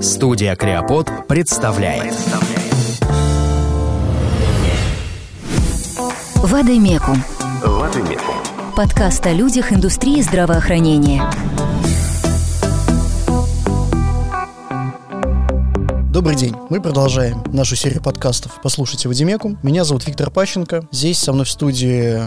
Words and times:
Студия 0.00 0.56
Креопод 0.56 1.10
представляет. 1.28 2.14
Вадимекум. 6.36 7.22
Вадимекум. 7.62 8.34
Подкаст 8.76 9.26
о 9.26 9.32
людях 9.32 9.72
индустрии 9.72 10.20
здравоохранения. 10.22 11.22
Добрый 16.10 16.36
день. 16.36 16.54
Мы 16.68 16.82
продолжаем 16.82 17.42
нашу 17.52 17.76
серию 17.76 18.02
подкастов 18.02 18.60
«Послушайте 18.62 19.08
Вадимекум». 19.08 19.58
Меня 19.62 19.84
зовут 19.84 20.06
Виктор 20.06 20.30
Пащенко. 20.30 20.82
Здесь 20.90 21.18
со 21.18 21.32
мной 21.32 21.46
в 21.46 21.50
студии 21.50 22.20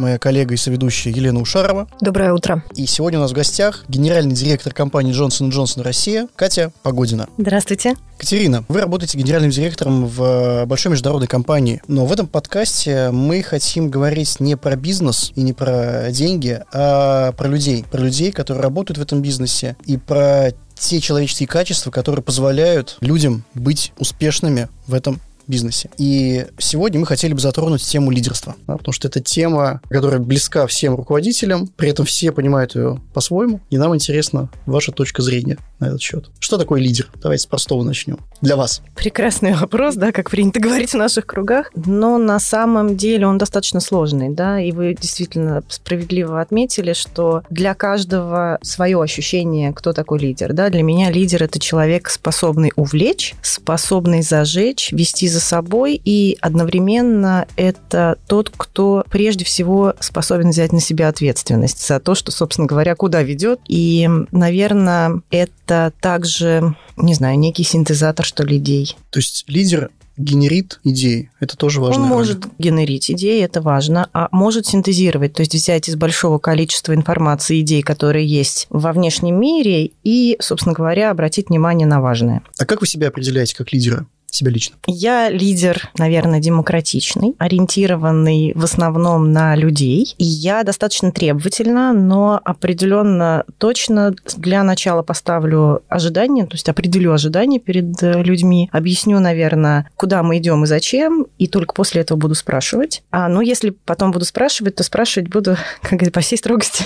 моя 0.00 0.18
коллега 0.18 0.54
и 0.54 0.56
соведущая 0.56 1.12
Елена 1.12 1.40
Ушарова. 1.40 1.86
Доброе 2.00 2.32
утро. 2.32 2.64
И 2.74 2.86
сегодня 2.86 3.18
у 3.18 3.22
нас 3.22 3.30
в 3.30 3.34
гостях 3.34 3.84
генеральный 3.88 4.34
директор 4.34 4.72
компании 4.72 5.12
Джонсон 5.12 5.50
Джонсон 5.50 5.82
Россия 5.82 6.26
Катя 6.34 6.72
Погодина. 6.82 7.28
Здравствуйте. 7.38 7.94
Катерина, 8.18 8.64
вы 8.68 8.80
работаете 8.80 9.16
генеральным 9.18 9.50
директором 9.50 10.06
в 10.06 10.64
большой 10.66 10.92
международной 10.92 11.28
компании, 11.28 11.82
но 11.86 12.04
в 12.04 12.12
этом 12.12 12.26
подкасте 12.26 13.10
мы 13.10 13.42
хотим 13.42 13.90
говорить 13.90 14.40
не 14.40 14.56
про 14.56 14.76
бизнес 14.76 15.32
и 15.36 15.42
не 15.42 15.52
про 15.52 16.10
деньги, 16.10 16.60
а 16.72 17.32
про 17.32 17.48
людей. 17.48 17.84
Про 17.90 18.00
людей, 18.00 18.32
которые 18.32 18.62
работают 18.62 18.98
в 18.98 19.02
этом 19.02 19.22
бизнесе, 19.22 19.76
и 19.86 19.96
про 19.96 20.52
те 20.74 21.00
человеческие 21.00 21.46
качества, 21.46 21.90
которые 21.90 22.22
позволяют 22.22 22.96
людям 23.00 23.44
быть 23.54 23.92
успешными 23.98 24.68
в 24.86 24.94
этом 24.94 25.20
бизнесе. 25.50 25.90
И 25.98 26.46
сегодня 26.58 27.00
мы 27.00 27.06
хотели 27.06 27.34
бы 27.34 27.40
затронуть 27.40 27.82
тему 27.82 28.10
лидерства, 28.10 28.54
да, 28.66 28.76
потому 28.76 28.92
что 28.92 29.08
это 29.08 29.20
тема, 29.20 29.80
которая 29.90 30.20
близка 30.20 30.66
всем 30.66 30.94
руководителям, 30.94 31.66
при 31.66 31.90
этом 31.90 32.06
все 32.06 32.32
понимают 32.32 32.74
ее 32.74 33.00
по-своему, 33.12 33.60
и 33.70 33.76
нам 33.76 33.94
интересна 33.94 34.48
ваша 34.66 34.92
точка 34.92 35.22
зрения 35.22 35.58
на 35.78 35.86
этот 35.86 36.00
счет. 36.00 36.30
Что 36.38 36.58
такое 36.58 36.80
лидер? 36.80 37.10
Давайте 37.20 37.42
с 37.42 37.46
простого 37.46 37.82
начнем. 37.82 38.18
Для 38.40 38.56
вас. 38.56 38.82
Прекрасный 38.94 39.54
вопрос, 39.54 39.96
да, 39.96 40.12
как 40.12 40.30
принято 40.30 40.60
говорить 40.60 40.92
в 40.92 40.96
наших 40.96 41.26
кругах, 41.26 41.70
но 41.74 42.18
на 42.18 42.38
самом 42.38 42.96
деле 42.96 43.26
он 43.26 43.38
достаточно 43.38 43.80
сложный, 43.80 44.30
да, 44.30 44.60
и 44.60 44.72
вы 44.72 44.94
действительно 44.98 45.62
справедливо 45.68 46.40
отметили, 46.40 46.92
что 46.92 47.42
для 47.50 47.74
каждого 47.74 48.58
свое 48.62 49.00
ощущение, 49.02 49.72
кто 49.72 49.92
такой 49.92 50.20
лидер, 50.20 50.52
да, 50.52 50.68
для 50.70 50.82
меня 50.82 51.10
лидер– 51.10 51.42
это 51.44 51.58
человек, 51.58 52.08
способный 52.08 52.72
увлечь, 52.76 53.34
способный 53.42 54.22
зажечь, 54.22 54.92
вести 54.92 55.28
за 55.28 55.39
собой, 55.40 56.00
и 56.02 56.36
одновременно 56.40 57.46
это 57.56 58.18
тот, 58.26 58.50
кто 58.56 59.04
прежде 59.10 59.44
всего 59.44 59.94
способен 60.00 60.50
взять 60.50 60.72
на 60.72 60.80
себя 60.80 61.08
ответственность 61.08 61.86
за 61.86 62.00
то, 62.00 62.14
что, 62.14 62.30
собственно 62.30 62.66
говоря, 62.66 62.94
куда 62.94 63.22
ведет. 63.22 63.60
И, 63.66 64.08
наверное, 64.30 65.22
это 65.30 65.92
также, 66.00 66.76
не 66.96 67.14
знаю, 67.14 67.38
некий 67.38 67.64
синтезатор, 67.64 68.24
что 68.24 68.44
ли, 68.44 68.58
идей. 68.58 68.96
То 69.10 69.18
есть 69.18 69.44
лидер 69.48 69.90
генерит 70.20 70.80
идеи. 70.84 71.30
Это 71.40 71.56
тоже 71.56 71.80
важно. 71.80 72.02
Он 72.02 72.08
может 72.08 72.44
генерить 72.58 73.10
идеи, 73.10 73.42
это 73.42 73.60
важно, 73.60 74.08
а 74.12 74.28
может 74.30 74.66
синтезировать, 74.66 75.32
то 75.32 75.40
есть 75.40 75.54
взять 75.54 75.88
из 75.88 75.96
большого 75.96 76.38
количества 76.38 76.94
информации 76.94 77.60
идей, 77.60 77.82
которые 77.82 78.26
есть 78.26 78.66
во 78.70 78.92
внешнем 78.92 79.40
мире, 79.40 79.90
и, 80.04 80.36
собственно 80.40 80.74
говоря, 80.74 81.10
обратить 81.10 81.48
внимание 81.48 81.86
на 81.86 82.00
важное. 82.00 82.42
А 82.58 82.66
как 82.66 82.80
вы 82.80 82.86
себя 82.86 83.08
определяете 83.08 83.56
как 83.56 83.72
лидера? 83.72 84.06
Себя 84.34 84.50
лично? 84.50 84.76
Я 84.86 85.28
лидер, 85.28 85.90
наверное, 85.98 86.40
демократичный, 86.40 87.34
ориентированный 87.38 88.52
в 88.54 88.64
основном 88.64 89.32
на 89.32 89.54
людей. 89.56 90.14
И 90.18 90.24
я 90.24 90.62
достаточно 90.62 91.12
требовательна, 91.12 91.92
но 91.92 92.40
определенно 92.44 93.44
точно 93.58 94.14
для 94.36 94.62
начала 94.62 95.02
поставлю 95.02 95.82
ожидания, 95.88 96.46
то 96.46 96.54
есть 96.54 96.68
определю 96.68 97.12
ожидания 97.12 97.58
перед 97.58 98.02
э, 98.02 98.22
людьми, 98.22 98.68
объясню, 98.72 99.18
наверное, 99.20 99.88
куда 99.96 100.22
мы 100.22 100.38
идем 100.38 100.64
и 100.64 100.66
зачем, 100.66 101.26
и 101.38 101.46
только 101.46 101.74
после 101.74 102.02
этого 102.02 102.18
буду 102.18 102.34
спрашивать. 102.34 103.02
А 103.10 103.28
ну, 103.28 103.40
если 103.40 103.70
потом 103.70 104.10
буду 104.10 104.24
спрашивать, 104.24 104.76
то 104.76 104.82
спрашивать 104.82 105.28
буду, 105.28 105.56
как 105.82 105.92
говорится, 105.92 106.12
по 106.12 106.20
всей 106.20 106.36
строгости 106.36 106.84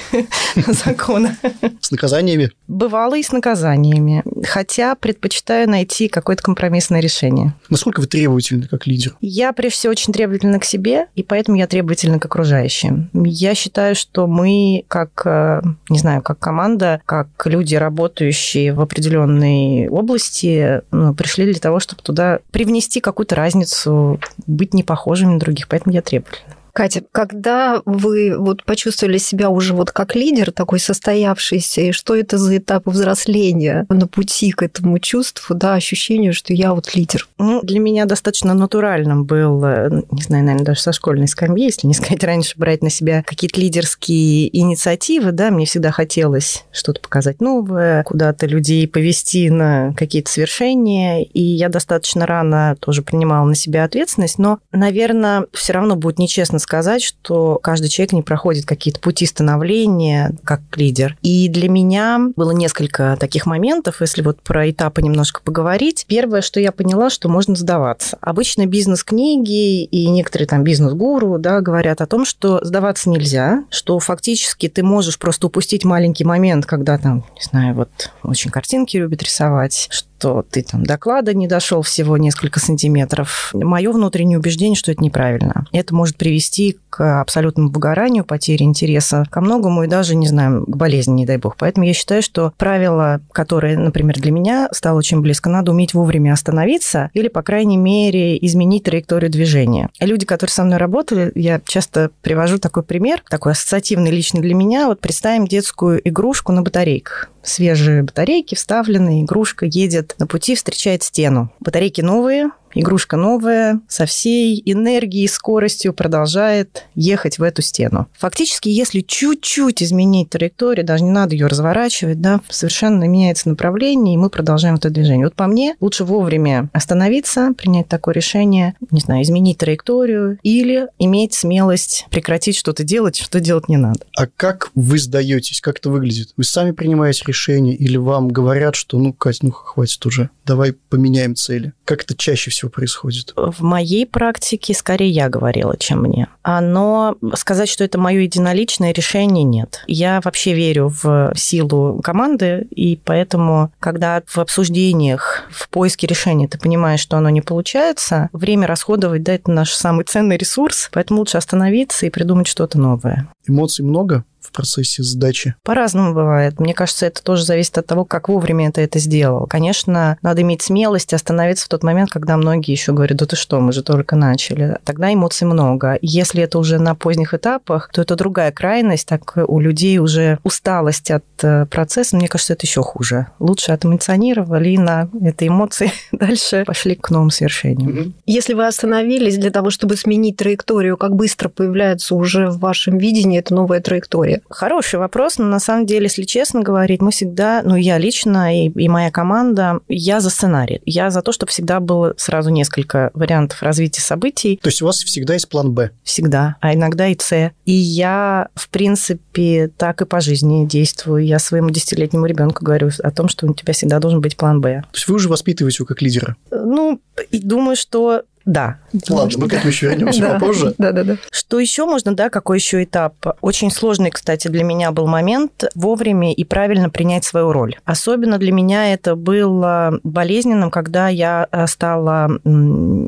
закона. 0.85 1.37
С 1.81 1.91
наказаниями? 1.91 2.51
Бывало 2.69 3.17
и 3.17 3.23
с 3.23 3.33
наказаниями. 3.33 4.23
Хотя 4.45 4.95
предпочитаю 4.95 5.69
найти 5.69 6.09
какое-то 6.09 6.43
компромиссное 6.43 7.01
решение 7.01 7.34
отношения. 7.35 7.55
Насколько 7.69 8.01
вы 8.01 8.07
требовательны 8.07 8.67
как 8.67 8.87
лидер? 8.87 9.17
Я, 9.21 9.53
прежде 9.53 9.77
всего, 9.79 9.91
очень 9.91 10.13
требовательна 10.13 10.59
к 10.59 10.65
себе, 10.65 11.07
и 11.15 11.23
поэтому 11.23 11.57
я 11.57 11.67
требовательна 11.67 12.19
к 12.19 12.25
окружающим. 12.25 13.11
Я 13.13 13.55
считаю, 13.55 13.95
что 13.95 14.27
мы, 14.27 14.85
как, 14.89 15.23
э, 15.25 15.63
не 15.89 15.99
знаю, 15.99 16.23
как 16.23 16.39
команда, 16.39 17.01
как 17.07 17.29
люди, 17.45 17.75
работающие 17.75 18.73
в 18.73 18.81
определенной 18.81 19.89
области, 19.89 20.83
ну, 20.91 21.15
пришли 21.15 21.45
для 21.45 21.61
того, 21.61 21.81
чтобы 21.81 22.03
туда 22.03 22.41
привнести 22.51 23.01
какую-то 23.01 23.35
разницу, 23.35 24.21
быть 24.47 24.75
не 24.75 24.83
похожими 24.83 25.35
на 25.35 25.39
других. 25.39 25.69
Поэтому 25.69 25.95
я 25.95 26.03
требовательна. 26.03 26.55
Катя, 26.75 27.05
когда 27.13 27.81
вы 27.85 28.37
вот 28.37 28.65
почувствовали 28.65 29.19
себя 29.19 29.49
уже 29.49 29.75
вот 29.75 29.93
как 29.93 30.17
лидер 30.17 30.51
такой 30.51 30.81
состоявшийся, 30.81 31.81
и 31.83 31.93
что 31.93 32.17
это 32.17 32.37
за 32.37 32.59
этап 32.59 32.87
взросления 32.87 33.87
на 33.89 34.09
пути 34.09 34.51
к 34.51 34.65
этому 34.65 34.99
чувству, 34.99 35.55
да, 35.55 35.75
ощущению, 35.75 36.35
что 36.35 36.53
я 36.53 36.75
вот 36.75 36.97
лидер? 36.97 37.29
Ну, 37.39 37.63
для 37.63 37.79
меня 37.79 38.07
достаточно 38.07 38.55
натуральным 38.55 39.25
был, 39.25 39.65
э, 39.65 40.03
не 40.11 40.23
знаю, 40.23 40.45
наверное, 40.45 40.67
даже 40.67 40.81
со 40.81 40.93
школьной 40.93 41.29
скамьи, 41.29 41.67
если 41.67 41.87
не 41.87 41.95
сказать 41.95 42.25
раньше, 42.25 42.55
брать 42.57 42.83
на 42.83 42.91
себя 42.91 43.23
какие-то 43.25 43.61
лидерские 43.61 44.55
инициативы, 44.57 45.31
да, 45.31 45.53
мне 45.53 45.67
всегда 45.67 45.93
хотелось 45.93 46.65
что-то 46.73 47.01
показать 47.01 47.41
новое, 47.41 48.03
куда-то 48.03 48.47
людей 48.47 48.89
повести 48.89 49.49
на 49.49 49.95
какие-то 49.97 50.29
свершения, 50.29 51.23
и 51.23 51.41
я 51.41 51.69
достаточно 51.69 52.27
рано 52.27 52.77
тоже 52.81 53.03
принимала 53.03 53.47
на 53.47 53.55
себя 53.55 53.85
ответственность, 53.85 54.39
но, 54.39 54.59
наверное, 54.73 55.47
все 55.53 55.73
равно 55.73 55.95
будет 55.95 56.19
нечестно 56.19 56.59
сказать, 56.65 57.03
что 57.03 57.61
каждый 57.63 57.89
человек 57.89 58.13
не 58.13 58.23
проходит 58.23 58.67
какие-то 58.67 58.99
пути 58.99 59.27
становления 59.27 60.35
как 60.43 60.61
лидер. 60.75 61.17
И 61.23 61.49
для 61.49 61.69
меня 61.69 62.21
было 62.35 62.51
несколько 62.51 63.17
таких 63.21 63.47
моментов, 63.47 64.01
если 64.01 64.23
вот 64.23 64.41
про 64.41 64.69
этапы 64.71 65.03
немножко 65.03 65.41
поговорить. 65.43 66.07
Первое, 66.09 66.41
что 66.41 66.59
я 66.59 66.73
поняла, 66.73 67.11
что 67.11 67.29
можно 67.29 67.55
сдаваться. 67.55 68.19
Обычно 68.21 68.67
бизнес-книги 68.67 69.85
и 69.85 70.09
некоторые 70.09 70.49
там 70.49 70.65
бизнес-гуру 70.65 71.39
да, 71.39 71.61
говорят 71.61 72.01
о 72.01 72.07
том, 72.07 72.25
что 72.25 72.65
сдаваться 72.65 73.11
нельзя, 73.11 73.65
что 73.71 73.99
фактически 74.01 74.69
ты 74.69 74.83
можешь 74.83 75.19
просто 75.19 75.47
упустить 75.47 75.85
маленький 75.85 76.25
момент, 76.25 76.67
когда 76.67 76.99
там, 76.99 77.25
не 77.37 77.43
знаю, 77.43 77.75
вот 77.75 78.11
очень 78.23 78.51
картинки 78.51 78.97
любят 78.97 79.23
рисовать, 79.23 79.89
что 79.91 80.09
ты 80.19 80.63
там 80.63 80.85
доклада 80.85 81.35
не 81.35 81.47
дошел 81.47 81.83
всего 81.83 82.17
несколько 82.17 82.61
сантиметров. 82.61 83.51
Мое 83.53 83.93
внутреннее 83.93 84.39
убеждение, 84.39 84.77
что 84.77 84.93
это 84.93 85.03
неправильно. 85.03 85.67
Это 85.73 85.95
может 85.95 86.17
привести 86.17 86.79
к 86.91 87.21
абсолютному 87.21 87.71
выгоранию, 87.71 88.25
потере 88.25 88.65
интереса 88.65 89.25
ко 89.31 89.41
многому 89.41 89.85
и 89.85 89.89
даже, 89.89 90.15
не 90.15 90.29
знаю, 90.29 90.65
к 90.65 90.77
болезни, 90.77 91.13
не 91.13 91.27
дай 91.27 91.39
бог. 91.39 91.57
Поэтому 91.57 91.85
я 91.85 91.93
считаю, 91.93 92.23
что 92.23 92.53
правило, 92.57 93.21
которое, 93.33 93.77
например, 93.77 94.15
для 94.15 94.31
меня 94.31 94.69
стало 94.73 94.99
очень 94.99 95.21
близко, 95.21 95.51
надо 95.51 95.73
уметь 95.73 95.95
вовремя 95.95 96.33
остановиться 96.33 97.11
или, 97.13 97.29
по 97.29 97.43
крайней 97.43 97.77
мере, 97.77 98.39
изменить 98.47 98.85
траекторию 98.85 99.31
движения. 99.31 99.91
Люди, 99.99 100.25
которые 100.25 100.53
со 100.53 100.63
мной 100.65 100.79
работали, 100.79 101.33
я 101.35 101.61
часто 101.67 102.11
привожу 102.23 102.59
такой 102.59 102.85
пример, 102.85 103.23
такой 103.29 103.53
ассоциативный 103.53 104.11
лично 104.11 104.41
для 104.41 104.55
меня. 104.55 104.87
Вот 104.87 105.01
представим 105.01 105.47
детскую 105.47 106.01
игрушку 106.09 106.53
на 106.53 106.63
батарейках 106.63 107.29
свежие 107.47 108.03
батарейки 108.03 108.55
вставлены, 108.55 109.23
игрушка 109.23 109.67
едет 109.67 110.14
на 110.19 110.27
пути, 110.27 110.55
встречает 110.55 111.03
стену. 111.03 111.51
Батарейки 111.61 112.01
новые, 112.01 112.51
Игрушка 112.75 113.17
новая, 113.17 113.81
со 113.89 114.07
всей 114.07 114.61
энергией 114.65 115.25
и 115.25 115.29
скоростью 115.29 115.93
продолжает 115.93 116.85
ехать 116.95 117.39
в 117.39 117.43
эту 117.43 117.63
стену. 117.63 118.09
Фактически, 118.19 118.69
если 118.69 119.01
чуть-чуть 119.01 119.83
изменить 119.83 120.31
траекторию, 120.31 120.85
даже 120.85 121.05
не 121.05 121.11
надо 121.11 121.35
ее 121.35 121.47
разворачивать, 121.47 122.21
да, 122.21 122.41
совершенно 122.49 123.05
меняется 123.05 123.49
направление, 123.49 124.15
и 124.15 124.19
мы 124.19 124.29
продолжаем 124.29 124.75
это 124.75 124.91
движение. 124.91 125.27
Вот 125.27 125.35
по 125.35 125.47
мне, 125.47 125.77
лучше 125.81 126.05
вовремя 126.05 126.69
остановиться, 126.73 127.53
принять 127.57 127.89
такое 127.89 128.15
решение, 128.15 128.75
не 128.91 129.01
знаю, 129.01 129.23
изменить 129.23 129.59
траекторию 129.59 130.39
или 130.43 130.89
иметь 130.99 131.35
смелость 131.35 132.07
прекратить 132.11 132.57
что-то 132.57 132.83
делать, 132.85 133.17
что 133.17 133.41
делать 133.41 133.69
не 133.69 133.77
надо. 133.77 134.01
А 134.17 134.27
как 134.27 134.71
вы 134.75 134.99
сдаетесь? 134.99 135.61
Как 135.61 135.79
это 135.79 135.91
выглядит? 135.91 136.31
Вы 136.37 136.45
сами 136.45 136.73
принимаете 136.73 137.25
решение 137.27 137.75
или 137.75 137.97
вам 137.97 138.29
говорят, 138.29 138.75
что 138.75 138.99
ну, 138.99 139.13
Кать, 139.13 139.43
ну 139.43 139.51
хватит 139.51 140.05
уже, 140.07 140.31
давай 140.45 140.73
поменяем 140.73 141.35
цели? 141.37 141.73
Как 141.85 142.03
это 142.03 142.17
чаще 142.17 142.51
всего 142.51 142.64
происходит? 142.69 143.33
В 143.37 143.63
моей 143.63 144.07
практике 144.07 144.75
скорее 144.75 145.11
я 145.11 145.29
говорила, 145.29 145.77
чем 145.79 146.03
мне. 146.03 146.29
Но 146.45 147.17
сказать, 147.35 147.69
что 147.69 147.85
это 147.85 147.99
мое 147.99 148.21
единоличное 148.21 148.93
решение, 148.93 149.45
нет. 149.45 149.83
Я 149.87 150.21
вообще 150.23 150.55
верю 150.55 150.93
в 151.03 151.33
силу 151.37 152.01
команды, 152.03 152.67
и 152.71 152.99
поэтому, 153.05 153.73
когда 153.81 154.23
в 154.27 154.39
обсуждениях, 154.39 155.45
в 155.51 155.69
поиске 155.69 156.07
решения 156.07 156.49
ты 156.49 156.59
понимаешь, 156.59 157.01
что 157.01 157.17
оно 157.17 157.31
не 157.31 157.41
получается, 157.41 158.29
время 158.33 158.67
расходовать, 158.67 159.23
да, 159.23 159.35
это 159.35 159.51
наш 159.51 159.73
самый 159.73 160.05
ценный 160.05 160.37
ресурс, 160.37 160.91
поэтому 160.93 161.21
лучше 161.21 161.39
остановиться 161.39 162.07
и 162.07 162.11
придумать 162.11 162.47
что-то 162.47 162.79
новое. 162.79 163.29
Эмоций 163.47 163.85
много? 163.85 164.25
В 164.45 164.53
процессе 164.53 165.03
сдачи? 165.03 165.55
По-разному 165.63 166.15
бывает. 166.15 166.61
Мне 166.61 166.75
кажется, 166.75 167.07
это 167.07 167.23
тоже 167.23 167.45
зависит 167.45 167.79
от 167.79 167.87
того, 167.87 168.05
как 168.05 168.29
вовремя 168.29 168.71
ты 168.73 168.83
это 168.83 168.99
сделал. 168.99 169.47
Конечно, 169.47 170.19
надо 170.23 170.43
иметь 170.43 170.63
смелость 170.63 171.13
остановиться 171.15 171.67
в 171.67 171.69
тот 171.69 171.83
момент, 171.83 172.11
когда 172.11 172.37
многие 172.37 172.73
еще 172.73 172.93
говорят, 172.93 173.19
да 173.19 173.27
ты 173.27 173.37
что, 173.37 173.61
мы 173.61 173.73
же 173.73 173.83
только 173.83 174.17
начали. 174.17 174.79
Тогда 174.85 175.13
эмоций 175.13 175.47
много. 175.47 175.99
Если 176.03 176.43
это 176.43 176.59
уже 176.59 176.79
на 176.79 176.95
поздних 176.95 177.35
этапах, 177.35 177.91
то 177.93 178.03
это 178.03 178.17
другая 178.17 178.53
крайность. 178.53 179.09
Так 179.09 179.35
у 179.37 179.61
людей 179.61 179.99
уже 179.99 180.39
усталость 180.43 181.11
от 181.11 181.25
э, 181.43 181.67
процесса, 181.67 182.17
мне 182.17 182.29
кажется, 182.29 182.53
это 182.53 182.67
еще 182.67 182.83
хуже. 182.83 183.29
Лучше 183.39 183.73
отэмоционировали 183.73 184.71
и 184.71 184.79
на 184.79 185.09
этой 185.23 185.49
эмоции 185.49 185.93
дальше 186.13 186.65
пошли 186.67 186.95
к 186.95 187.11
новым 187.11 187.31
свершениям. 187.31 188.15
Если 188.27 188.55
вы 188.55 188.67
остановились 188.67 189.39
для 189.39 189.51
того, 189.51 189.71
чтобы 189.71 189.97
сменить 189.97 190.37
траекторию, 190.37 190.97
как 190.97 191.15
быстро 191.15 191.49
появляется 191.49 192.15
уже 192.15 192.49
в 192.49 192.59
вашем 192.59 192.99
видении 192.99 193.39
эта 193.39 193.55
новая 193.55 193.81
траектория? 193.81 194.34
Хороший 194.49 194.99
вопрос, 194.99 195.39
но 195.39 195.47
на 195.47 195.61
самом 195.61 195.87
деле, 195.87 196.05
если 196.05 196.25
честно 196.25 196.61
говорить, 196.61 197.01
мы 197.01 197.11
всегда, 197.11 197.63
ну, 197.65 197.77
я 197.77 197.99
лично 197.99 198.55
и, 198.57 198.69
и 198.69 198.89
моя 198.89 199.11
команда, 199.11 199.81
я 199.89 200.21
за 200.21 200.31
сценарий. 200.31 200.81
Я 200.85 201.11
за 201.11 201.23
то, 201.23 201.33
чтобы 201.33 201.51
всегда 201.51 201.81
было 201.81 202.15
сразу 202.17 202.51
несколько 202.51 203.11
вариантов 203.15 203.63
развития 203.63 204.01
событий. 204.01 204.59
То 204.63 204.69
есть 204.69 204.83
у 204.83 204.87
вас 204.87 205.03
всегда 205.03 205.35
есть 205.35 205.49
план 205.49 205.73
«Б»? 205.73 205.91
Всегда, 206.03 206.57
а 206.61 206.75
иногда 206.75 207.09
и 207.09 207.17
«С». 207.19 207.53
И 207.65 207.73
я, 207.73 208.49
в 208.55 208.69
принципе, 208.69 209.69
так 209.77 210.03
и 210.03 210.05
по 210.05 210.21
жизни 210.21 210.67
действую. 210.67 211.25
Я 211.25 211.39
своему 211.39 211.71
десятилетнему 211.71 212.27
ребенку 212.27 212.65
говорю 212.65 212.91
о 213.03 213.11
том, 213.11 213.29
что 213.29 213.47
у 213.47 213.55
тебя 213.55 213.73
всегда 213.73 213.99
должен 213.99 214.21
быть 214.21 214.37
план 214.37 214.61
«Б». 214.61 214.83
То 214.93 214.97
есть 214.97 215.09
вы 215.09 215.17
уже 215.17 215.29
воспитываете 215.29 215.77
его 215.79 215.87
как 215.87 216.03
лидера? 216.03 216.37
Ну, 216.51 217.01
и 217.31 217.39
думаю, 217.39 217.77
что 217.77 218.23
да. 218.45 218.79
Ладно, 219.09 219.39
мы 219.39 219.49
к 219.49 219.53
этому 219.55 219.69
еще 219.69 219.89
вернемся 219.89 220.21
Да. 220.21 220.35
попозже. 220.35 220.75
Да, 220.79 220.93
да, 220.93 221.05
да. 221.05 221.17
Что 221.31 221.59
еще 221.59 221.87
можно, 221.87 222.15
да, 222.15 222.29
какой 222.31 222.59
еще 222.59 222.83
этап? 222.85 223.15
Очень 223.41 223.71
сложный, 223.71 224.11
кстати, 224.11 224.49
для 224.49 224.65
меня 224.65 224.93
был 224.93 225.07
момент 225.07 225.65
вовремя 225.75 226.33
и 226.33 226.45
правильно 226.45 226.91
принять 226.91 227.25
свою 227.25 227.53
роль. 227.53 227.77
Особенно 227.85 228.39
для 228.39 228.53
меня 228.53 228.93
это 228.93 229.17
было 229.17 229.99
болезненным, 230.03 230.71
когда 230.71 231.09
я 231.09 231.49
э, 231.51 231.67
стала 231.67 232.31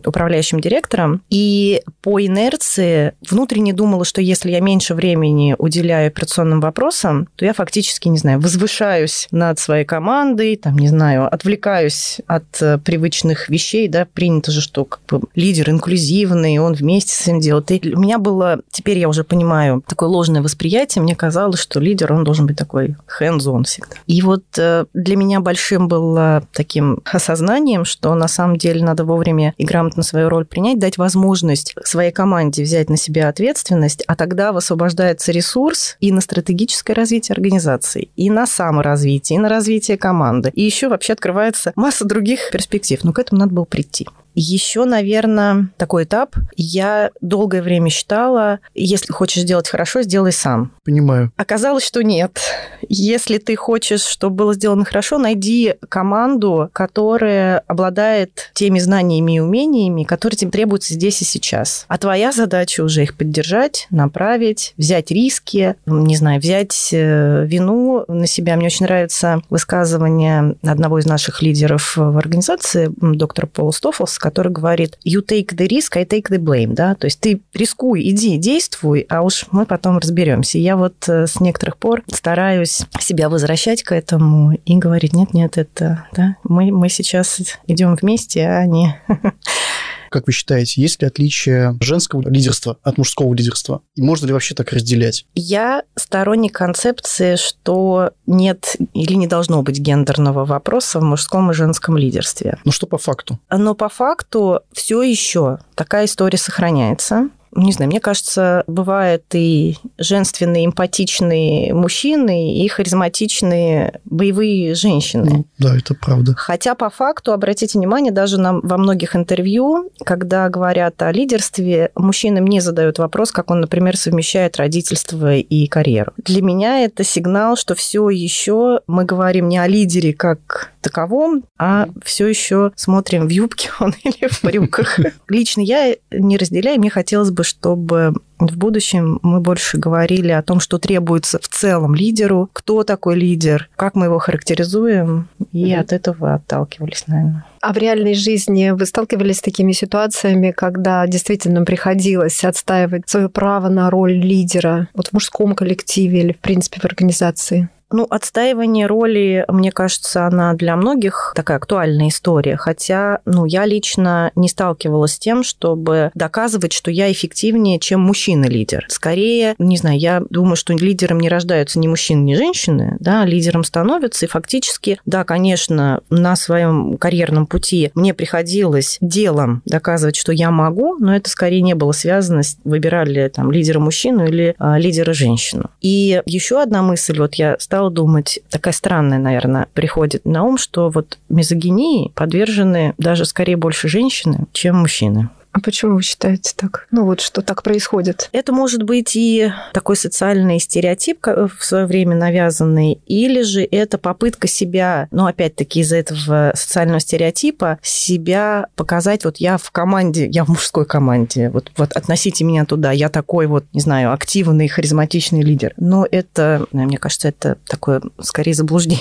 управляющим 0.05 0.61
директором, 0.61 1.23
и 1.31 1.83
по 2.03 2.21
инерции 2.21 3.13
внутренне 3.29 3.73
думала, 3.73 4.05
что 4.05 4.21
если 4.21 4.51
я 4.51 4.61
меньше 4.61 4.95
времени 4.95 5.55
уделяю 5.59 6.09
операционным 6.09 6.61
вопросам, 6.61 7.29
то 7.37 7.45
я 7.45 7.53
фактически, 7.53 8.09
не 8.09 8.19
знаю, 8.19 8.41
возвышаюсь 8.41 9.29
над 9.31 9.59
своей 9.59 9.85
командой, 9.85 10.57
там, 10.57 10.79
не 10.79 10.89
знаю, 10.89 11.33
отвлекаюсь 11.33 12.21
от 12.27 12.63
э, 12.63 12.79
привычных 12.79 13.49
вещей, 13.49 13.89
да, 13.89 14.07
принято 14.07 14.51
же, 14.51 14.61
что 14.61 14.85
как 14.85 15.01
бы 15.09 15.26
лидер 15.35 15.71
инклюзивный, 15.71 16.59
он 16.59 16.75
вместе 16.75 17.13
с 17.13 17.23
этим 17.23 17.41
делает. 17.41 17.71
И 17.71 17.95
у 17.95 17.99
меня 17.99 18.19
было, 18.19 18.61
теперь 18.71 18.99
я 18.99 19.09
уже 19.09 19.25
понимаю, 19.25 19.83
такое 19.87 20.09
ложное 20.09 20.43
восприятие. 20.43 21.03
Мне 21.03 21.17
казалось, 21.17 21.61
что 21.61 21.81
лидер, 21.81 22.13
он 22.13 22.25
должен 22.25 22.47
быть 22.47 22.57
такой 22.57 22.97
hands-on 23.21 23.65
всегда. 23.65 23.97
И 24.07 24.23
вот 24.23 24.45
э, 24.59 24.87
для 24.95 25.17
меня 25.17 25.41
большим 25.41 25.89
было 25.89 26.43
таким 26.53 27.01
осознанием, 27.05 27.85
что 27.85 28.15
на 28.15 28.29
самом 28.29 28.57
деле 28.57 28.83
надо 28.83 29.05
вовремя 29.05 29.55
и 29.57 29.65
грамотно 29.65 30.03
свою 30.03 30.29
роль 30.29 30.45
принять, 30.45 30.79
дать 30.79 30.99
возможность 30.99 31.75
своей 31.85 32.13
команде 32.13 32.63
взять 32.63 32.91
на 32.91 32.97
себя 32.97 33.29
ответственность, 33.29 34.03
а 34.07 34.17
тогда 34.17 34.53
высвобождается 34.53 35.33
ресурс 35.33 35.97
и 36.01 36.13
на 36.13 36.21
стратегическое 36.21 36.95
развитие 36.95 37.35
организации, 37.35 38.11
и 38.17 38.31
на 38.31 38.47
саморазвитие, 38.47 39.39
и 39.39 39.41
на 39.41 39.49
развитие 39.49 39.97
команды. 39.97 40.51
И 40.55 40.63
еще 40.63 40.89
вообще 40.89 41.13
открывается 41.13 41.73
масса 41.77 42.05
других 42.05 42.51
перспектив. 42.51 43.03
Но 43.05 43.13
к 43.13 43.19
этому 43.19 43.41
надо 43.41 43.55
было 43.55 43.65
прийти. 43.65 44.07
Еще, 44.39 44.85
наверное, 44.85 45.71
такой 45.79 46.05
этап. 46.05 46.37
Я 46.57 47.11
долгое 47.23 47.63
время 47.63 47.89
считала, 47.89 48.61
если 48.75 49.11
хочешь 49.11 49.43
сделать 49.43 49.67
хорошо, 49.67 50.03
сделай 50.03 50.31
сам. 50.31 50.73
Понимаю. 50.85 51.33
Оказалось, 51.37 51.85
что 51.85 52.03
нет. 52.03 52.39
Если 52.87 53.39
ты 53.39 53.57
хочешь, 53.57 54.03
чтобы 54.03 54.37
было 54.37 54.55
сделано 54.55 54.85
хорошо, 54.85 55.17
найди 55.17 55.75
команду, 55.89 56.69
которая 56.75 57.61
обладает 57.67 58.51
теми 58.53 58.79
знаниями 58.79 59.37
и 59.37 59.41
умениями, 59.41 60.05
которые 60.05 60.37
тебе 60.37 60.51
требуются 60.51 60.93
здесь 60.93 61.23
и 61.23 61.25
сейчас. 61.25 61.87
А 61.89 61.97
твоя 61.97 62.31
задача 62.31 62.83
уже 62.83 63.05
их 63.05 63.17
поддержать, 63.17 63.87
направить, 63.89 64.75
взять 64.77 65.11
риски, 65.11 65.77
не 65.87 66.15
знаю, 66.15 66.41
взять 66.41 66.91
э, 66.93 67.47
вину 67.47 68.05
на 68.07 68.27
себя. 68.27 68.57
Мне 68.57 68.67
очень 68.67 68.85
нравится 68.85 69.41
высказывание 69.49 70.57
одного 70.63 70.99
из 70.99 71.07
наших 71.07 71.41
лидеров 71.41 71.97
в 71.97 72.19
организации, 72.19 72.91
доктора 73.01 73.47
Пола 73.47 73.71
Стоффлс, 73.71 74.19
который 74.27 74.51
говорит 74.51 74.99
«you 75.07 75.25
take 75.25 75.55
the 75.55 75.69
risk, 75.69 75.97
I 75.97 76.03
take 76.03 76.31
the 76.31 76.39
blame», 76.39 76.75
да, 76.75 76.97
то 76.97 77.05
есть 77.05 77.21
ты 77.21 77.41
рискуй, 77.55 78.03
иди, 78.11 78.39
действуй, 78.39 79.07
а 79.09 79.23
уж 79.23 79.47
мы 79.53 79.67
потом 79.67 79.99
разберемся. 79.99 80.59
Я 80.59 80.77
вот 80.77 81.09
э, 81.09 81.29
с 81.29 81.39
некоторых 81.39 81.77
пор 81.77 82.03
стараюсь 82.13 82.83
себя 82.99 83.29
возвращать 83.29 83.85
к 83.85 83.95
этому 83.95 84.55
и 84.65 84.77
говорить 84.79 85.13
«нет-нет, 85.13 85.59
это, 85.59 86.07
да, 86.11 86.35
мы, 86.43 86.73
мы 86.73 86.89
сейчас 86.89 87.41
идем 87.69 87.95
вместе, 87.95 88.49
а 88.49 88.67
не 88.67 89.01
Как 90.17 90.27
вы 90.29 90.33
считаете, 90.33 90.81
есть 90.81 91.03
ли 91.03 91.09
отличие 91.09 91.77
женского 91.79 92.27
лидерства 92.27 92.79
от 92.83 92.97
мужского 92.97 93.35
лидерства? 93.35 93.83
И 93.97 94.01
можно 94.01 94.25
ли 94.25 94.33
вообще 94.33 94.55
так 94.55 94.73
разделять? 94.73 95.27
Я 95.35 95.83
сторонник 95.95 96.55
концепции, 96.55 97.37
что 97.37 98.13
нет 98.25 98.77
или 98.95 99.13
не 99.13 99.27
должно 99.27 99.63
быть 99.63 99.79
гендерного 99.79 100.47
вопроса 100.47 101.01
в 101.01 101.03
мужском 101.03 101.51
и 101.51 101.55
женском 101.55 101.99
лидерстве. 101.99 102.57
Ну 102.65 102.73
что 102.73 102.87
по 102.87 102.97
факту? 102.97 103.39
Но 103.51 103.75
по 103.75 103.91
факту 103.91 104.61
все 104.73 105.03
еще 105.03 105.59
такая 105.75 106.07
история 106.07 106.39
сохраняется. 106.39 107.29
Не 107.57 107.73
знаю, 107.73 107.91
мне 107.91 108.01
кажется, 108.01 108.65
бывают 108.67 109.25
и 109.33 109.77
женственные, 109.99 110.67
эмпатичные 110.67 111.75
мужчины, 111.75 112.57
и 112.57 112.69
харизматичные 112.69 114.01
боевые 114.05 114.75
женщины. 114.75 115.31
Ну, 115.31 115.45
да, 115.59 115.77
это 115.77 115.95
правда. 115.95 116.35
Хотя 116.37 116.75
по 116.75 116.91
факту, 116.91 117.33
обратите 117.33 117.79
внимание, 117.79 118.13
даже 118.13 118.39
нам 118.39 118.61
во 118.63 118.77
многих 118.77 119.17
интервью, 119.17 119.91
когда 120.05 120.49
говорят 120.49 121.01
о 121.03 121.11
лидерстве, 121.13 121.91
мужчинам 121.95 122.47
не 122.47 122.61
задают 122.61 122.99
вопрос, 122.99 123.33
как 123.33 123.51
он, 123.51 123.61
например, 123.61 123.97
совмещает 123.97 124.57
родительство 124.57 125.35
и 125.35 125.67
карьеру. 125.67 126.13
Для 126.19 126.43
меня 126.43 126.85
это 126.85 127.05
сигнал, 127.05 127.57
что 127.57 127.75
все 127.75 128.11
еще 128.11 128.81
мы 128.87 129.05
говорим 129.05 129.49
не 129.49 129.59
о 129.59 129.67
лидере 129.67 130.13
как 130.13 130.73
таковом, 130.87 131.45
а 131.59 131.89
все 132.05 132.27
еще 132.27 132.73
смотрим 132.77 133.27
в 133.27 133.31
юбке 133.31 133.71
он 133.81 133.95
или 134.05 134.29
в 134.29 134.43
брюках. 134.43 134.99
Лично 135.29 135.61
я 135.61 135.97
не 136.11 136.37
разделяю, 136.37 136.79
мне 136.79 136.91
хотелось 136.91 137.31
бы, 137.31 137.45
чтобы 137.45 138.15
в 138.39 138.57
будущем 138.57 139.19
мы 139.23 139.41
больше 139.41 139.79
говорили 139.79 140.31
о 140.31 140.43
том, 140.43 140.61
что 140.61 140.79
требуется 140.79 141.39
в 141.39 141.49
целом 141.49 141.95
лидеру, 141.95 142.51
кто 142.53 142.83
такой 142.85 143.17
лидер, 143.17 143.69
как 143.77 143.95
мы 143.95 144.07
его 144.07 144.19
характеризуем, 144.19 145.29
и 145.53 145.73
от 145.73 145.93
этого 145.93 146.35
отталкивались, 146.35 147.05
наверное. 147.07 147.45
А 147.63 147.73
в 147.73 147.79
реальной 147.79 148.15
жизни 148.15 148.71
вы 148.71 148.85
сталкивались 148.87 149.39
с 149.39 149.43
такими 149.43 149.73
ситуациями, 149.73 150.51
когда 150.51 151.07
действительно 151.07 151.65
приходилось 151.65 152.45
отстаивать 152.45 153.09
свое 153.09 153.29
право 153.29 153.69
на 153.69 153.91
роль 153.91 154.13
лидера 154.13 154.89
вот 154.95 155.09
в 155.09 155.13
мужском 155.15 155.55
коллективе 155.55 156.21
или, 156.21 156.33
в 156.33 156.39
принципе, 156.39 156.81
в 156.81 156.85
организации? 156.85 157.71
Ну, 157.93 158.07
отстаивание 158.11 158.87
роли, 158.87 159.45
мне 159.49 159.71
кажется, 159.71 160.27
она 160.27 160.55
для 160.55 160.77
многих 160.77 161.33
такая 161.37 161.59
актуальная 161.59 162.09
история. 162.09 162.57
Хотя, 162.57 163.21
ну, 163.25 163.45
я 163.45 163.65
лично 163.65 164.33
не 164.35 164.49
сталкивалась 164.49 165.15
с 165.15 165.19
тем, 165.19 165.45
чтобы 165.45 166.11
доказывать, 166.15 166.73
что 166.73 166.91
я 166.91 167.11
эффективнее, 167.11 167.79
чем 167.79 168.01
мужчина-лидер. 168.01 168.87
Скорее, 168.89 169.55
не 169.59 169.77
знаю, 169.77 169.99
я 169.99 170.23
думаю, 170.31 170.57
что 170.57 170.73
лидером 170.75 171.21
не 171.21 171.29
рождаются 171.29 171.79
ни 171.79 171.87
мужчины, 171.87 172.23
ни 172.23 172.35
женщины, 172.35 172.97
да, 172.99 173.25
лидером 173.25 173.63
становятся. 173.63 174.27
И 174.27 174.29
фактически, 174.29 175.01
да, 175.07 175.25
конечно, 175.25 176.01
на 176.11 176.35
своем 176.37 176.97
карьерном 176.99 177.47
пути 177.47 177.93
мне 177.95 178.15
приходилось 178.15 178.99
делом 179.01 179.63
доказывать, 179.65 180.17
что 180.17 180.33
я 180.33 180.51
могу, 180.51 180.97
но 180.99 181.15
это 181.15 181.31
скорее 181.31 181.63
не 181.63 181.75
было 181.75 181.93
связано 181.93 182.43
с 182.43 182.57
выбирали 182.65 183.29
там 183.29 183.53
лидера 183.53 183.79
мужчину 183.79 184.27
или 184.27 184.55
а, 184.59 184.79
лидера 184.79 185.13
женщину. 185.13 185.71
И 185.81 186.21
еще 186.27 186.61
одна 186.61 186.83
мысль, 186.83 187.19
вот 187.19 187.35
я 187.37 187.57
думать, 187.91 188.41
такая 188.51 188.75
странная, 188.75 189.19
наверное, 189.19 189.69
приходит 189.75 190.25
на 190.25 190.45
ум, 190.45 190.59
что 190.59 190.91
вот 190.91 191.19
мизогинии 191.29 192.11
подвержены 192.15 192.95
даже 192.99 193.25
скорее 193.25 193.57
больше 193.57 193.89
женщины, 193.89 194.47
чем 194.53 194.77
мужчины. 194.77 195.29
А 195.57 195.61
почему 195.61 195.95
вы 195.95 196.03
считаете 196.03 196.53
так? 196.55 196.87
Ну 196.91 197.07
вот 197.07 197.23
что 197.23 197.41
так 197.41 197.63
происходит? 197.63 198.29
Это 198.33 198.53
может 198.53 198.83
быть 198.83 199.17
и 199.17 199.51
такой 199.73 199.97
социальный 199.97 200.61
стереотип 200.61 201.27
в 201.27 201.65
свое 201.65 201.87
время 201.87 202.15
навязанный, 202.15 203.01
или 203.07 203.41
же 203.41 203.63
это 203.63 203.97
попытка 203.97 204.49
себя, 204.49 205.09
ну 205.11 205.25
опять-таки 205.25 205.81
из-за 205.81 205.97
этого 205.97 206.53
социального 206.55 207.01
стереотипа, 207.01 207.79
себя 207.81 208.67
показать, 208.77 209.25
вот 209.25 209.39
я 209.39 209.57
в 209.57 209.71
команде, 209.71 210.27
я 210.27 210.45
в 210.45 210.49
мужской 210.49 210.85
команде, 210.85 211.49
вот, 211.49 211.73
вот 211.79 211.91
относите 211.93 212.45
меня 212.45 212.67
туда, 212.67 212.93
я 212.93 213.09
такой 213.09 213.47
вот, 213.47 213.65
не 213.73 213.81
знаю, 213.81 214.13
активный, 214.13 214.69
харизматичный 214.69 215.41
лидер. 215.41 215.73
Но 215.79 216.07
это, 216.11 216.67
мне 216.71 216.99
кажется, 216.99 217.29
это 217.29 217.57
такое 217.67 218.03
скорее 218.21 218.53
заблуждение. 218.53 219.01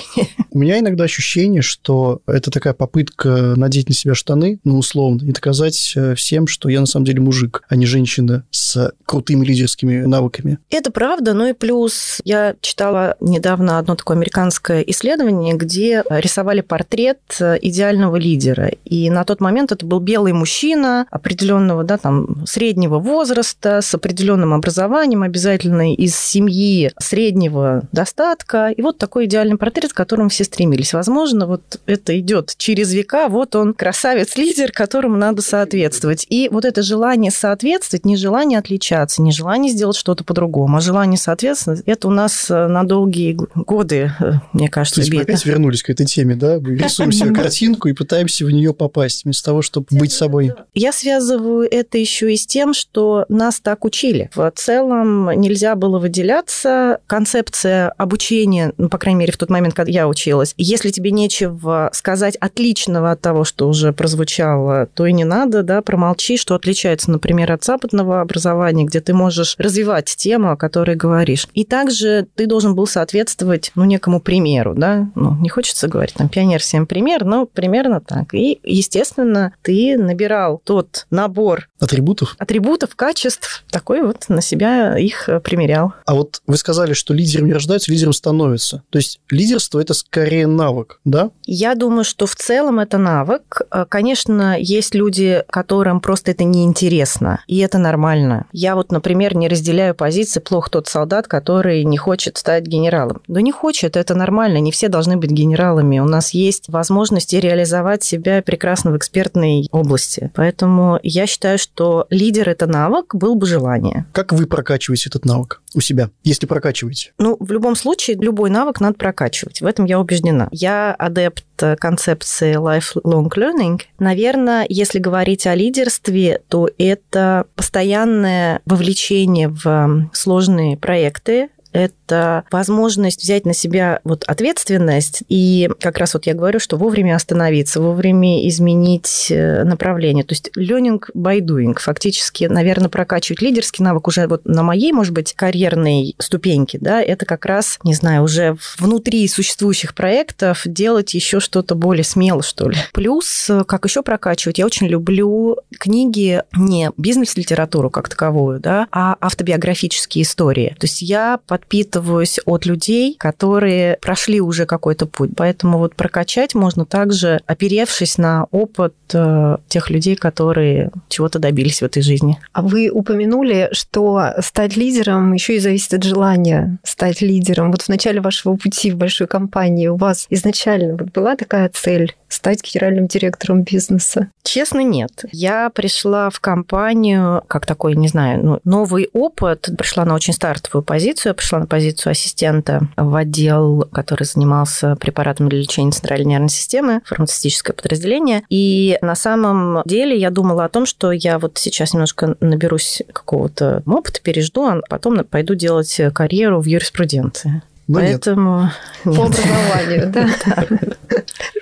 У 0.56 0.58
меня 0.58 0.78
иногда 0.78 1.04
ощущение, 1.04 1.60
что 1.60 2.22
это 2.26 2.50
такая 2.50 2.72
попытка 2.72 3.52
надеть 3.56 3.90
на 3.90 3.94
себя 3.94 4.14
штаны, 4.14 4.58
ну, 4.64 4.78
условно, 4.78 5.22
и 5.22 5.30
доказать 5.30 5.92
э, 5.94 6.14
всем, 6.14 6.46
что 6.46 6.70
я 6.70 6.80
на 6.80 6.86
самом 6.86 7.04
деле 7.04 7.20
мужик, 7.20 7.62
а 7.68 7.76
не 7.76 7.84
женщина 7.84 8.42
с 8.50 8.90
крутыми 9.04 9.44
лидерскими 9.44 10.06
навыками. 10.06 10.56
Это 10.70 10.90
правда, 10.90 11.34
ну 11.34 11.46
и 11.46 11.52
плюс 11.52 12.22
я 12.24 12.56
читала 12.62 13.16
недавно 13.20 13.78
одно 13.78 13.96
такое 13.96 14.16
американское 14.16 14.80
исследование, 14.80 15.54
где 15.54 16.02
рисовали 16.08 16.62
портрет 16.62 17.20
идеального 17.38 18.16
лидера. 18.16 18.68
И 18.86 19.10
на 19.10 19.24
тот 19.24 19.42
момент 19.42 19.72
это 19.72 19.84
был 19.84 20.00
белый 20.00 20.32
мужчина 20.32 21.06
определенного, 21.10 21.84
да, 21.84 21.98
там, 21.98 22.46
среднего 22.46 22.98
возраста, 22.98 23.82
с 23.82 23.94
определенным 23.94 24.54
образованием, 24.54 25.22
обязательно 25.22 25.92
из 25.92 26.16
семьи 26.16 26.92
среднего 26.98 27.82
достатка. 27.92 28.68
И 28.68 28.80
вот 28.80 28.96
такой 28.96 29.26
идеальный 29.26 29.58
портрет, 29.58 29.92
к 29.92 29.96
которому 29.96 30.30
все 30.30 30.45
стремились. 30.46 30.92
Возможно, 30.92 31.46
вот 31.46 31.80
это 31.86 32.18
идет 32.18 32.54
через 32.56 32.92
века, 32.92 33.28
вот 33.28 33.54
он 33.54 33.74
красавец-лидер, 33.74 34.72
которому 34.72 35.16
надо 35.16 35.42
соответствовать. 35.42 36.26
И 36.28 36.48
вот 36.50 36.64
это 36.64 36.82
желание 36.82 37.30
соответствовать, 37.30 38.04
не 38.04 38.16
желание 38.16 38.58
отличаться, 38.58 39.22
не 39.22 39.32
желание 39.32 39.72
сделать 39.72 39.96
что-то 39.96 40.24
по-другому, 40.24 40.76
а 40.78 40.80
желание 40.80 41.18
соответствовать, 41.18 41.82
это 41.86 42.08
у 42.08 42.10
нас 42.10 42.50
э, 42.50 42.66
на 42.66 42.84
долгие 42.84 43.36
годы, 43.54 44.12
э, 44.18 44.32
мне 44.52 44.68
кажется, 44.68 44.96
То 44.96 45.00
есть 45.02 45.12
мы 45.12 45.22
опять 45.22 45.44
вернулись 45.44 45.82
к 45.82 45.90
этой 45.90 46.06
теме, 46.06 46.34
да? 46.36 46.58
Мы 46.60 46.76
рисуем 46.76 47.12
себе 47.12 47.32
картинку 47.32 47.88
и 47.88 47.92
пытаемся 47.92 48.44
в 48.44 48.50
нее 48.50 48.72
попасть, 48.72 49.24
вместо 49.24 49.44
того, 49.44 49.62
чтобы 49.62 49.86
быть 49.90 50.12
собой. 50.12 50.52
Я 50.74 50.92
связываю 50.92 51.68
это 51.70 51.98
еще 51.98 52.32
и 52.32 52.36
с 52.36 52.46
тем, 52.46 52.74
что 52.74 53.26
нас 53.28 53.60
так 53.60 53.84
учили. 53.84 54.30
В 54.34 54.50
целом 54.54 55.30
нельзя 55.40 55.74
было 55.74 55.98
выделяться. 55.98 57.00
Концепция 57.06 57.90
обучения, 57.90 58.72
ну, 58.78 58.88
по 58.88 58.98
крайней 58.98 59.20
мере, 59.20 59.32
в 59.32 59.36
тот 59.36 59.50
момент, 59.50 59.74
когда 59.74 59.92
я 59.92 60.08
училась, 60.08 60.26
если 60.56 60.90
тебе 60.90 61.10
нечего 61.10 61.90
сказать 61.92 62.36
отличного 62.36 63.12
от 63.12 63.20
того, 63.20 63.44
что 63.44 63.68
уже 63.68 63.92
прозвучало, 63.92 64.86
то 64.94 65.06
и 65.06 65.12
не 65.12 65.24
надо, 65.24 65.62
да, 65.62 65.82
промолчи, 65.82 66.36
что 66.36 66.54
отличается, 66.54 67.10
например, 67.10 67.52
от 67.52 67.64
западного 67.64 68.20
образования, 68.20 68.84
где 68.84 69.00
ты 69.00 69.14
можешь 69.14 69.54
развивать 69.58 70.14
тему, 70.16 70.50
о 70.50 70.56
которой 70.56 70.96
говоришь. 70.96 71.48
И 71.54 71.64
также 71.64 72.26
ты 72.34 72.46
должен 72.46 72.74
был 72.74 72.86
соответствовать, 72.86 73.72
ну, 73.74 73.84
некому 73.84 74.20
примеру, 74.20 74.74
да, 74.74 75.08
ну, 75.14 75.36
не 75.40 75.48
хочется 75.48 75.88
говорить, 75.88 76.14
там, 76.14 76.28
пионер 76.28 76.60
всем 76.60 76.86
пример, 76.86 77.24
но 77.24 77.46
примерно 77.46 78.00
так. 78.00 78.34
И, 78.34 78.60
естественно, 78.62 79.52
ты 79.62 79.96
набирал 79.98 80.60
тот 80.64 81.06
набор 81.10 81.68
Атрибутов? 81.78 82.36
атрибутов, 82.38 82.94
качеств, 82.96 83.64
такой 83.70 84.02
вот 84.02 84.28
на 84.28 84.40
себя 84.40 84.96
их 84.98 85.28
примерял. 85.42 85.92
А 86.04 86.14
вот 86.14 86.40
вы 86.46 86.56
сказали, 86.56 86.92
что 86.92 87.12
лидером 87.14 87.46
не 87.46 87.52
рождаются, 87.52 87.90
лидером 87.90 88.12
становятся. 88.12 88.82
То 88.90 88.98
есть 88.98 89.20
лидерство– 89.30 89.80
это 89.80 89.94
скорее 90.16 90.46
навык, 90.46 91.00
да? 91.04 91.30
Я 91.44 91.74
думаю, 91.74 92.04
что 92.04 92.26
в 92.26 92.34
целом 92.34 92.78
это 92.78 92.96
навык. 92.96 93.60
Конечно, 93.90 94.56
есть 94.58 94.94
люди, 94.94 95.42
которым 95.50 96.00
просто 96.00 96.30
это 96.30 96.44
неинтересно, 96.44 97.40
и 97.46 97.58
это 97.58 97.76
нормально. 97.76 98.46
Я 98.52 98.76
вот, 98.76 98.92
например, 98.92 99.36
не 99.36 99.48
разделяю 99.48 99.94
позиции 99.94 100.40
«плох 100.40 100.70
тот 100.70 100.88
солдат, 100.88 101.28
который 101.28 101.84
не 101.84 101.98
хочет 101.98 102.38
стать 102.38 102.64
генералом». 102.64 103.20
Да 103.28 103.42
не 103.42 103.52
хочет, 103.52 103.96
это 103.96 104.14
нормально, 104.14 104.56
не 104.58 104.72
все 104.72 104.88
должны 104.88 105.18
быть 105.18 105.30
генералами. 105.30 105.98
У 105.98 106.06
нас 106.06 106.30
есть 106.30 106.68
возможности 106.68 107.36
реализовать 107.36 108.02
себя 108.02 108.40
прекрасно 108.40 108.92
в 108.92 108.96
экспертной 108.96 109.68
области. 109.70 110.30
Поэтому 110.34 110.98
я 111.02 111.26
считаю, 111.26 111.58
что 111.58 112.06
лидер– 112.08 112.48
это 112.50 112.66
навык, 112.66 113.14
был 113.14 113.34
бы 113.34 113.46
желание. 113.46 114.06
Как 114.12 114.32
вы 114.32 114.46
прокачиваете 114.46 115.10
этот 115.10 115.26
навык 115.26 115.60
у 115.76 115.80
себя, 115.80 116.10
если 116.24 116.46
прокачиваете? 116.46 117.12
Ну, 117.18 117.36
в 117.38 117.52
любом 117.52 117.76
случае, 117.76 118.16
любой 118.16 118.50
навык 118.50 118.80
надо 118.80 118.94
прокачивать. 118.94 119.60
В 119.60 119.66
этом 119.66 119.84
я 119.84 120.00
убеждена. 120.00 120.48
Я 120.50 120.92
адепт 120.94 121.44
концепции 121.78 122.56
lifelong 122.56 123.28
learning. 123.28 123.82
Наверное, 123.98 124.66
если 124.68 124.98
говорить 124.98 125.46
о 125.46 125.54
лидерстве, 125.54 126.40
то 126.48 126.68
это 126.78 127.46
постоянное 127.54 128.60
вовлечение 128.66 129.48
в 129.48 130.10
сложные 130.12 130.76
проекты, 130.76 131.48
это 131.76 132.44
возможность 132.50 133.22
взять 133.22 133.44
на 133.44 133.52
себя 133.52 134.00
вот 134.04 134.24
ответственность 134.24 135.22
и 135.28 135.68
как 135.78 135.98
раз 135.98 136.14
вот 136.14 136.26
я 136.26 136.32
говорю, 136.32 136.58
что 136.58 136.76
вовремя 136.78 137.14
остановиться, 137.14 137.80
вовремя 137.80 138.48
изменить 138.48 139.26
э, 139.30 139.62
направление. 139.62 140.24
То 140.24 140.32
есть 140.32 140.50
learning 140.56 141.02
by 141.14 141.40
doing. 141.40 141.78
Фактически, 141.78 142.44
наверное, 142.44 142.88
прокачивать 142.88 143.42
лидерский 143.42 143.84
навык 143.84 144.08
уже 144.08 144.26
вот 144.26 144.46
на 144.46 144.62
моей, 144.62 144.92
может 144.92 145.12
быть, 145.12 145.34
карьерной 145.34 146.14
ступеньке, 146.18 146.78
да, 146.80 147.02
это 147.02 147.26
как 147.26 147.44
раз, 147.44 147.78
не 147.84 147.94
знаю, 147.94 148.22
уже 148.22 148.56
внутри 148.78 149.28
существующих 149.28 149.94
проектов 149.94 150.62
делать 150.64 151.12
еще 151.12 151.40
что-то 151.40 151.74
более 151.74 152.04
смело, 152.04 152.42
что 152.42 152.70
ли. 152.70 152.78
Плюс, 152.94 153.50
э, 153.50 153.64
как 153.64 153.84
еще 153.84 154.02
прокачивать, 154.02 154.58
я 154.58 154.64
очень 154.64 154.86
люблю 154.86 155.58
книги 155.78 156.42
не 156.56 156.90
бизнес-литературу 156.96 157.90
как 157.90 158.08
таковую, 158.08 158.60
да, 158.60 158.86
а 158.90 159.16
автобиографические 159.20 160.22
истории. 160.22 160.74
То 160.78 160.84
есть 160.84 161.02
я 161.02 161.38
подпитываюсь 161.66 162.38
от 162.44 162.66
людей, 162.66 163.16
которые 163.18 163.98
прошли 164.00 164.40
уже 164.40 164.66
какой-то 164.66 165.06
путь. 165.06 165.30
Поэтому 165.36 165.78
вот 165.78 165.94
прокачать 165.94 166.54
можно 166.54 166.84
также, 166.84 167.40
оперевшись 167.46 168.18
на 168.18 168.46
опыт 168.50 168.94
э, 169.12 169.56
тех 169.68 169.90
людей, 169.90 170.16
которые 170.16 170.90
чего-то 171.08 171.38
добились 171.38 171.80
в 171.80 171.84
этой 171.84 172.02
жизни. 172.02 172.38
А 172.52 172.62
вы 172.62 172.90
упомянули, 172.90 173.68
что 173.72 174.30
стать 174.40 174.76
лидером 174.76 175.32
еще 175.32 175.56
и 175.56 175.58
зависит 175.58 175.94
от 175.94 176.04
желания 176.04 176.78
стать 176.84 177.20
лидером. 177.20 177.72
Вот 177.72 177.82
в 177.82 177.88
начале 177.88 178.20
вашего 178.20 178.56
пути 178.56 178.90
в 178.90 178.96
большой 178.96 179.26
компании 179.26 179.88
у 179.88 179.96
вас 179.96 180.26
изначально 180.30 180.96
вот 180.96 181.12
была 181.12 181.36
такая 181.36 181.68
цель 181.72 182.14
стать 182.28 182.62
генеральным 182.62 183.06
директором 183.06 183.62
бизнеса? 183.62 184.28
Честно, 184.42 184.80
нет. 184.80 185.24
Я 185.32 185.70
пришла 185.70 186.30
в 186.30 186.40
компанию 186.40 187.42
как 187.48 187.66
такой, 187.66 187.96
не 187.96 188.08
знаю, 188.08 188.44
ну, 188.44 188.60
новый 188.64 189.08
опыт. 189.12 189.68
Пришла 189.76 190.04
на 190.04 190.14
очень 190.14 190.32
стартовую 190.32 190.82
позицию. 190.82 191.30
Я 191.30 191.34
пришла 191.34 191.55
на 191.58 191.66
позицию 191.66 192.12
ассистента 192.12 192.88
в 192.96 193.14
отдел, 193.14 193.88
который 193.92 194.24
занимался 194.24 194.96
препаратом 194.96 195.48
для 195.48 195.58
лечения 195.58 195.90
центральной 195.90 196.26
нервной 196.26 196.48
системы, 196.48 197.00
фармацевтическое 197.04 197.74
подразделение. 197.74 198.42
И 198.48 198.98
на 199.02 199.14
самом 199.14 199.82
деле 199.84 200.16
я 200.16 200.30
думала 200.30 200.64
о 200.64 200.68
том, 200.68 200.86
что 200.86 201.12
я 201.12 201.38
вот 201.38 201.58
сейчас 201.58 201.94
немножко 201.94 202.36
наберусь 202.40 203.02
какого-то 203.12 203.82
опыта, 203.86 204.20
пережду, 204.22 204.66
а 204.66 204.80
потом 204.88 205.24
пойду 205.24 205.54
делать 205.54 206.00
карьеру 206.14 206.60
в 206.60 206.66
юриспруденции. 206.66 207.62
Но 207.88 208.00
Поэтому 208.00 208.70
нет. 209.04 209.16
По 209.16 209.24
образованию, 209.26 210.12
да. 210.12 210.28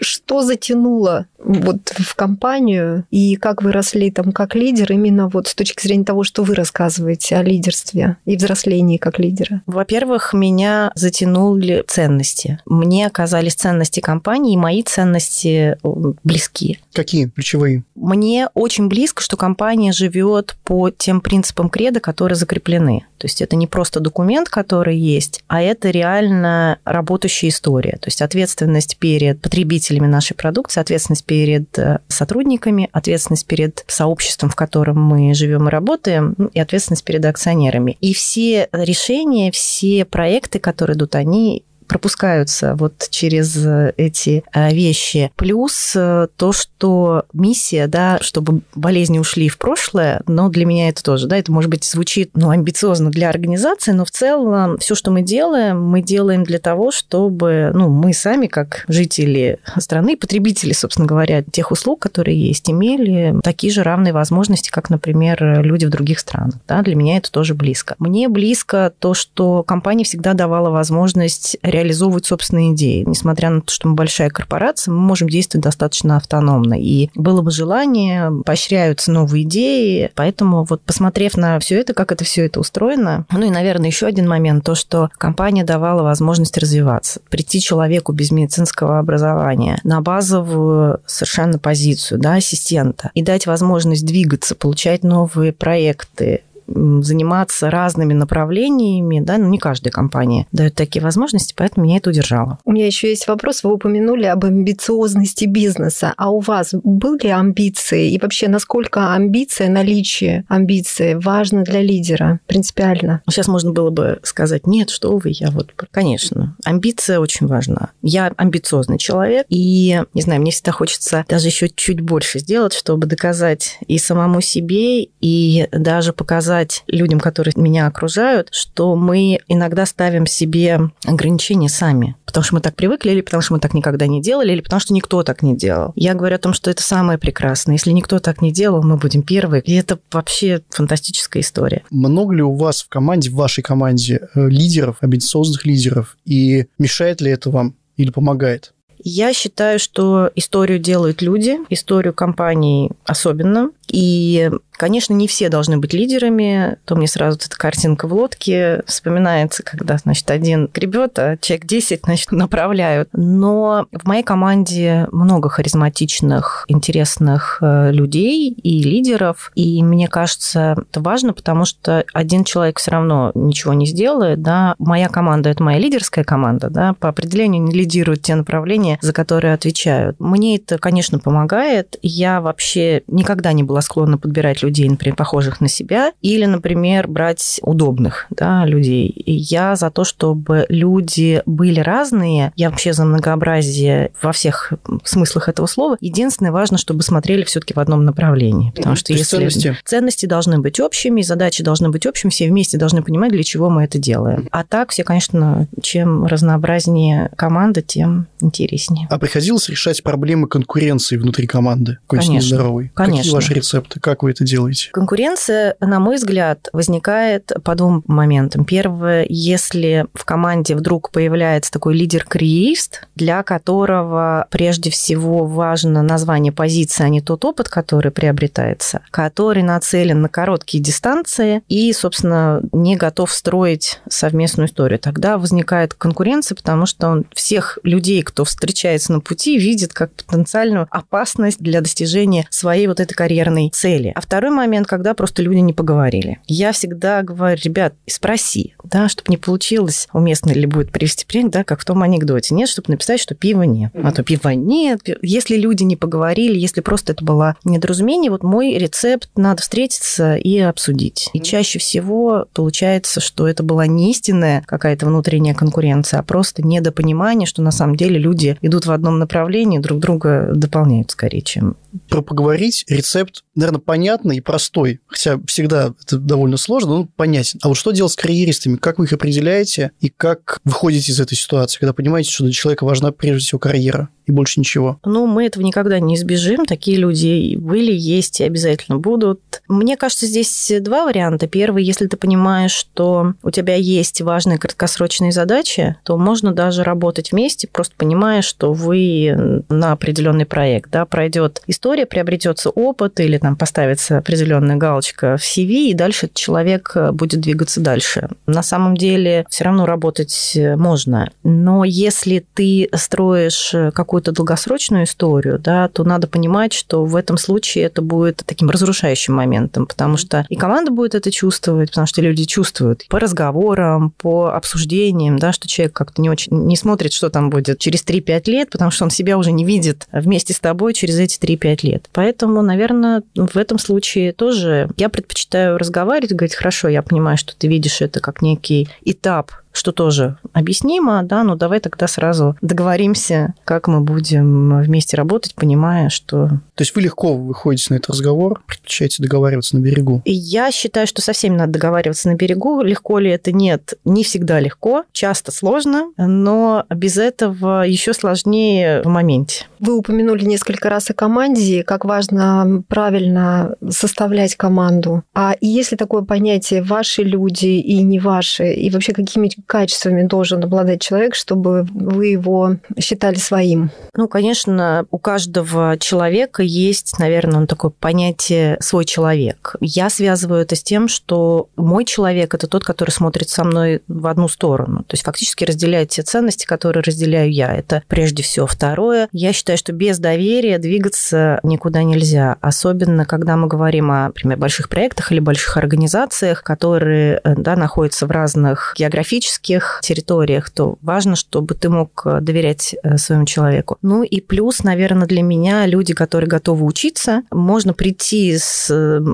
Что 0.01 0.43
затянуло 0.43 1.27
вот 1.39 1.91
в 1.97 2.15
компанию 2.15 3.05
и 3.11 3.37
как 3.37 3.63
вы 3.63 3.73
росли 3.73 4.11
там 4.11 4.33
как 4.33 4.55
лидер 4.55 4.93
именно 4.93 5.29
вот 5.29 5.49
с 5.49 5.55
точки 5.55 5.83
зрения 5.87 6.05
того, 6.05 6.25
что 6.25 6.43
вы 6.43 6.55
рассказываете 6.55 7.37
о 7.37 7.43
лидерстве 7.43 8.17
и 8.25 8.37
взрослении 8.37 8.97
как 8.97 9.19
лидера? 9.19 9.63
Во-первых, 9.67 10.33
меня 10.33 10.91
затянули 10.95 11.85
ценности. 11.87 12.61
Мне 12.67 13.07
оказались 13.07 13.55
ценности 13.55 14.01
компании, 14.01 14.55
и 14.55 14.59
мои 14.59 14.83
ценности 14.83 15.77
близки. 16.25 16.81
Какие 16.93 17.29
ключевые? 17.29 17.85
Мне 17.95 18.49
очень 18.55 18.89
близко, 18.89 19.23
что 19.23 19.37
компания 19.37 19.93
живет 19.93 20.57
по 20.65 20.91
тем 20.91 21.21
принципам 21.21 21.69
креда, 21.69 22.01
которые 22.01 22.37
закреплены. 22.37 23.07
То 23.25 23.27
есть 23.27 23.41
это 23.41 23.57
не 23.57 23.67
просто 23.67 24.01
документ, 24.01 24.51
который 24.51 24.99
есть, 24.99 25.43
а 25.49 25.63
это 25.63 25.89
реально 25.89 26.79
работающая 26.85 27.49
история. 27.49 27.93
То 27.93 28.09
есть 28.09 28.21
ответственность 28.21 28.99
перед 28.99 29.41
потребителями 29.41 30.07
нашей 30.07 30.35
продукции, 30.35 30.79
ответственность 30.79 31.25
перед 31.25 31.79
э, 31.79 32.01
сотрудниками, 32.09 32.91
ответственность 32.93 33.47
перед 33.47 33.83
сообществом, 33.87 34.51
в 34.51 34.57
котором 34.57 35.01
мы 35.01 35.33
живем 35.33 35.69
и 35.69 35.71
работаем, 35.71 36.35
ну, 36.37 36.49
и 36.49 36.61
ответственность 36.61 37.03
перед 37.03 37.25
акционерами. 37.25 37.97
И 38.03 38.13
все 38.13 38.69
решения, 38.73 39.51
все 39.51 40.05
проекты, 40.05 40.59
которые 40.59 40.95
идут, 40.95 41.15
они 41.15 41.65
пропускаются 41.87 42.75
вот 42.75 43.09
через 43.11 43.57
э, 43.65 43.93
эти 43.97 44.45
э, 44.53 44.73
вещи. 44.73 45.31
Плюс 45.37 45.93
э, 45.97 46.29
то, 46.37 46.53
что 46.53 47.25
миссия, 47.33 47.87
да, 47.87 48.19
чтобы 48.21 48.63
болезни 48.75 49.19
ушли 49.19 49.49
в 49.49 49.59
прошлое, 49.59 50.23
но 50.27 50.49
для 50.49 50.67
меня 50.67 50.89
это 50.89 51.03
тоже, 51.03 51.27
да, 51.27 51.37
это, 51.37 51.53
может 51.53 51.71
быть, 51.71 51.85
звучит, 51.85 52.31
ну, 52.35 52.51
амбициозно 52.51 53.11
для 53.11 53.29
организации, 53.29 53.93
но 53.93 54.05
в 54.05 54.11
целом 54.11 54.79
все, 54.79 54.95
что 54.95 55.11
мы 55.11 55.23
делаем, 55.23 55.83
мы 55.83 56.03
делаем 56.03 56.45
для 56.45 56.59
того, 56.59 56.91
чтобы, 56.91 57.71
ну, 57.75 57.89
мы 57.89 58.13
сами, 58.13 58.47
как 58.47 58.85
жители 58.89 59.59
страны, 59.79 60.17
потребители, 60.17 60.73
собственно 60.73 61.07
говоря, 61.07 61.43
тех 61.43 61.71
услуг, 61.71 62.01
которые 62.01 62.41
есть, 62.41 62.71
имели 62.71 63.35
такие 63.43 63.73
же 63.73 63.83
равные 63.83 64.13
возможности, 64.13 64.71
как, 64.71 64.91
например, 64.91 65.63
люди 65.63 65.85
в 65.85 65.91
других 65.91 66.19
странах, 66.21 66.57
да, 66.67 66.83
для 66.83 66.95
меня 66.95 67.19
это 67.19 67.31
тоже 67.31 67.55
близко. 67.55 67.95
Мне 67.99 68.29
близко 68.29 68.93
то, 68.99 69.15
что 69.15 69.63
компания 69.63 70.05
всегда 70.05 70.35
давала 70.35 70.71
возможность 70.71 71.57
реализовывать 71.75 72.27
собственные 72.27 72.73
идеи. 72.73 73.05
Несмотря 73.07 73.51
на 73.51 73.61
то, 73.61 73.73
что 73.73 73.89
мы 73.89 73.95
большая 73.95 74.31
корпорация, 74.31 74.93
мы 74.93 75.01
можем 75.01 75.29
действовать 75.29 75.65
достаточно 75.65 76.17
автономно. 76.17 76.81
И 76.81 77.11
было 77.15 77.43
бы 77.43 77.51
желание, 77.51 78.31
поощряются 78.45 79.11
новые 79.11 79.45
идеи. 79.45 80.11
Поэтому 80.15 80.65
вот 80.65 80.83
посмотрев 80.83 81.37
на 81.37 81.59
все 81.59 81.81
это, 81.81 81.93
как 81.95 82.13
это 82.13 82.25
все 82.25 82.47
это 82.47 82.61
устроено, 82.61 83.27
ну 83.31 83.47
и, 83.47 83.51
наверное, 83.51 83.89
еще 83.89 84.07
один 84.07 84.29
момент, 84.29 84.65
то, 84.65 84.75
что 84.75 85.11
компания 85.19 85.65
давала 85.65 86.03
возможность 86.03 86.57
развиваться, 86.57 87.21
прийти 87.29 87.61
человеку 87.61 88.13
без 88.13 88.31
медицинского 88.31 88.99
образования 88.99 89.79
на 89.83 90.01
базовую 90.01 91.01
совершенно 91.07 91.59
позицию, 91.59 92.21
да, 92.21 92.35
ассистента, 92.35 93.11
и 93.15 93.23
дать 93.23 93.47
возможность 93.47 94.07
двигаться, 94.07 94.55
получать 94.55 95.03
новые 95.03 95.53
проекты, 95.53 96.43
заниматься 96.67 97.71
разными 97.71 98.13
направлениями, 98.15 99.21
да, 99.21 99.39
ну 99.39 99.49
не 99.49 99.59
каждая 99.59 99.93
компания 99.93 100.47
дает 100.53 100.75
такие 100.75 101.03
возможности, 101.03 101.55
поэтому 101.57 101.87
меня 101.87 101.99
это 101.99 102.11
удержало. 102.11 102.59
У 102.65 102.73
меня 102.73 102.87
еще 102.87 103.09
есть 103.09 103.29
вопрос. 103.29 103.63
Вы 103.63 103.75
упомянули 103.75 104.25
об 104.25 104.45
амбициозности 104.45 105.45
бизнеса. 105.45 106.15
А 106.17 106.31
у 106.31 106.41
вас 106.41 106.71
были 106.73 107.29
амбиции? 107.29 108.13
И 108.13 108.19
вообще, 108.19 108.49
насколько 108.49 109.13
амбиция, 109.15 109.69
наличие 109.69 110.45
амбиции 110.49 111.15
важно 111.15 111.63
для 111.63 111.81
лидера 111.81 112.41
принципиально? 112.47 113.23
Сейчас 113.29 113.49
можно 113.49 113.73
было 113.73 113.91
бы 113.91 114.19
сказать, 114.23 114.67
нет, 114.67 114.91
что 114.91 115.17
вы, 115.17 115.31
я 115.35 115.51
вот... 115.51 115.73
Конечно, 115.91 116.57
амбиция 116.65 117.19
очень 117.19 117.47
важна. 117.47 117.91
Я 118.03 118.33
амбициозный 118.37 118.99
человек, 118.99 119.47
и, 119.49 120.03
не 120.15 120.23
знаю, 120.23 120.41
мне 120.41 120.51
всегда 120.51 120.73
хочется 120.73 121.25
даже 121.29 121.49
еще 121.49 121.69
чуть 121.69 122.01
больше 122.01 122.39
сделать, 122.39 122.73
чтобы 122.73 123.07
доказать 123.07 123.79
и 123.87 123.99
самому 123.99 124.41
себе, 124.41 125.05
и 125.21 125.69
даже 125.73 126.13
показать 126.13 126.54
показать 126.55 126.85
людям, 126.87 127.21
которые 127.21 127.53
меня 127.57 127.87
окружают, 127.87 128.49
что 128.53 128.95
мы 128.97 129.39
иногда 129.49 129.87
ставим 129.87 130.27
себе 130.27 130.91
ограничения 131.05 131.69
сами. 131.69 132.17
Потому 132.25 132.45
что 132.45 132.55
мы 132.55 132.61
так 132.61 132.75
привыкли, 132.75 133.11
или 133.11 133.21
потому 133.21 133.43
что 133.43 133.55
мы 133.55 133.61
так 133.61 133.75
никогда 133.75 134.07
не 134.07 134.21
делали, 134.21 134.53
или 134.53 134.61
потому 134.61 134.81
что 134.81 134.95
никто 134.95 135.23
так 135.23 135.43
не 135.43 135.57
делал. 135.57 135.93
Я 135.97 136.15
говорю 136.15 136.37
о 136.37 136.39
том, 136.39 136.53
что 136.53 136.71
это 136.71 136.83
самое 136.83 137.19
прекрасное. 137.19 137.75
Если 137.75 137.91
никто 137.93 138.19
так 138.19 138.43
не 138.43 138.53
делал, 138.53 138.83
мы 138.83 138.97
будем 138.97 139.23
первые. 139.23 139.63
И 139.63 139.75
это 139.75 139.99
вообще 140.13 140.63
фантастическая 140.71 141.43
история. 141.43 141.83
Много 141.91 142.35
ли 142.35 142.43
у 142.43 142.55
вас 142.55 142.83
в 142.83 142.89
команде, 142.89 143.31
в 143.31 143.35
вашей 143.35 143.63
команде, 143.63 144.29
э, 144.35 144.49
лидеров, 144.49 144.97
амбициозных 145.01 145.67
лидеров? 145.67 146.17
И 146.25 146.67
мешает 146.79 147.21
ли 147.21 147.31
это 147.31 147.51
вам 147.51 147.75
или 147.97 148.11
помогает? 148.11 148.75
Я 149.05 149.35
считаю, 149.35 149.79
что 149.79 150.31
историю 150.35 150.79
делают 150.79 151.21
люди, 151.21 151.59
историю 151.69 152.15
компаний 152.15 152.91
особенно. 153.05 153.71
И 153.89 154.51
Конечно, 154.85 155.15
не 155.15 155.27
все 155.27 155.49
должны 155.49 155.79
быть 155.79 155.95
лидерами. 155.95 156.77
То 156.85 156.95
мне 156.95 157.07
сразу 157.07 157.39
эта 157.39 157.57
картинка 157.57 158.07
в 158.07 158.13
лодке 158.13 158.83
вспоминается, 158.85 159.63
когда, 159.63 159.97
значит, 159.97 160.31
один 160.31 160.69
гребет, 160.75 161.19
а 161.19 161.39
человек 161.39 161.65
10, 161.65 162.01
значит, 162.05 162.33
направляют. 162.33 163.09
Но 163.15 163.87
в 163.91 164.07
моей 164.07 164.23
команде 164.23 165.09
много 165.11 165.49
харизматичных, 165.49 166.67
интересных 166.69 167.61
э, 167.63 167.93
людей 167.93 168.51
и 168.51 168.83
лидеров. 168.83 169.53
И 169.55 169.83
мне 169.83 170.07
кажется, 170.07 170.77
это 170.79 171.01
важно, 171.01 171.33
потому 171.33 171.65
что 171.65 172.05
один 172.13 172.45
человек 172.45 172.79
все 172.79 172.91
равно 172.91 173.33
ничего 173.35 173.73
не 173.73 173.87
сделает. 173.87 174.43
Да? 174.43 174.75
Моя 174.79 175.09
команда– 175.09 175.49
это 175.51 175.63
моя 175.63 175.79
лидерская 175.79 176.25
команда. 176.25 176.69
Да? 176.69 176.93
По 176.93 177.09
определению 177.09 177.63
не 177.63 177.73
лидируют 177.73 178.21
те 178.21 178.35
направления, 178.35 178.99
за 179.01 179.15
которые 179.15 179.55
отвечают. 179.55 180.21
Мне 180.21 180.57
это, 180.57 180.77
конечно, 180.77 181.19
помогает. 181.19 181.97
Я 182.03 182.43
вообще 182.43 183.03
никогда 183.07 183.55
не 183.55 183.63
была 183.63 183.81
склонна 183.81 184.19
подбирать 184.19 184.63
людей, 184.63 184.74
например, 184.83 185.17
похожих 185.17 185.61
на 185.61 185.69
себя, 185.69 186.13
или, 186.21 186.45
например, 186.45 187.09
брать 187.09 187.61
удобных 187.63 188.27
да, 188.31 188.65
людей. 188.67 189.09
И 189.09 189.33
я 189.33 189.77
за 189.77 189.91
то, 189.91 190.05
чтобы 190.05 190.67
люди 190.69 191.43
были 191.47 191.81
разные. 191.81 192.53
Я 192.57 192.71
вообще 192.71 192.93
за 192.93 193.05
многообразие 193.05 194.11
во 194.23 194.33
всех 194.33 194.73
смыслах 195.05 195.49
этого 195.49 195.67
слова. 195.67 195.97
Единственное, 196.01 196.53
важно, 196.53 196.79
чтобы 196.79 197.03
смотрели 197.03 197.45
все-таки 197.45 197.75
в 197.75 197.79
одном 197.79 198.05
направлении. 198.05 198.73
Потому 198.75 198.97
что 198.97 199.13
если 199.13 199.25
ценности. 199.25 199.79
ценности 199.85 200.27
должны 200.27 200.59
быть 200.59 200.81
общими, 200.81 201.23
задачи 201.23 201.63
должны 201.63 201.89
быть 201.91 202.07
общими, 202.07 202.31
все 202.31 202.49
вместе 202.49 202.79
должны 202.79 203.03
понимать, 203.03 203.33
для 203.33 203.43
чего 203.43 203.71
мы 203.71 203.85
это 203.85 203.99
делаем. 203.99 204.49
А 204.51 204.65
так 204.65 204.91
все, 204.91 205.05
конечно, 205.05 205.67
чем 205.83 206.27
разнообразнее 206.27 207.31
команда, 207.37 207.83
тем 207.83 208.27
интереснее. 208.41 209.07
А 209.11 209.19
приходилось 209.19 209.69
решать 209.69 210.03
проблемы 210.03 210.49
конкуренции 210.49 211.17
внутри 211.17 211.47
команды? 211.47 211.99
Конечно. 212.07 212.33
Нездоровой? 212.33 212.91
Конечно. 212.95 213.19
Какие 213.19 213.33
ваши 213.35 213.55
рецепты? 213.55 214.01
Как 214.01 214.23
вы 214.23 214.31
это 214.31 214.45
делаете? 214.45 214.54
Конкуренция, 214.93 215.77
на 215.81 216.01
мой 216.01 216.17
взгляд, 216.17 216.69
возникает 216.73 217.53
по 217.65 217.75
двум 217.75 218.03
моментам. 218.07 218.65
Первое, 218.65 219.27
если 219.29 220.07
в 220.15 220.25
команде 220.25 220.75
вдруг 220.75 221.11
появляется 221.11 221.71
такой 221.71 221.95
лидер-карьерист, 221.95 223.09
для 223.15 223.43
которого 223.43 224.47
прежде 224.51 224.91
всего 224.91 225.45
важно 225.47 226.03
название 226.03 226.53
позиции, 226.53 227.05
а 227.05 227.09
не 227.09 227.21
тот 227.21 227.45
опыт, 227.45 227.69
который 227.69 228.13
приобретается, 228.13 229.01
который 229.11 229.63
нацелен 229.63 230.23
на 230.23 230.29
короткие 230.29 230.83
дистанции 230.83 231.63
и, 231.69 231.93
собственно, 231.93 232.61
не 232.73 232.97
готов 232.97 233.33
строить 233.33 234.01
совместную 234.09 234.69
историю. 234.69 234.99
Тогда 234.99 235.39
возникает 235.39 235.95
конкуренция, 235.95 236.57
потому 236.57 236.87
что 236.87 237.09
он 237.09 237.25
всех 237.35 237.79
людей, 237.83 238.23
кто 238.23 238.45
встречается 238.45 239.13
на 239.13 239.21
пути, 239.21 239.59
видит 239.59 239.93
как 239.93 240.13
потенциальную 240.27 240.87
опасность 240.91 241.61
для 241.61 241.81
достижения 241.81 242.47
своей 242.51 242.87
вот 242.87 243.01
этой 243.01 243.15
карьерной 243.15 243.71
цели. 243.71 244.13
А 244.15 244.21
второй 244.21 244.44
момент, 244.51 244.75
момент, 244.75 244.87
когда 244.89 245.15
просто 245.15 245.43
люди 245.43 245.59
не 245.59 245.73
поговорили. 245.73 246.39
Я 246.47 246.73
всегда 246.73 247.23
говорю, 247.23 247.61
ребят, 247.63 247.95
спроси, 248.07 248.75
да, 248.83 249.09
чтобы 249.09 249.31
не 249.31 249.37
получилось, 249.37 250.09
уместно 250.13 250.51
ли 250.51 250.67
будет 250.67 250.91
привести 250.91 251.25
пример, 251.27 251.51
да, 251.51 251.65
как 251.65 251.81
в 251.81 251.85
том 251.85 252.03
анекдоте. 252.03 252.55
Нет, 252.55 252.69
чтобы 252.69 252.91
написать, 252.91 253.21
что 253.21 253.35
пива 253.35 253.63
нет. 253.63 253.93
А 253.95 254.11
то 254.13 254.23
пива 254.23 254.55
нет. 254.55 255.01
Если 255.23 255.57
люди 255.57 255.83
не 255.83 255.97
поговорили, 255.97 256.59
если 256.59 256.81
просто 256.81 257.13
это 257.13 257.25
было 257.25 257.57
недоразумение, 257.65 258.31
вот 258.31 258.43
мой 258.43 258.77
рецепт 258.79 259.29
надо 259.37 259.63
встретиться 259.63 260.37
и 260.37 260.59
обсудить. 260.59 261.31
И 261.33 261.41
чаще 261.41 261.79
всего 261.79 262.47
получается, 262.55 263.21
что 263.21 263.47
это 263.47 263.63
была 263.63 263.87
не 263.87 264.11
истинная 264.11 264.63
какая-то 264.67 265.07
внутренняя 265.07 265.55
конкуренция, 265.55 266.21
а 266.21 266.23
просто 266.23 266.67
недопонимание, 266.67 267.47
что 267.47 267.63
на 267.63 267.71
самом 267.71 267.97
деле 267.97 268.19
люди 268.19 268.57
идут 268.61 268.87
в 268.87 268.93
одном 268.93 269.19
направлении, 269.19 269.79
друг 269.79 269.99
друга 270.01 270.51
дополняют 270.55 271.11
скорее, 271.11 271.43
чем... 271.43 271.77
Поговорить 272.09 272.85
рецепт, 272.89 273.45
наверное, 273.55 273.81
понятный 273.81 274.39
и 274.39 274.41
простой, 274.41 275.01
хотя 275.07 275.39
всегда 275.47 275.95
это 276.03 276.19
довольно 276.19 276.57
сложно, 276.57 276.99
но 276.99 277.09
понятен. 277.17 277.59
А 277.63 277.69
вот 277.69 277.77
что 277.77 277.93
делать 277.93 278.13
с 278.13 278.17
карьеристами? 278.17 278.77
Как 278.77 278.99
вы 278.99 279.05
их 279.05 279.13
определяете 279.13 279.93
и 280.01 280.09
как 280.09 280.59
выходите 280.65 281.13
из 281.13 281.21
этой 281.21 281.37
ситуации, 281.37 281.79
когда 281.79 281.93
понимаете, 281.93 282.31
что 282.31 282.45
для 282.45 282.53
человека 282.53 282.85
важна 282.85 283.13
прежде 283.13 283.47
всего 283.47 283.59
карьера? 283.59 284.09
И 284.27 284.33
больше 284.33 284.61
ничего. 284.61 284.99
Ну, 285.05 285.27
мы 285.27 285.47
этого 285.47 285.63
никогда 285.63 285.99
не 286.01 286.15
избежим. 286.15 286.65
Такие 286.65 286.97
люди 286.97 287.57
были, 287.57 287.93
есть 287.93 288.41
и 288.41 288.45
обязательно 288.45 288.99
будут. 288.99 289.41
Мне 289.69 289.97
кажется, 289.97 290.27
здесь 290.27 290.73
два 290.81 291.05
варианта. 291.05 291.47
Первый, 291.47 291.85
если 291.85 292.07
ты 292.07 292.17
понимаешь, 292.17 292.73
что 292.73 293.35
у 293.43 293.51
тебя 293.51 293.75
есть 293.75 294.21
важные 294.23 294.59
краткосрочные 294.59 295.33
задачи, 295.33 295.97
то 296.05 296.17
можно 296.17 296.53
даже 296.53 296.85
работать 296.85 297.33
вместе, 297.33 297.69
просто 297.69 297.95
понимая, 297.97 298.43
что 298.43 298.73
вы 298.73 299.63
на 299.69 299.93
определенный 299.93 300.47
проект. 300.47 300.91
Да, 300.91 301.05
пройдет 301.05 301.63
история, 301.67 302.07
приобретется 302.07 302.71
опыт 302.71 303.21
или 303.21 303.39
там 303.39 303.57
поставится 303.57 304.19
определенная 304.19 304.77
галочка 304.77 305.37
в 305.37 305.43
CV, 305.43 305.89
и 305.89 305.95
дальше 305.95 306.31
человек 306.33 306.97
будет 307.13 307.41
двигаться 307.41 307.81
дальше. 307.81 308.29
На 308.47 308.63
самом 308.63 308.97
деле 308.97 309.45
все 309.51 309.65
равно 309.65 309.87
работать 309.87 310.57
можно. 310.77 311.31
Но 311.43 311.85
если 311.85 312.45
ты 312.55 312.89
строишь 312.95 313.75
какой 313.93 314.14
какую-то 314.15 314.31
долгосрочную 314.31 315.05
историю, 315.05 315.59
да, 315.59 315.89
то 315.89 316.05
надо 316.05 316.29
понимать, 316.29 316.73
что 316.73 317.05
в 317.05 317.17
этом 317.17 317.37
случае 317.37 317.87
это 317.87 318.01
будет 318.01 318.45
таким 318.47 318.71
разрушающим 318.71 319.35
моментом, 319.35 319.87
потому 319.87 320.17
что 320.19 320.47
и 320.49 320.55
команда 320.55 320.93
будет 320.93 321.17
это 321.17 321.33
чувствовать, 321.33 321.91
потому 321.91 322.07
что 322.07 322.23
люди 322.23 322.45
чувствуют 322.45 323.07
по 323.09 323.19
разговорам, 323.19 324.13
по 324.13 324.55
обсуждениям, 324.55 325.37
да, 325.37 325.53
что 325.53 325.67
человек 325.67 325.95
как-то 325.95 326.23
не 326.23 326.31
очень 326.31 326.53
не 326.53 326.77
смотрит, 326.77 327.13
что 327.13 327.29
там 327.29 327.51
будет 327.51 327.81
через 327.81 328.05
3-5 328.05 328.43
лет, 328.49 328.71
потому 328.71 328.93
что 328.93 329.03
он 329.03 329.11
себя 329.11 329.37
уже 329.37 329.51
не 329.51 329.65
видит 329.65 330.07
вместе 330.13 330.55
с 330.55 330.61
тобой 330.61 330.95
через 330.95 331.19
эти 331.19 331.37
3-5 331.41 331.79
лет. 331.83 332.09
Поэтому, 332.13 332.63
наверное, 332.63 333.25
в 333.35 333.57
этом 333.57 333.81
случае 333.81 334.33
тоже 334.33 334.91
я 334.97 335.09
предпочитаю 335.09 335.77
разговаривать, 335.77 336.31
говорить, 336.31 336.55
хорошо, 336.55 336.87
я 336.87 337.03
понимаю, 337.03 337.37
что 337.37 337.57
ты 337.57 337.67
видишь 337.67 338.01
это 338.01 338.21
как 338.21 338.43
некий 338.43 338.89
этап 339.05 339.51
что 339.75 339.93
тоже 339.93 340.39
объяснимо, 340.53 341.23
да, 341.25 341.43
но 341.43 341.57
давай 341.57 341.81
тогда 341.81 342.07
сразу 342.07 342.57
договоримся, 342.63 343.55
как 343.65 343.89
мы 343.89 344.01
будем 344.01 344.81
вместе 344.81 345.17
работать, 345.17 345.55
понимая, 345.55 346.09
что... 346.09 346.49
То 346.75 346.83
есть 346.83 346.95
вы 346.95 347.03
легко 347.03 347.35
выходите 347.35 347.89
на 347.91 347.97
этот 347.97 348.11
разговор, 348.11 348.63
предпочитаете 348.67 349.23
договариваться 349.23 349.77
на 349.77 349.81
берегу? 349.81 350.23
Я 350.25 350.71
считаю, 350.71 351.07
что 351.07 351.23
со 351.23 351.33
всеми 351.33 351.57
надо 351.57 351.73
договариваться 351.73 352.29
на 352.29 352.37
берегу. 352.37 352.83
Легко 352.83 353.19
ли 353.19 353.31
это? 353.31 353.53
Нет. 353.53 353.95
Не 354.05 354.23
всегда 354.23 354.61
легко, 354.61 355.05
часто 355.13 355.51
сложно, 355.51 356.13
но 356.17 356.85
без 356.89 357.17
этого 357.17 357.83
еще 357.83 358.13
сложнее 358.13 359.03
в 359.03 359.09
моменте. 359.09 359.67
Вы 359.81 359.99
упомянули 359.99 360.45
несколько 360.45 360.89
раз 360.89 361.11
о 361.11 361.15
команде, 361.15 361.83
как 361.83 362.05
важно 362.05 362.83
правильно 362.89 363.75
составлять 363.91 364.55
команду. 364.55 365.25
А 365.35 365.57
есть 365.61 365.91
ли 365.91 365.97
такое 365.97 366.23
понятие 366.23 366.83
«ваши 366.83 367.23
люди» 367.23 367.67
и 367.67 368.03
«не 368.03 368.21
ваши»? 368.21 368.73
И 368.73 368.89
вообще 368.91 369.13
какими 369.13 369.51
качествами 369.67 370.27
должен 370.27 370.63
обладать 370.63 371.01
человек, 371.01 371.35
чтобы 371.35 371.87
вы 371.93 372.27
его 372.27 372.77
считали 372.99 373.37
своим? 373.37 373.91
Ну, 374.15 374.29
конечно, 374.29 375.07
у 375.11 375.19
каждого 375.19 375.97
человека 375.99 376.63
есть, 376.63 377.19
наверное, 377.19 377.67
такое 377.67 377.91
понятие 377.91 378.77
«свой 378.81 379.05
человек». 379.05 379.77
Я 379.81 380.11
связываю 380.11 380.63
это 380.63 380.77
с 380.77 380.83
тем, 380.83 381.09
что 381.09 381.69
мой 381.77 382.05
человек– 382.05 382.55
это 382.57 382.67
тот, 382.67 382.85
который 382.85 383.11
смотрит 383.11 383.49
со 383.49 383.65
мной 383.65 384.03
в 384.09 384.27
одну 384.27 384.49
сторону. 384.49 385.05
То 385.05 385.15
есть 385.15 385.25
фактически 385.25 385.65
разделяет 385.65 386.11
те 386.11 386.23
ценности, 386.23 386.67
которые 386.67 387.03
разделяю 387.03 387.51
я. 387.53 387.75
Это 387.75 388.03
прежде 388.09 388.43
всего. 388.43 388.67
Второе, 388.67 389.29
я 389.33 389.53
считаю, 389.53 389.79
что 389.79 389.93
без 389.93 390.19
доверия 390.19 390.79
двигаться 390.79 391.61
никуда 391.63 392.03
нельзя. 392.03 392.57
Особенно, 392.61 393.25
когда 393.25 393.57
мы 393.57 393.67
говорим 393.67 394.11
о, 394.11 394.27
например, 394.27 394.59
больших 394.59 394.89
проектах 394.89 395.33
или 395.33 395.41
больших 395.41 395.77
организациях, 395.77 396.63
которые 396.63 397.41
э, 397.43 397.55
да, 397.57 397.77
находятся 397.77 398.27
в 398.27 398.31
разных 398.31 398.95
географических 398.97 399.54
территориях, 399.61 400.71
то 400.71 400.97
важно, 401.03 401.37
чтобы 401.37 401.75
ты 401.75 401.89
мог 401.89 402.23
э, 402.25 402.41
доверять 402.41 402.95
э, 403.03 403.17
своему 403.17 403.45
человеку. 403.45 403.99
Ну 404.03 404.23
и 404.23 404.41
плюс, 404.41 404.83
наверное, 404.83 405.27
для 405.27 405.43
меня 405.43 405.87
люди, 405.87 406.15
которые 406.15 406.49
готовы 406.49 406.85
учиться, 406.85 407.43
можно 407.51 407.93
прийти 407.93 408.57
с 408.59 408.91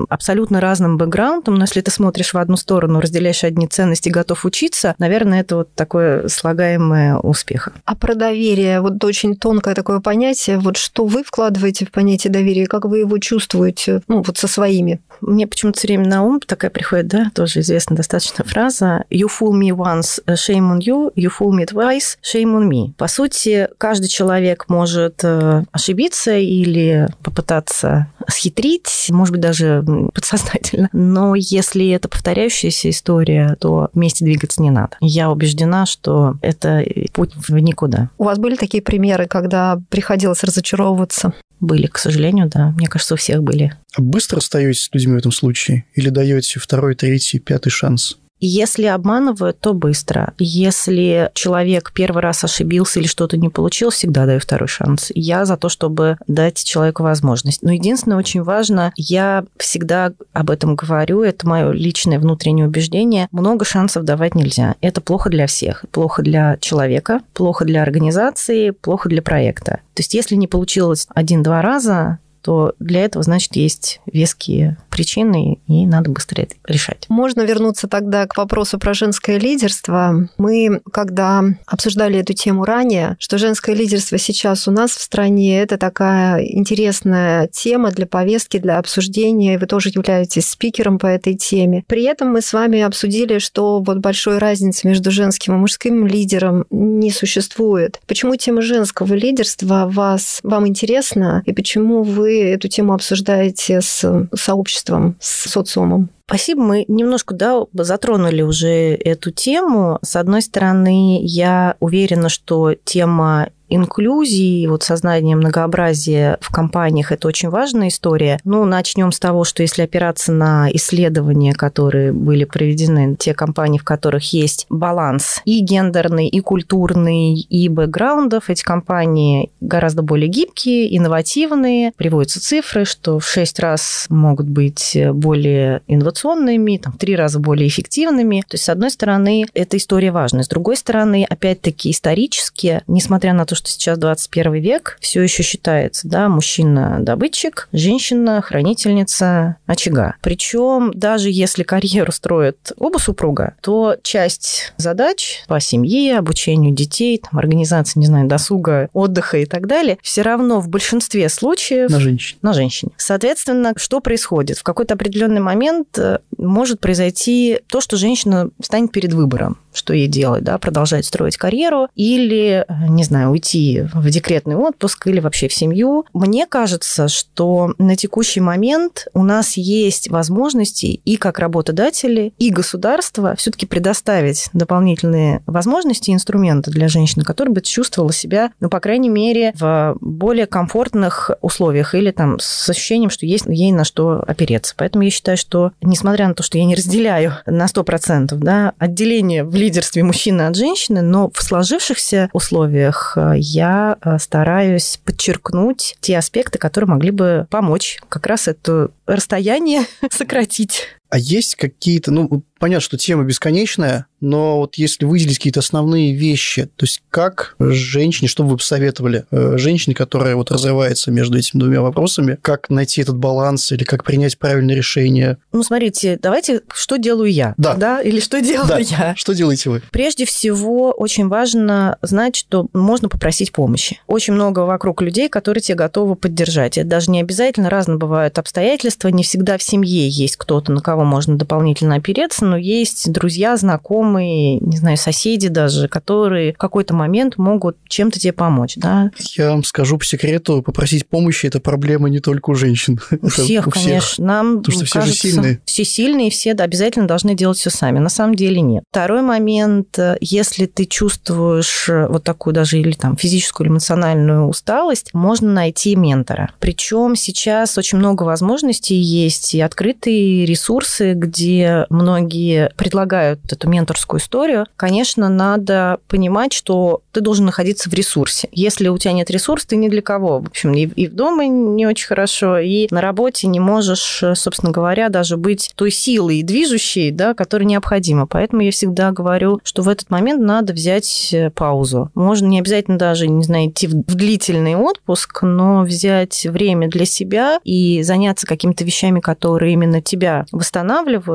абсолютно 0.09 0.61
разным 0.61 0.97
бэкграундом, 0.97 1.55
но 1.55 1.63
если 1.63 1.81
ты 1.81 1.91
смотришь 1.91 2.33
в 2.33 2.37
одну 2.37 2.57
сторону, 2.57 2.99
разделяешь 2.99 3.43
одни 3.43 3.67
ценности, 3.67 4.09
готов 4.09 4.45
учиться, 4.45 4.95
наверное, 4.97 5.41
это 5.41 5.57
вот 5.57 5.73
такое 5.75 6.27
слагаемое 6.27 7.17
успеха. 7.17 7.73
А 7.85 7.95
про 7.95 8.15
доверие, 8.15 8.81
вот 8.81 9.03
очень 9.03 9.35
тонкое 9.35 9.75
такое 9.75 9.99
понятие, 9.99 10.59
вот 10.59 10.77
что 10.77 11.05
вы 11.05 11.23
вкладываете 11.23 11.85
в 11.85 11.91
понятие 11.91 12.31
доверия, 12.31 12.67
как 12.67 12.85
вы 12.85 12.99
его 12.99 13.17
чувствуете, 13.17 14.01
ну, 14.07 14.21
вот 14.21 14.37
со 14.37 14.47
своими? 14.47 15.01
Мне 15.21 15.47
почему-то 15.47 15.77
все 15.77 15.87
время 15.87 16.07
на 16.07 16.23
ум 16.23 16.39
такая 16.39 16.71
приходит, 16.71 17.07
да, 17.07 17.31
тоже 17.33 17.59
известная 17.59 17.97
достаточно 17.97 18.43
фраза 18.43 19.03
«You 19.09 19.27
fool 19.27 19.51
me 19.51 19.69
once, 19.69 20.10
shame 20.27 20.71
on 20.71 20.79
you, 20.79 21.11
you 21.15 21.29
fool 21.29 21.51
me 21.51 21.65
twice, 21.65 22.17
shame 22.21 22.55
on 22.55 22.69
me». 22.69 22.93
По 22.97 23.07
сути, 23.07 23.67
каждый 23.77 24.07
человек 24.07 24.65
может 24.67 25.23
э, 25.23 25.63
ошибиться 25.71 26.37
или 26.37 27.07
попытаться 27.23 28.07
схитрить, 28.27 29.07
может 29.09 29.33
быть, 29.33 29.41
даже 29.41 29.83
подсознательно. 30.13 30.89
Но 30.93 31.35
если 31.35 31.89
это 31.89 32.09
повторяющаяся 32.09 32.89
история, 32.89 33.55
то 33.59 33.89
вместе 33.93 34.25
двигаться 34.25 34.61
не 34.61 34.71
надо. 34.71 34.97
Я 34.99 35.29
убеждена, 35.31 35.85
что 35.85 36.35
это 36.41 36.83
путь 37.13 37.33
в 37.35 37.49
никуда. 37.57 38.09
У 38.17 38.25
вас 38.25 38.37
были 38.37 38.55
такие 38.55 38.83
примеры, 38.83 39.27
когда 39.27 39.79
приходилось 39.89 40.43
разочаровываться? 40.43 41.33
Были, 41.59 41.85
к 41.85 41.99
сожалению, 41.99 42.49
да. 42.49 42.71
Мне 42.71 42.87
кажется, 42.87 43.13
у 43.13 43.17
всех 43.17 43.43
были. 43.43 43.73
А 43.95 44.01
быстро 44.01 44.39
остаетесь 44.39 44.85
с 44.85 44.89
людьми 44.93 45.13
в 45.13 45.17
этом 45.17 45.31
случае? 45.31 45.85
Или 45.93 46.09
даете 46.09 46.59
второй, 46.59 46.95
третий, 46.95 47.39
пятый 47.39 47.69
шанс? 47.69 48.17
Если 48.41 48.85
обманывают, 48.85 49.59
то 49.59 49.73
быстро. 49.73 50.33
Если 50.39 51.29
человек 51.35 51.91
первый 51.93 52.23
раз 52.23 52.43
ошибился 52.43 52.99
или 52.99 53.07
что-то 53.07 53.37
не 53.37 53.49
получилось, 53.49 53.95
всегда 53.95 54.25
даю 54.25 54.39
второй 54.39 54.67
шанс. 54.67 55.11
Я 55.13 55.45
за 55.45 55.57
то, 55.57 55.69
чтобы 55.69 56.17
дать 56.27 56.63
человеку 56.63 57.03
возможность. 57.03 57.61
Но 57.61 57.71
единственное, 57.71 58.17
очень 58.17 58.41
важно, 58.41 58.91
я 58.97 59.45
всегда 59.57 60.13
об 60.33 60.49
этом 60.49 60.75
говорю, 60.75 61.21
это 61.21 61.47
мое 61.47 61.71
личное 61.71 62.17
внутреннее 62.19 62.67
убеждение, 62.67 63.27
много 63.31 63.63
шансов 63.63 64.03
давать 64.03 64.33
нельзя. 64.33 64.75
Это 64.81 65.01
плохо 65.01 65.29
для 65.29 65.45
всех. 65.45 65.85
Плохо 65.91 66.23
для 66.23 66.57
человека, 66.57 67.21
плохо 67.33 67.63
для 67.63 67.83
организации, 67.83 68.71
плохо 68.71 69.07
для 69.07 69.21
проекта. 69.21 69.81
То 69.93 69.99
есть 69.99 70.15
если 70.15 70.35
не 70.35 70.47
получилось 70.47 71.07
один-два 71.13 71.61
раза, 71.61 72.17
то 72.41 72.73
для 72.79 73.05
этого, 73.05 73.23
значит, 73.23 73.55
есть 73.55 74.01
веские 74.05 74.77
причины, 74.89 75.59
и 75.67 75.85
надо 75.85 76.11
быстрее 76.11 76.43
это 76.43 76.55
решать. 76.65 77.05
Можно 77.09 77.41
вернуться 77.41 77.87
тогда 77.87 78.27
к 78.27 78.37
вопросу 78.37 78.79
про 78.79 78.93
женское 78.93 79.37
лидерство. 79.37 80.29
Мы, 80.37 80.81
когда 80.91 81.43
обсуждали 81.65 82.19
эту 82.19 82.33
тему 82.33 82.65
ранее, 82.65 83.15
что 83.19 83.37
женское 83.37 83.75
лидерство 83.75 84.17
сейчас 84.17 84.67
у 84.67 84.71
нас 84.71 84.91
в 84.91 85.01
стране, 85.01 85.61
это 85.61 85.77
такая 85.77 86.43
интересная 86.43 87.47
тема 87.47 87.91
для 87.91 88.05
повестки, 88.05 88.57
для 88.57 88.77
обсуждения, 88.77 89.57
вы 89.57 89.65
тоже 89.67 89.89
являетесь 89.89 90.49
спикером 90.49 90.99
по 90.99 91.07
этой 91.07 91.35
теме. 91.35 91.83
При 91.87 92.03
этом 92.03 92.29
мы 92.29 92.41
с 92.41 92.53
вами 92.53 92.81
обсудили, 92.81 93.39
что 93.39 93.79
вот 93.79 93.97
большой 93.99 94.37
разницы 94.37 94.87
между 94.87 95.11
женским 95.11 95.55
и 95.55 95.57
мужским 95.57 96.05
лидером 96.07 96.65
не 96.69 97.11
существует. 97.11 97.99
Почему 98.07 98.35
тема 98.35 98.61
женского 98.61 99.13
лидерства 99.13 99.87
вас, 99.87 100.39
вам 100.43 100.67
интересна, 100.67 101.43
и 101.45 101.53
почему 101.53 102.03
вы 102.03 102.30
эту 102.39 102.67
тему 102.67 102.93
обсуждаете 102.93 103.81
с 103.81 104.27
сообществом, 104.33 105.15
с 105.19 105.49
социумом? 105.49 106.09
Спасибо. 106.25 106.61
Мы 106.61 106.85
немножко 106.87 107.35
да, 107.35 107.65
затронули 107.73 108.41
уже 108.41 108.95
эту 108.95 109.31
тему. 109.31 109.99
С 110.01 110.15
одной 110.15 110.41
стороны, 110.41 111.19
я 111.21 111.75
уверена, 111.81 112.29
что 112.29 112.73
тема 112.85 113.49
инклюзии, 113.71 114.67
вот 114.67 114.83
сознание 114.83 115.35
многообразия 115.35 116.37
в 116.41 116.51
компаниях– 116.51 117.11
это 117.13 117.27
очень 117.27 117.49
важная 117.49 117.87
история. 117.87 118.39
Ну, 118.43 118.65
начнем 118.65 119.11
с 119.11 119.19
того, 119.19 119.43
что 119.43 119.63
если 119.63 119.81
опираться 119.81 120.31
на 120.31 120.69
исследования, 120.71 121.53
которые 121.53 122.11
были 122.11 122.43
проведены, 122.43 123.15
те 123.15 123.33
компании, 123.33 123.79
в 123.79 123.83
которых 123.83 124.33
есть 124.33 124.65
баланс 124.69 125.41
и 125.45 125.61
гендерный, 125.61 126.27
и 126.27 126.39
культурный, 126.41 127.35
и 127.39 127.69
бэкграундов, 127.69 128.49
эти 128.49 128.63
компании 128.63 129.49
гораздо 129.61 130.01
более 130.01 130.27
гибкие, 130.27 130.95
инновативные. 130.97 131.93
Приводятся 131.95 132.41
цифры, 132.41 132.85
что 132.85 133.19
в 133.19 133.25
6 133.25 133.59
раз 133.59 134.05
могут 134.09 134.47
быть 134.47 134.97
более 135.13 135.81
инновационными, 135.87 136.77
там, 136.77 136.93
в 136.93 136.97
3 136.97 137.15
раза 137.15 137.39
более 137.39 137.67
эффективными. 137.67 138.41
То 138.41 138.55
есть, 138.55 138.65
с 138.65 138.69
одной 138.69 138.91
стороны, 138.91 139.45
эта 139.53 139.77
история 139.77 140.11
важна. 140.11 140.43
С 140.43 140.47
другой 140.47 140.75
стороны, 140.75 141.25
опять-таки, 141.29 141.91
исторически, 141.91 142.81
несмотря 142.87 143.33
на 143.33 143.45
то, 143.45 143.55
что 143.61 143.69
сейчас 143.69 143.97
21 143.99 144.53
век, 144.55 144.97
все 144.99 145.21
еще 145.21 145.43
считается, 145.43 146.07
да, 146.07 146.29
мужчина-добытчик, 146.29 147.69
женщина-хранительница 147.71 149.57
очага. 149.67 150.15
Причем 150.21 150.91
даже 150.95 151.29
если 151.29 151.63
карьеру 151.63 152.11
строят 152.11 152.73
оба 152.77 152.97
супруга, 152.97 153.55
то 153.61 153.95
часть 154.01 154.73
задач 154.77 155.43
по 155.47 155.59
семье, 155.59 156.17
обучению 156.17 156.73
детей, 156.73 157.19
там, 157.19 157.37
организации, 157.39 157.99
не 157.99 158.07
знаю, 158.07 158.27
досуга, 158.27 158.89
отдыха 158.93 159.37
и 159.37 159.45
так 159.45 159.67
далее, 159.67 159.99
все 160.01 160.23
равно 160.23 160.59
в 160.59 160.69
большинстве 160.69 161.29
случаев 161.29 161.89
на 161.89 161.99
женщине. 161.99 162.39
На 162.41 162.53
женщине. 162.53 162.91
Соответственно, 162.97 163.73
что 163.75 163.99
происходит? 163.99 164.57
В 164.57 164.63
какой-то 164.63 164.95
определенный 164.95 165.41
момент 165.41 165.99
э, 165.99 166.19
может 166.37 166.79
произойти 166.79 167.59
то, 167.67 167.81
что 167.81 167.97
женщина 167.97 168.49
станет 168.61 168.91
перед 168.91 169.13
выбором, 169.13 169.57
что 169.73 169.93
ей 169.93 170.07
делать, 170.07 170.43
да, 170.43 170.57
продолжать 170.57 171.05
строить 171.05 171.37
карьеру 171.37 171.87
или, 171.95 172.65
э, 172.67 172.87
не 172.89 173.03
знаю, 173.03 173.29
уйти 173.29 173.50
уйти 173.51 173.85
в 173.93 174.09
декретный 174.09 174.55
отпуск 174.55 175.07
или 175.07 175.19
вообще 175.19 175.47
в 175.47 175.53
семью. 175.53 176.05
Мне 176.13 176.45
кажется, 176.45 177.07
что 177.07 177.73
на 177.77 177.95
текущий 177.95 178.39
момент 178.39 179.07
у 179.13 179.23
нас 179.23 179.57
есть 179.57 180.09
возможности 180.09 180.85
и 180.85 181.17
как 181.17 181.39
работодатели, 181.39 182.33
и 182.37 182.49
государство 182.49 183.35
все-таки 183.35 183.65
предоставить 183.65 184.49
дополнительные 184.53 185.43
возможности 185.45 186.11
и 186.11 186.13
инструменты 186.13 186.71
для 186.71 186.87
женщины, 186.87 187.23
которая 187.23 187.53
бы 187.53 187.61
чувствовала 187.61 188.13
себя, 188.13 188.51
ну, 188.59 188.69
по 188.69 188.79
крайней 188.79 189.09
мере, 189.09 189.53
в 189.55 189.97
более 189.99 190.45
комфортных 190.45 191.31
условиях 191.41 191.95
или 191.95 192.11
там 192.11 192.37
с 192.39 192.69
ощущением, 192.69 193.09
что 193.09 193.25
есть 193.25 193.45
ей 193.47 193.71
на 193.71 193.83
что 193.83 194.23
опереться. 194.27 194.73
Поэтому 194.77 195.03
я 195.03 195.11
считаю, 195.11 195.37
что, 195.37 195.71
несмотря 195.81 196.27
на 196.27 196.33
то, 196.33 196.43
что 196.43 196.57
я 196.57 196.65
не 196.65 196.75
разделяю 196.75 197.33
на 197.45 197.65
100% 197.65 198.35
да, 198.35 198.73
отделение 198.77 199.43
в 199.43 199.55
лидерстве 199.55 200.03
мужчины 200.03 200.43
от 200.43 200.55
женщины, 200.55 201.01
но 201.01 201.29
в 201.33 201.41
сложившихся 201.41 202.29
условиях 202.33 203.13
э, 203.17 203.40
я 203.41 203.97
э, 204.01 204.19
стараюсь 204.19 204.99
подчеркнуть 205.03 205.97
те 205.99 206.17
аспекты, 206.17 206.59
которые 206.59 206.89
могли 206.89 207.11
бы 207.11 207.47
помочь 207.49 207.99
как 208.07 208.27
раз 208.27 208.47
это 208.47 208.91
расстояние 209.07 209.81
сократить. 210.11 210.87
А 211.11 211.19
есть 211.19 211.55
какие-то, 211.55 212.09
ну, 212.09 212.43
понятно, 212.57 212.81
что 212.81 212.97
тема 212.97 213.23
бесконечная, 213.25 214.05
но 214.21 214.59
вот 214.59 214.75
если 214.75 215.03
выделить 215.03 215.39
какие-то 215.39 215.59
основные 215.59 216.15
вещи, 216.15 216.69
то 216.75 216.85
есть 216.85 217.01
как 217.09 217.55
женщине, 217.59 218.29
что 218.29 218.43
бы 218.43 218.51
вы 218.51 218.57
посоветовали 218.57 219.25
э, 219.31 219.57
женщине, 219.57 219.93
которая 219.93 220.35
вот 220.35 220.51
развивается 220.51 221.11
между 221.11 221.37
этими 221.37 221.59
двумя 221.59 221.81
вопросами, 221.81 222.37
как 222.41 222.69
найти 222.69 223.01
этот 223.01 223.17
баланс 223.17 223.71
или 223.73 223.83
как 223.83 224.05
принять 224.05 224.37
правильное 224.37 224.75
решение? 224.75 225.37
Ну, 225.51 225.63
смотрите, 225.63 226.17
давайте, 226.21 226.61
что 226.71 226.97
делаю 226.97 227.31
я? 227.31 227.55
Да. 227.57 227.73
да? 227.73 228.01
Или 228.01 228.21
что 228.21 228.39
делаю 228.39 228.69
да. 228.69 228.77
я? 228.77 229.15
Что 229.17 229.33
делаете 229.33 229.69
вы? 229.69 229.81
Прежде 229.91 230.25
всего, 230.25 230.91
очень 230.91 231.27
важно 231.27 231.97
знать, 232.01 232.35
что 232.37 232.67
можно 232.73 233.09
попросить 233.09 233.51
помощи. 233.51 233.99
Очень 234.07 234.35
много 234.35 234.59
вокруг 234.61 235.01
людей, 235.01 235.27
которые 235.27 235.61
тебе 235.61 235.75
готовы 235.75 236.15
поддержать. 236.15 236.77
Это 236.77 236.87
даже 236.87 237.11
не 237.11 237.19
обязательно, 237.19 237.69
разно 237.69 237.97
бывают 237.97 238.37
обстоятельства, 238.37 239.09
не 239.09 239.23
всегда 239.23 239.57
в 239.57 239.63
семье 239.63 240.07
есть 240.07 240.37
кто-то, 240.37 240.71
на 240.71 240.79
кого 240.79 241.00
кого 241.01 241.09
можно 241.09 241.35
дополнительно 241.35 241.95
опереться, 241.95 242.45
но 242.45 242.57
есть 242.57 243.11
друзья, 243.11 243.57
знакомые, 243.57 244.59
не 244.59 244.77
знаю, 244.77 244.97
соседи 244.97 245.47
даже, 245.47 245.87
которые 245.87 246.53
в 246.53 246.57
какой-то 246.57 246.93
момент 246.93 247.37
могут 247.37 247.77
чем-то 247.87 248.19
тебе 248.19 248.33
помочь, 248.33 248.75
да? 248.75 249.11
Я 249.35 249.51
вам 249.51 249.63
скажу 249.63 249.97
по 249.97 250.05
секрету, 250.05 250.61
попросить 250.61 251.07
помощи– 251.07 251.45
это 251.47 251.59
проблема 251.59 252.09
не 252.09 252.19
только 252.19 252.51
у 252.51 252.55
женщин. 252.55 252.99
У 253.21 253.29
всех, 253.29 253.67
у 253.67 253.71
всех. 253.71 253.83
конечно. 253.83 254.25
Нам 254.25 254.61
Потому 254.61 254.85
что 254.85 254.99
кажется, 254.99 255.17
все 255.17 255.27
же 255.27 255.33
сильные. 255.33 255.61
Все 255.65 255.83
сильные, 255.83 256.29
все 256.29 256.53
да, 256.53 256.63
обязательно 256.65 257.07
должны 257.07 257.35
делать 257.35 257.57
все 257.57 257.69
сами. 257.69 257.99
На 257.99 258.09
самом 258.09 258.35
деле 258.35 258.61
нет. 258.61 258.83
Второй 258.91 259.21
момент, 259.21 259.97
если 260.19 260.65
ты 260.65 260.85
чувствуешь 260.85 261.89
вот 261.89 262.23
такую 262.23 262.53
даже 262.53 262.79
или 262.79 262.91
там 262.91 263.17
физическую 263.17 263.65
или 263.65 263.71
эмоциональную 263.71 264.47
усталость, 264.47 265.13
можно 265.13 265.51
найти 265.51 265.95
ментора. 265.95 266.51
Причем 266.59 267.15
сейчас 267.15 267.77
очень 267.77 267.97
много 267.97 268.23
возможностей 268.23 268.95
есть 268.95 269.55
и 269.55 269.61
открытые 269.61 270.45
ресурсы, 270.45 270.90
где 270.99 271.85
многие 271.89 272.71
предлагают 272.75 273.39
эту 273.51 273.69
менторскую 273.69 274.19
историю. 274.19 274.65
Конечно, 274.75 275.29
надо 275.29 275.99
понимать, 276.07 276.53
что 276.53 277.01
ты 277.11 277.21
должен 277.21 277.45
находиться 277.45 277.89
в 277.89 277.93
ресурсе. 277.93 278.49
Если 278.51 278.87
у 278.87 278.97
тебя 278.97 279.13
нет 279.13 279.29
ресурса, 279.29 279.67
ты 279.69 279.75
ни 279.75 279.89
для 279.89 280.01
кого. 280.01 280.39
В 280.39 280.47
общем, 280.47 280.73
и, 280.73 280.85
и 280.85 281.07
в 281.07 281.13
дома 281.13 281.45
не 281.45 281.85
очень 281.85 282.07
хорошо, 282.07 282.59
и 282.59 282.87
на 282.91 283.01
работе 283.01 283.47
не 283.47 283.59
можешь, 283.59 284.23
собственно 284.33 284.71
говоря, 284.71 285.09
даже 285.09 285.37
быть 285.37 285.71
той 285.75 285.91
силой 285.91 286.43
движущей, 286.43 287.11
да, 287.11 287.33
которая 287.33 287.67
необходима. 287.67 288.27
Поэтому 288.27 288.61
я 288.61 288.71
всегда 288.71 289.11
говорю, 289.11 289.59
что 289.63 289.81
в 289.81 289.89
этот 289.89 290.09
момент 290.09 290.41
надо 290.41 290.73
взять 290.73 291.29
э, 291.33 291.49
паузу. 291.51 292.09
Можно 292.15 292.47
не 292.47 292.59
обязательно 292.59 292.97
даже, 292.97 293.27
не 293.27 293.43
знаю, 293.43 293.69
идти 293.69 293.87
в 293.87 293.93
длительный 293.93 294.75
отпуск, 294.75 295.43
но 295.43 295.81
взять 295.81 296.45
время 296.45 296.89
для 296.89 297.05
себя 297.05 297.59
и 297.63 298.03
заняться 298.03 298.47
какими-то 298.47 298.83
вещами, 298.83 299.19
которые 299.19 299.73
именно 299.73 300.01
тебя 300.01 300.45
восстанавливают. 300.51 300.80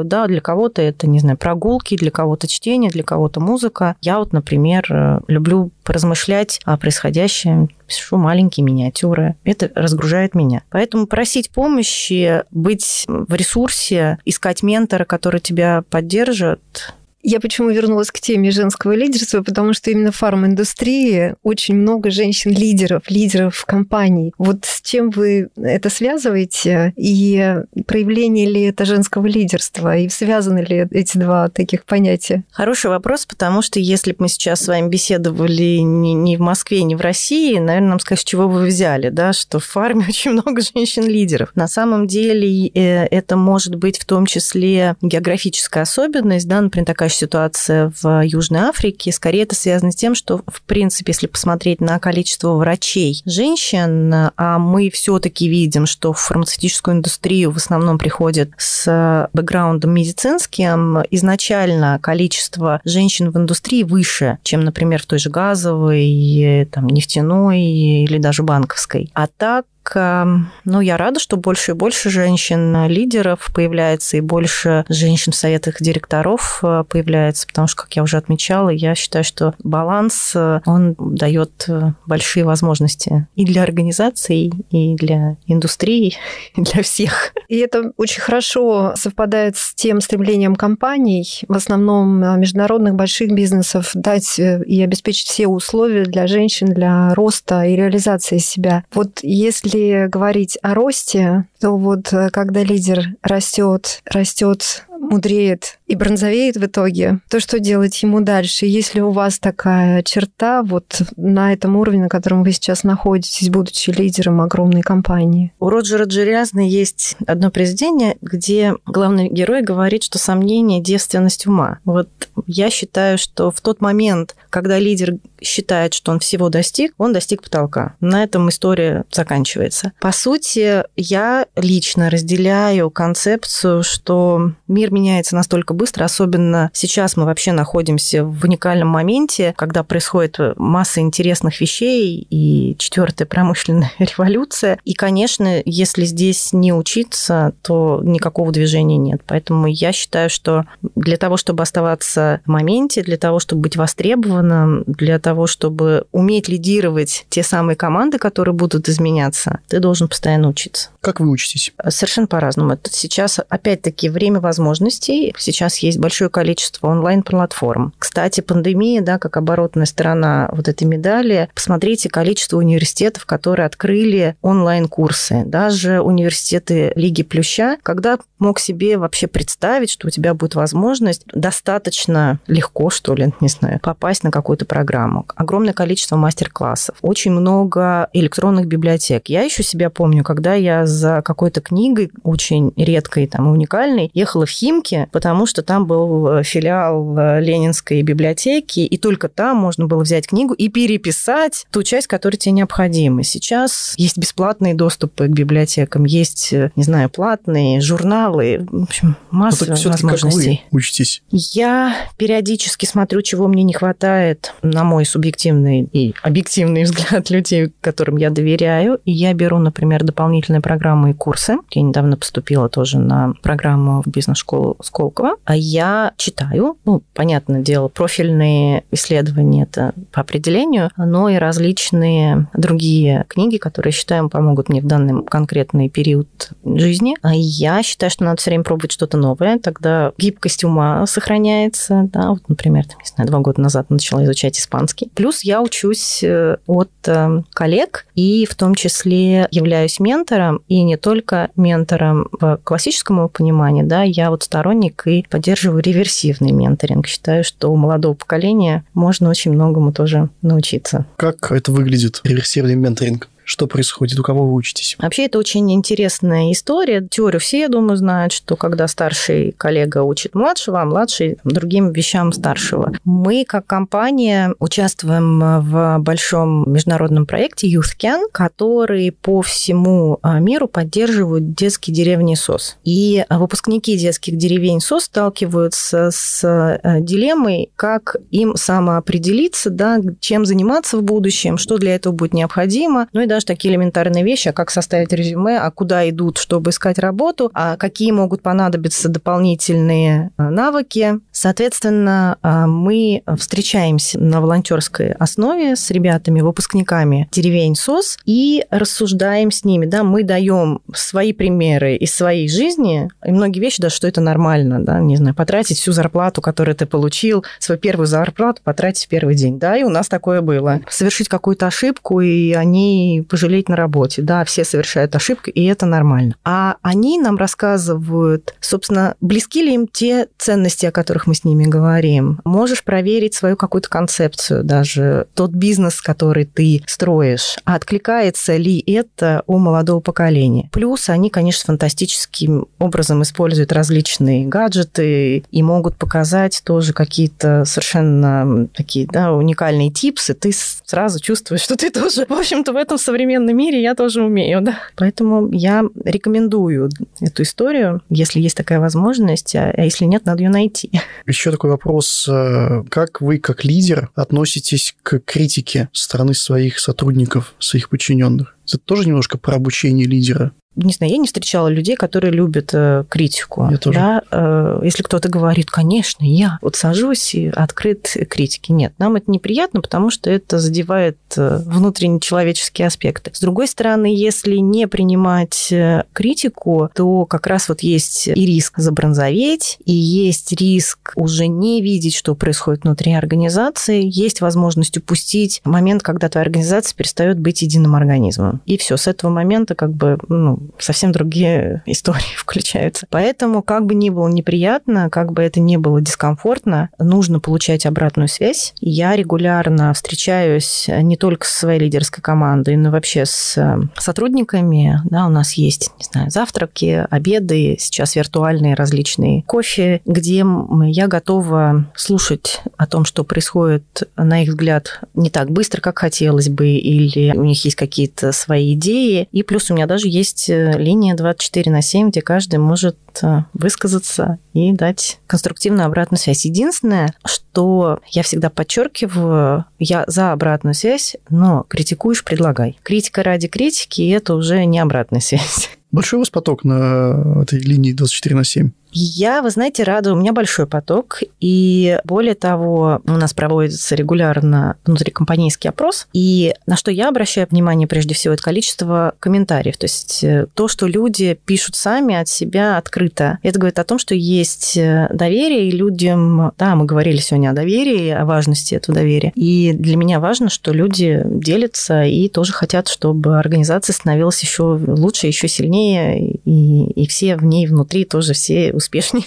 Да, 0.04 0.26
для 0.26 0.40
кого-то 0.40 0.82
это, 0.82 1.06
не 1.06 1.18
знаю, 1.18 1.36
прогулки, 1.36 1.96
для 1.96 2.10
кого-то 2.10 2.48
чтение, 2.48 2.90
для 2.90 3.02
кого-то 3.02 3.40
музыка. 3.40 3.96
Я 4.00 4.18
вот, 4.18 4.32
например, 4.32 4.86
э, 4.90 5.20
люблю 5.28 5.70
поразмышлять 5.84 6.60
о 6.64 6.76
происходящем, 6.76 7.68
пишу 7.86 8.16
маленькие 8.16 8.64
миниатюры. 8.64 9.36
Это 9.44 9.70
разгружает 9.74 10.34
меня. 10.34 10.62
Поэтому 10.70 11.06
просить 11.06 11.50
помощи, 11.50 12.42
быть 12.50 13.04
в 13.06 13.32
ресурсе, 13.34 14.18
искать 14.24 14.62
ментора, 14.62 15.04
который 15.04 15.40
тебя 15.40 15.84
поддержит, 15.88 16.94
я 17.26 17.40
почему 17.40 17.70
вернулась 17.70 18.12
к 18.12 18.20
теме 18.20 18.52
женского 18.52 18.92
лидерства, 18.92 19.42
потому 19.42 19.72
что 19.72 19.90
именно 19.90 20.12
в 20.12 20.16
фарм-индустрии 20.16 21.34
очень 21.42 21.74
много 21.74 22.10
женщин-лидеров, 22.10 23.02
лидеров 23.08 23.64
компаний. 23.66 24.32
Вот 24.38 24.64
с 24.64 24.80
чем 24.80 25.10
вы 25.10 25.48
это 25.56 25.90
связываете? 25.90 26.92
И 26.96 27.56
проявление 27.86 28.46
ли 28.46 28.62
это 28.62 28.84
женского 28.84 29.26
лидерства? 29.26 29.96
И 29.96 30.08
связаны 30.08 30.60
ли 30.60 30.86
эти 30.92 31.18
два 31.18 31.48
таких 31.48 31.84
понятия? 31.84 32.44
Хороший 32.52 32.90
вопрос, 32.90 33.26
потому 33.26 33.60
что 33.60 33.80
если 33.80 34.12
бы 34.12 34.18
мы 34.20 34.28
сейчас 34.28 34.62
с 34.62 34.68
вами 34.68 34.88
беседовали 34.88 35.78
не 35.78 36.36
в 36.36 36.40
Москве, 36.40 36.84
не 36.84 36.94
в 36.94 37.00
России, 37.00 37.58
наверное, 37.58 37.90
нам 37.90 38.00
скажут, 38.00 38.22
с 38.22 38.24
чего 38.24 38.48
вы 38.48 38.66
взяли, 38.66 39.08
да, 39.08 39.32
что 39.32 39.58
в 39.58 39.64
фарме 39.64 40.04
очень 40.08 40.30
много 40.30 40.62
женщин-лидеров. 40.62 41.50
На 41.56 41.66
самом 41.66 42.06
деле 42.06 42.68
э, 42.68 43.06
это 43.06 43.36
может 43.36 43.74
быть 43.74 43.98
в 43.98 44.04
том 44.04 44.26
числе 44.26 44.94
географическая 45.02 45.82
особенность, 45.82 46.46
да, 46.46 46.60
например, 46.60 46.86
такая 46.86 47.08
ситуация 47.16 47.92
в 48.00 48.22
Южной 48.24 48.60
Африке. 48.60 49.12
Скорее 49.12 49.42
это 49.42 49.54
связано 49.54 49.92
с 49.92 49.96
тем, 49.96 50.14
что, 50.14 50.42
в 50.46 50.62
принципе, 50.62 51.12
если 51.12 51.26
посмотреть 51.26 51.80
на 51.80 51.98
количество 51.98 52.54
врачей 52.54 53.22
женщин, 53.24 54.12
а 54.36 54.58
мы 54.58 54.90
все-таки 54.90 55.48
видим, 55.48 55.86
что 55.86 56.12
в 56.12 56.18
фармацевтическую 56.18 56.96
индустрию 56.96 57.50
в 57.50 57.56
основном 57.56 57.98
приходят 57.98 58.50
с 58.58 59.28
бэкграундом 59.32 59.92
медицинским, 59.92 60.98
изначально 61.10 61.98
количество 62.02 62.80
женщин 62.84 63.30
в 63.30 63.36
индустрии 63.36 63.82
выше, 63.82 64.38
чем, 64.42 64.64
например, 64.64 65.02
в 65.02 65.06
той 65.06 65.18
же 65.18 65.30
газовой, 65.30 66.68
там, 66.72 66.86
нефтяной 66.88 67.62
или 67.62 68.18
даже 68.18 68.42
банковской. 68.42 69.10
А 69.14 69.26
так 69.26 69.64
ну, 69.94 70.80
я 70.80 70.96
рада, 70.96 71.20
что 71.20 71.36
больше 71.36 71.72
и 71.72 71.74
больше 71.74 72.10
женщин-лидеров 72.10 73.50
появляется, 73.54 74.16
и 74.16 74.20
больше 74.20 74.84
женщин 74.88 75.32
в 75.32 75.36
советах 75.36 75.76
директоров 75.80 76.60
э, 76.62 76.84
появляется, 76.88 77.46
потому 77.46 77.68
что, 77.68 77.82
как 77.82 77.94
я 77.94 78.02
уже 78.02 78.16
отмечала, 78.16 78.70
я 78.70 78.94
считаю, 78.94 79.24
что 79.24 79.54
баланс, 79.62 80.32
э, 80.34 80.60
он 80.66 80.94
дает 80.98 81.66
э, 81.68 81.92
большие 82.06 82.44
возможности 82.44 83.26
и 83.34 83.44
для 83.44 83.62
организаций, 83.62 84.52
и 84.70 84.96
для 84.96 85.36
индустрии, 85.46 86.16
и 86.56 86.62
для 86.62 86.82
всех. 86.82 87.32
И 87.48 87.58
это 87.58 87.92
очень 87.96 88.20
хорошо 88.20 88.94
совпадает 88.96 89.56
с 89.56 89.74
тем 89.74 90.00
стремлением 90.00 90.56
компаний, 90.56 91.42
в 91.48 91.56
основном 91.56 92.40
международных 92.40 92.94
больших 92.94 93.32
бизнесов, 93.32 93.90
дать 93.94 94.38
и 94.38 94.82
обеспечить 94.82 95.28
все 95.28 95.46
условия 95.46 96.04
для 96.04 96.26
женщин, 96.26 96.68
для 96.68 97.14
роста 97.14 97.62
и 97.64 97.76
реализации 97.76 98.38
себя. 98.38 98.84
Вот 98.92 99.20
если 99.22 99.75
если 99.76 100.06
говорить 100.08 100.58
о 100.62 100.74
росте, 100.74 101.44
то 101.60 101.76
вот 101.76 102.12
э, 102.12 102.30
когда 102.30 102.62
лидер 102.62 103.10
растет, 103.22 104.00
растет 104.06 104.85
мудреет 105.10 105.78
и 105.86 105.94
бронзовеет 105.94 106.56
в 106.56 106.66
итоге, 106.66 107.20
то 107.30 107.40
что 107.40 107.58
делать 107.58 108.02
ему 108.02 108.20
дальше? 108.20 108.66
Если 108.66 109.00
у 109.00 109.10
вас 109.10 109.38
такая 109.38 110.02
черта 110.02 110.62
вот 110.62 111.02
на 111.16 111.52
этом 111.52 111.76
уровне, 111.76 112.02
на 112.02 112.08
котором 112.08 112.42
вы 112.42 112.52
сейчас 112.52 112.84
находитесь, 112.84 113.48
будучи 113.48 113.90
лидером 113.90 114.40
огромной 114.40 114.82
компании? 114.82 115.52
У 115.60 115.68
Роджера 115.68 116.04
Джериазна 116.04 116.60
есть 116.60 117.16
одно 117.26 117.50
произведение, 117.50 118.16
где 118.20 118.74
главный 118.86 119.28
герой 119.28 119.62
говорит, 119.62 120.02
что 120.02 120.18
сомнение– 120.18 120.80
девственность 120.82 121.46
ума. 121.46 121.78
Вот 121.84 122.08
я 122.46 122.70
считаю, 122.70 123.18
что 123.18 123.50
в 123.50 123.60
тот 123.60 123.80
момент, 123.80 124.36
когда 124.50 124.78
лидер 124.78 125.14
считает, 125.40 125.94
что 125.94 126.12
он 126.12 126.20
всего 126.20 126.48
достиг, 126.48 126.92
он 126.98 127.12
достиг 127.12 127.42
потолка. 127.42 127.94
На 128.00 128.24
этом 128.24 128.48
история 128.48 129.04
заканчивается. 129.12 129.92
По 130.00 130.12
сути, 130.12 130.84
я 130.96 131.46
лично 131.56 132.10
разделяю 132.10 132.90
концепцию, 132.90 133.82
что 133.82 134.52
мир 134.68 134.90
меняется 134.96 135.36
настолько 135.36 135.74
быстро, 135.74 136.04
особенно 136.04 136.70
сейчас 136.72 137.16
мы 137.16 137.24
вообще 137.24 137.52
находимся 137.52 138.24
в 138.24 138.44
уникальном 138.44 138.88
моменте, 138.88 139.54
когда 139.56 139.84
происходит 139.84 140.38
масса 140.56 141.00
интересных 141.00 141.60
вещей 141.60 142.26
и 142.30 142.76
четвертая 142.78 143.26
промышленная 143.26 143.92
революция. 143.98 144.78
И, 144.84 144.94
конечно, 144.94 145.62
если 145.64 146.04
здесь 146.04 146.52
не 146.52 146.72
учиться, 146.72 147.52
то 147.62 148.00
никакого 148.02 148.52
движения 148.52 148.96
нет. 148.96 149.20
Поэтому 149.26 149.66
я 149.66 149.92
считаю, 149.92 150.30
что 150.30 150.64
для 150.94 151.16
того, 151.16 151.36
чтобы 151.36 151.62
оставаться 151.62 152.40
в 152.46 152.48
моменте, 152.48 153.02
для 153.02 153.18
того, 153.18 153.38
чтобы 153.38 153.62
быть 153.62 153.76
востребованным, 153.76 154.84
для 154.86 155.18
того, 155.18 155.46
чтобы 155.46 156.06
уметь 156.12 156.48
лидировать 156.48 157.26
те 157.28 157.42
самые 157.42 157.76
команды, 157.76 158.18
которые 158.18 158.54
будут 158.54 158.88
изменяться, 158.88 159.60
ты 159.68 159.78
должен 159.78 160.08
постоянно 160.08 160.48
учиться. 160.48 160.90
Как 161.00 161.20
вы 161.20 161.28
учитесь? 161.28 161.72
Совершенно 161.88 162.26
по-разному. 162.26 162.78
Сейчас, 162.90 163.40
опять-таки, 163.48 164.08
время 164.08 164.40
возможностей 164.40 164.75
возможностей. 164.76 165.34
Сейчас 165.38 165.78
есть 165.78 165.98
большое 165.98 166.30
количество 166.30 166.88
онлайн-платформ. 166.88 167.92
Кстати, 167.98 168.40
пандемия, 168.40 169.00
да, 169.00 169.18
как 169.18 169.36
оборотная 169.36 169.86
сторона 169.86 170.48
вот 170.52 170.68
этой 170.68 170.84
медали, 170.84 171.48
посмотрите 171.54 172.08
количество 172.08 172.58
университетов, 172.58 173.26
которые 173.26 173.66
открыли 173.66 174.36
онлайн-курсы. 174.42 175.44
Даже 175.46 176.00
университеты 176.00 176.92
Лиги 176.94 177.22
Плюща, 177.22 177.78
когда 177.82 178.18
мог 178.38 178.58
себе 178.58 178.98
вообще 178.98 179.26
представить, 179.26 179.90
что 179.90 180.08
у 180.08 180.10
тебя 180.10 180.34
будет 180.34 180.54
возможность 180.54 181.22
достаточно 181.32 182.38
легко, 182.46 182.90
что 182.90 183.14
ли, 183.14 183.32
не 183.40 183.48
знаю, 183.48 183.80
попасть 183.82 184.24
на 184.24 184.30
какую-то 184.30 184.66
программу. 184.66 185.26
Огромное 185.34 185.72
количество 185.72 186.16
мастер-классов, 186.16 186.96
очень 187.02 187.30
много 187.30 188.08
электронных 188.12 188.66
библиотек. 188.66 189.28
Я 189.28 189.42
еще 189.42 189.62
себя 189.62 189.90
помню, 189.90 190.22
когда 190.22 190.54
я 190.54 190.86
за 190.86 191.22
какой-то 191.24 191.60
книгой, 191.60 192.10
очень 192.22 192.72
редкой 192.76 193.26
там 193.26 193.48
и 193.48 193.52
уникальной, 193.52 194.10
ехала 194.12 194.46
в 194.46 194.50
Хи 194.50 194.65
Химки, 194.66 195.06
потому 195.12 195.46
что 195.46 195.62
там 195.62 195.86
был 195.86 196.26
э, 196.26 196.42
филиал 196.42 197.16
э, 197.16 197.40
Ленинской 197.40 198.02
библиотеки, 198.02 198.80
и 198.80 198.98
только 198.98 199.28
там 199.28 199.58
можно 199.58 199.86
было 199.86 200.02
взять 200.02 200.26
книгу 200.26 200.54
и 200.54 200.68
переписать 200.68 201.66
ту 201.70 201.84
часть, 201.84 202.08
которая 202.08 202.36
тебе 202.36 202.50
необходима. 202.50 203.22
Сейчас 203.22 203.94
есть 203.96 204.18
бесплатные 204.18 204.74
доступы 204.74 205.28
к 205.28 205.30
библиотекам, 205.30 206.02
есть, 206.02 206.52
э, 206.52 206.72
не 206.74 206.82
знаю, 206.82 207.10
платные 207.10 207.80
журналы, 207.80 208.66
в 208.68 208.82
общем, 208.82 209.14
масса 209.30 209.66
ну, 209.68 209.90
возможностей. 209.90 210.56
Как 210.56 210.72
вы 210.72 210.78
учитесь? 210.78 211.22
Я 211.30 211.94
периодически 212.16 212.86
смотрю, 212.86 213.22
чего 213.22 213.46
мне 213.46 213.62
не 213.62 213.72
хватает, 213.72 214.52
на 214.62 214.82
мой 214.82 215.06
субъективный 215.06 215.88
и 215.92 216.12
объективный 216.22 216.82
взгляд 216.82 217.30
людей, 217.30 217.72
которым 217.80 218.16
я 218.16 218.30
доверяю, 218.30 218.98
и 219.04 219.12
я 219.12 219.32
беру, 219.32 219.58
например, 219.58 220.02
дополнительные 220.02 220.60
программы 220.60 221.10
и 221.10 221.14
курсы. 221.14 221.54
Я 221.70 221.82
недавно 221.82 222.16
поступила 222.16 222.68
тоже 222.68 222.98
на 222.98 223.32
программу 223.42 224.02
в 224.04 224.08
бизнес-школу 224.10 224.55
школу 224.56 224.76
Сколково, 224.80 225.36
а 225.44 225.56
я 225.56 226.12
читаю, 226.16 226.78
ну, 226.84 227.02
понятное 227.14 227.60
дело, 227.60 227.88
профильные 227.88 228.84
исследования 228.90 229.64
это 229.64 229.92
по 230.12 230.22
определению, 230.22 230.90
но 230.96 231.28
и 231.28 231.36
различные 231.36 232.48
другие 232.54 233.24
книги, 233.28 233.58
которые, 233.58 233.92
считаем, 233.92 234.30
помогут 234.30 234.68
мне 234.68 234.80
в 234.80 234.86
данный 234.86 235.24
конкретный 235.24 235.88
период 235.88 236.50
жизни. 236.64 237.16
А 237.22 237.34
я 237.34 237.82
считаю, 237.82 238.10
что 238.10 238.24
надо 238.24 238.40
все 238.40 238.50
время 238.50 238.64
пробовать 238.64 238.92
что-то 238.92 239.16
новое, 239.16 239.58
тогда 239.58 240.12
гибкость 240.18 240.64
ума 240.64 241.06
сохраняется, 241.06 242.08
да, 242.12 242.30
вот, 242.30 242.48
например, 242.48 242.86
там, 242.86 242.98
не 243.00 243.06
знаю, 243.06 243.28
два 243.28 243.40
года 243.40 243.60
назад 243.60 243.90
начала 243.90 244.24
изучать 244.24 244.58
испанский. 244.58 245.10
Плюс 245.14 245.42
я 245.42 245.60
учусь 245.62 246.22
э, 246.22 246.56
от 246.66 246.90
э, 247.06 247.42
коллег 247.52 248.06
и 248.14 248.46
в 248.48 248.54
том 248.54 248.74
числе 248.74 249.46
являюсь 249.50 250.00
ментором, 250.00 250.62
и 250.68 250.82
не 250.82 250.96
только 250.96 251.50
ментором 251.56 252.28
в 252.32 252.58
классическом 252.64 253.28
понимании, 253.28 253.82
да, 253.82 254.02
я 254.02 254.30
вот 254.30 254.45
сторонник 254.46 255.06
и 255.06 255.26
поддерживаю 255.28 255.82
реверсивный 255.82 256.52
менторинг. 256.52 257.06
Считаю, 257.06 257.44
что 257.44 257.70
у 257.70 257.76
молодого 257.76 258.14
поколения 258.14 258.84
можно 258.94 259.28
очень 259.28 259.52
многому 259.52 259.92
тоже 259.92 260.30
научиться. 260.42 261.04
Как 261.16 261.52
это 261.52 261.72
выглядит, 261.72 262.20
реверсивный 262.24 262.74
менторинг? 262.74 263.28
Что 263.46 263.68
происходит, 263.68 264.18
у 264.18 264.22
кого 264.22 264.44
вы 264.44 264.54
учитесь? 264.54 264.96
Вообще, 264.98 265.26
это 265.26 265.38
очень 265.38 265.72
интересная 265.72 266.52
история. 266.52 267.06
Теорию 267.08 267.40
все, 267.40 267.60
я 267.60 267.68
думаю, 267.68 267.96
знают, 267.96 268.32
что 268.32 268.56
когда 268.56 268.88
старший 268.88 269.52
коллега 269.56 270.02
учит 270.02 270.34
младшего, 270.34 270.82
а 270.82 270.84
младший 270.84 271.38
другим 271.44 271.92
вещам 271.92 272.32
старшего. 272.32 272.92
Мы, 273.04 273.44
как 273.46 273.66
компания, 273.66 274.52
участвуем 274.58 275.38
в 275.60 275.98
большом 276.00 276.70
международном 276.72 277.24
проекте 277.24 277.72
YouthCan, 277.72 278.24
который 278.32 279.12
по 279.12 279.42
всему 279.42 280.18
а, 280.22 280.40
миру 280.40 280.66
поддерживают 280.66 281.54
детские 281.54 281.94
деревни 281.94 282.34
СОС. 282.34 282.78
И 282.84 283.24
выпускники 283.30 283.96
детских 283.96 284.36
деревень 284.36 284.80
СОС 284.80 285.04
сталкиваются 285.04 286.10
с 286.12 286.42
а, 286.44 287.00
дилеммой, 287.00 287.70
как 287.76 288.16
им 288.32 288.56
самоопределиться, 288.56 289.70
да, 289.70 290.00
чем 290.18 290.44
заниматься 290.44 290.96
в 290.96 291.04
будущем, 291.04 291.58
что 291.58 291.78
для 291.78 291.94
этого 291.94 292.12
будет 292.12 292.34
необходимо, 292.34 293.06
ну 293.12 293.20
и 293.20 293.26
даже 293.26 293.35
такие 293.44 293.72
элементарные 293.72 294.24
вещи, 294.24 294.48
а 294.48 294.52
как 294.52 294.70
составить 294.70 295.12
резюме, 295.12 295.58
а 295.58 295.70
куда 295.70 296.08
идут, 296.08 296.38
чтобы 296.38 296.70
искать 296.70 296.98
работу, 296.98 297.50
а 297.54 297.76
какие 297.76 298.12
могут 298.12 298.42
понадобиться 298.42 299.08
дополнительные 299.08 300.30
э, 300.38 300.48
навыки. 300.48 301.20
Соответственно, 301.36 302.38
э, 302.42 302.64
мы 302.64 303.22
встречаемся 303.36 304.18
на 304.18 304.40
волонтерской 304.40 305.12
основе 305.12 305.76
с 305.76 305.90
ребятами, 305.90 306.40
выпускниками 306.40 307.28
деревень 307.30 307.74
СОС 307.74 308.16
и 308.24 308.64
рассуждаем 308.70 309.50
с 309.50 309.62
ними. 309.62 309.84
Да, 309.84 310.02
мы 310.02 310.22
даем 310.22 310.80
свои 310.94 311.34
примеры 311.34 311.96
из 311.96 312.14
своей 312.14 312.48
жизни, 312.48 313.10
и 313.22 313.32
многие 313.32 313.60
вещи, 313.60 313.82
да, 313.82 313.90
что 313.90 314.08
это 314.08 314.22
нормально, 314.22 314.82
да, 314.82 314.98
не 314.98 315.16
знаю, 315.16 315.34
потратить 315.34 315.78
всю 315.78 315.92
зарплату, 315.92 316.40
которую 316.40 316.74
ты 316.74 316.86
получил, 316.86 317.44
свою 317.58 317.78
первую 317.78 318.06
зарплату 318.06 318.62
потратить 318.64 319.04
в 319.04 319.08
первый 319.08 319.34
день. 319.34 319.58
Да, 319.58 319.76
и 319.76 319.82
у 319.82 319.90
нас 319.90 320.08
такое 320.08 320.40
было. 320.40 320.80
Совершить 320.88 321.28
какую-то 321.28 321.66
ошибку, 321.66 322.22
и 322.22 322.54
они 322.54 323.26
пожалеть 323.28 323.68
на 323.68 323.76
работе. 323.76 324.22
Да, 324.22 324.42
все 324.46 324.64
совершают 324.64 325.14
ошибки, 325.14 325.50
и 325.50 325.66
это 325.66 325.84
нормально. 325.84 326.36
А 326.44 326.76
они 326.80 327.18
нам 327.18 327.36
рассказывают, 327.36 328.54
собственно, 328.60 329.16
близки 329.20 329.62
ли 329.62 329.74
им 329.74 329.86
те 329.86 330.28
ценности, 330.38 330.86
о 330.86 330.92
которых 330.92 331.25
мы 331.26 331.34
с 331.34 331.44
ними 331.44 331.64
говорим. 331.64 332.40
Можешь 332.44 332.84
проверить 332.84 333.34
свою 333.34 333.56
какую-то 333.56 333.88
концепцию, 333.88 334.64
даже 334.64 335.26
тот 335.34 335.50
бизнес, 335.50 336.00
который 336.00 336.44
ты 336.44 336.82
строишь, 336.86 337.56
а 337.64 337.74
откликается 337.74 338.56
ли 338.56 338.82
это 338.86 339.42
у 339.46 339.58
молодого 339.58 340.00
поколения. 340.00 340.68
Плюс 340.72 341.08
они, 341.08 341.30
конечно, 341.30 341.66
фантастическим 341.66 342.66
образом 342.78 343.22
используют 343.22 343.72
различные 343.72 344.46
гаджеты 344.46 345.44
и 345.50 345.62
могут 345.62 345.96
показать 345.96 346.62
тоже 346.64 346.92
какие-то 346.92 347.64
совершенно 347.64 348.68
такие 348.74 349.06
да, 349.06 349.32
уникальные 349.32 349.90
типсы. 349.90 350.34
Ты 350.34 350.52
сразу 350.52 351.20
чувствуешь, 351.20 351.62
что 351.62 351.76
ты 351.76 351.90
тоже, 351.90 352.26
в 352.28 352.32
общем-то, 352.32 352.72
в 352.72 352.76
этом 352.76 352.98
современном 352.98 353.56
мире 353.56 353.82
я 353.82 353.94
тоже 353.94 354.22
умею, 354.22 354.60
да. 354.60 354.78
Поэтому 354.96 355.50
я 355.52 355.84
рекомендую 356.04 356.90
эту 357.20 357.42
историю, 357.42 358.02
если 358.08 358.40
есть 358.40 358.56
такая 358.56 358.80
возможность, 358.80 359.54
а, 359.54 359.72
а 359.76 359.82
если 359.82 360.04
нет, 360.04 360.24
надо 360.26 360.42
ее 360.42 360.50
найти. 360.50 360.90
Еще 361.26 361.50
такой 361.50 361.70
вопрос. 361.70 362.28
Э, 362.28 362.82
как 362.88 363.20
вы, 363.20 363.38
как 363.38 363.64
лидер, 363.64 364.10
относитесь 364.14 364.94
к 365.02 365.18
критике 365.20 365.88
стороны 365.92 366.34
своих 366.34 366.78
сотрудников, 366.78 367.54
своих 367.58 367.88
подчиненных? 367.88 368.56
Это 368.66 368.78
тоже 368.78 369.08
немножко 369.08 369.38
про 369.38 369.56
обучение 369.56 370.06
лидера 370.06 370.52
не 370.76 370.92
знаю, 370.92 371.12
я 371.12 371.18
не 371.18 371.26
встречала 371.26 371.68
людей, 371.68 371.96
которые 371.96 372.32
любят 372.32 372.70
э, 372.72 373.04
критику. 373.08 373.68
Я 373.70 373.78
тоже. 373.78 373.98
Да? 373.98 374.22
Э, 374.30 374.80
если 374.82 375.02
кто-то 375.02 375.28
говорит, 375.28 375.70
конечно, 375.70 376.24
я 376.24 376.58
вот 376.60 376.76
сажусь 376.76 377.34
и 377.34 377.48
открыт 377.48 378.14
критики. 378.28 378.72
Нет, 378.72 378.92
нам 378.98 379.16
это 379.16 379.30
неприятно, 379.30 379.80
потому 379.80 380.10
что 380.10 380.30
это 380.30 380.58
задевает 380.58 381.18
э, 381.36 381.60
внутренние 381.64 382.20
человеческие 382.20 382.88
аспекты. 382.88 383.30
С 383.34 383.40
другой 383.40 383.68
стороны, 383.68 384.14
если 384.14 384.56
не 384.56 384.86
принимать 384.86 385.72
критику, 386.12 386.90
то 386.94 387.24
как 387.24 387.46
раз 387.46 387.68
вот 387.68 387.80
есть 387.80 388.28
и 388.28 388.32
риск 388.34 388.78
забронзоветь, 388.78 389.78
и 389.84 389.92
есть 389.92 390.52
риск 390.52 391.12
уже 391.16 391.46
не 391.46 391.80
видеть, 391.80 392.14
что 392.14 392.34
происходит 392.34 392.84
внутри 392.84 393.14
организации, 393.14 394.02
есть 394.04 394.40
возможность 394.40 394.96
упустить 394.98 395.60
момент, 395.64 396.02
когда 396.02 396.28
твоя 396.28 396.42
организация 396.44 396.94
перестает 396.94 397.38
быть 397.38 397.62
единым 397.62 397.94
организмом. 397.94 398.60
И 398.66 398.76
все, 398.76 398.96
с 398.96 399.06
этого 399.06 399.30
момента 399.30 399.74
как 399.74 399.92
бы 399.92 400.18
ну, 400.28 400.58
совсем 400.78 401.12
другие 401.12 401.82
истории 401.86 402.22
включаются. 402.36 403.06
Поэтому, 403.10 403.62
как 403.62 403.86
бы 403.86 403.94
ни 403.94 404.10
было 404.10 404.28
неприятно, 404.28 405.10
как 405.10 405.32
бы 405.32 405.42
это 405.42 405.60
ни 405.60 405.76
было 405.76 406.00
дискомфортно, 406.00 406.90
нужно 406.98 407.40
получать 407.40 407.86
обратную 407.86 408.28
связь. 408.28 408.74
Я 408.80 409.16
регулярно 409.16 409.92
встречаюсь 409.94 410.86
не 410.88 411.16
только 411.16 411.46
со 411.46 411.60
своей 411.60 411.80
лидерской 411.80 412.22
командой, 412.22 412.76
но 412.76 412.90
вообще 412.90 413.26
с 413.26 413.56
э, 413.56 413.78
сотрудниками. 413.98 415.00
Да, 415.04 415.26
у 415.26 415.30
нас 415.30 415.54
есть, 415.54 415.90
не 415.98 416.04
знаю, 416.04 416.30
завтраки, 416.30 417.06
обеды, 417.10 417.76
сейчас 417.78 418.16
виртуальные 418.16 418.74
различные 418.74 419.42
кофе, 419.42 420.00
где 420.04 420.44
я 420.84 421.08
готова 421.08 421.86
слушать 421.94 422.60
о 422.76 422.86
том, 422.86 423.04
что 423.04 423.24
происходит, 423.24 424.08
на 424.16 424.42
их 424.42 424.50
взгляд, 424.50 425.00
не 425.14 425.30
так 425.30 425.50
быстро, 425.50 425.80
как 425.80 425.98
хотелось 425.98 426.48
бы, 426.48 426.68
или 426.68 427.36
у 427.36 427.44
них 427.44 427.64
есть 427.64 427.76
какие-то 427.76 428.32
свои 428.32 428.74
идеи. 428.74 429.28
И 429.32 429.42
плюс 429.42 429.70
у 429.70 429.74
меня 429.74 429.86
даже 429.86 430.08
есть 430.08 430.48
линия 430.76 431.14
24 431.14 431.70
на 431.70 431.82
7, 431.82 432.10
где 432.10 432.22
каждый 432.22 432.58
может 432.58 432.96
э, 433.22 433.42
высказаться 433.54 434.38
и 434.52 434.72
дать 434.72 435.18
конструктивную 435.26 435.86
обратную 435.86 436.18
связь. 436.18 436.44
Единственное, 436.44 437.14
что 437.24 438.00
я 438.10 438.22
всегда 438.22 438.50
подчеркиваю, 438.50 439.64
я 439.78 440.04
за 440.06 440.32
обратную 440.32 440.74
связь, 440.74 441.16
но 441.30 441.64
критикуешь, 441.68 442.24
предлагай. 442.24 442.78
Критика 442.82 443.22
ради 443.22 443.48
критики– 443.48 444.08
это 444.10 444.34
уже 444.34 444.64
не 444.64 444.78
обратная 444.78 445.20
связь. 445.20 445.70
Большой 445.92 446.18
у 446.18 446.20
вас 446.20 446.30
поток 446.30 446.64
на 446.64 447.42
этой 447.42 447.60
линии 447.60 447.92
24 447.92 448.36
на 448.36 448.44
7? 448.44 448.70
Я, 448.98 449.42
вы 449.42 449.50
знаете, 449.50 449.82
рада, 449.82 450.14
у 450.14 450.16
меня 450.16 450.32
большой 450.32 450.66
поток, 450.66 451.20
и 451.38 451.98
более 452.04 452.34
того, 452.34 453.02
у 453.04 453.12
нас 453.12 453.34
проводится 453.34 453.94
регулярно 453.94 454.76
внутрикомпанейский 454.86 455.68
опрос, 455.68 456.08
и 456.14 456.54
на 456.66 456.78
что 456.78 456.90
я 456.90 457.10
обращаю 457.10 457.46
внимание 457.50 457.86
прежде 457.86 458.14
всего, 458.14 458.32
это 458.32 458.42
количество 458.42 459.12
комментариев, 459.20 459.76
то 459.76 459.84
есть 459.84 460.24
э, 460.24 460.46
то, 460.54 460.66
что 460.66 460.86
люди 460.86 461.38
пишут 461.44 461.76
сами 461.76 462.14
от 462.14 462.28
себя 462.28 462.78
открыто. 462.78 463.38
Это 463.42 463.58
говорит 463.58 463.78
о 463.78 463.84
том, 463.84 463.98
что 463.98 464.14
есть 464.14 464.78
э, 464.78 465.10
доверие, 465.12 465.68
и 465.68 465.72
людям, 465.72 466.52
да, 466.56 466.74
мы 466.74 466.86
говорили 466.86 467.18
сегодня 467.18 467.50
о 467.50 467.52
доверии, 467.52 468.08
о 468.08 468.24
важности 468.24 468.76
этого 468.76 468.96
доверия, 468.96 469.30
и 469.34 469.74
для 469.74 469.96
меня 469.96 470.20
важно, 470.20 470.48
что 470.48 470.72
люди 470.72 471.20
делятся 471.26 472.04
и 472.04 472.30
тоже 472.30 472.54
хотят, 472.54 472.88
чтобы 472.88 473.38
организация 473.38 473.92
становилась 473.92 474.40
еще 474.40 474.62
лучше, 474.62 475.26
еще 475.26 475.48
сильнее, 475.48 476.36
и, 476.46 476.86
и 476.92 477.06
все 477.06 477.36
в 477.36 477.44
ней 477.44 477.66
внутри 477.66 478.06
тоже 478.06 478.32
все 478.32 478.72
успешнее. 478.86 479.24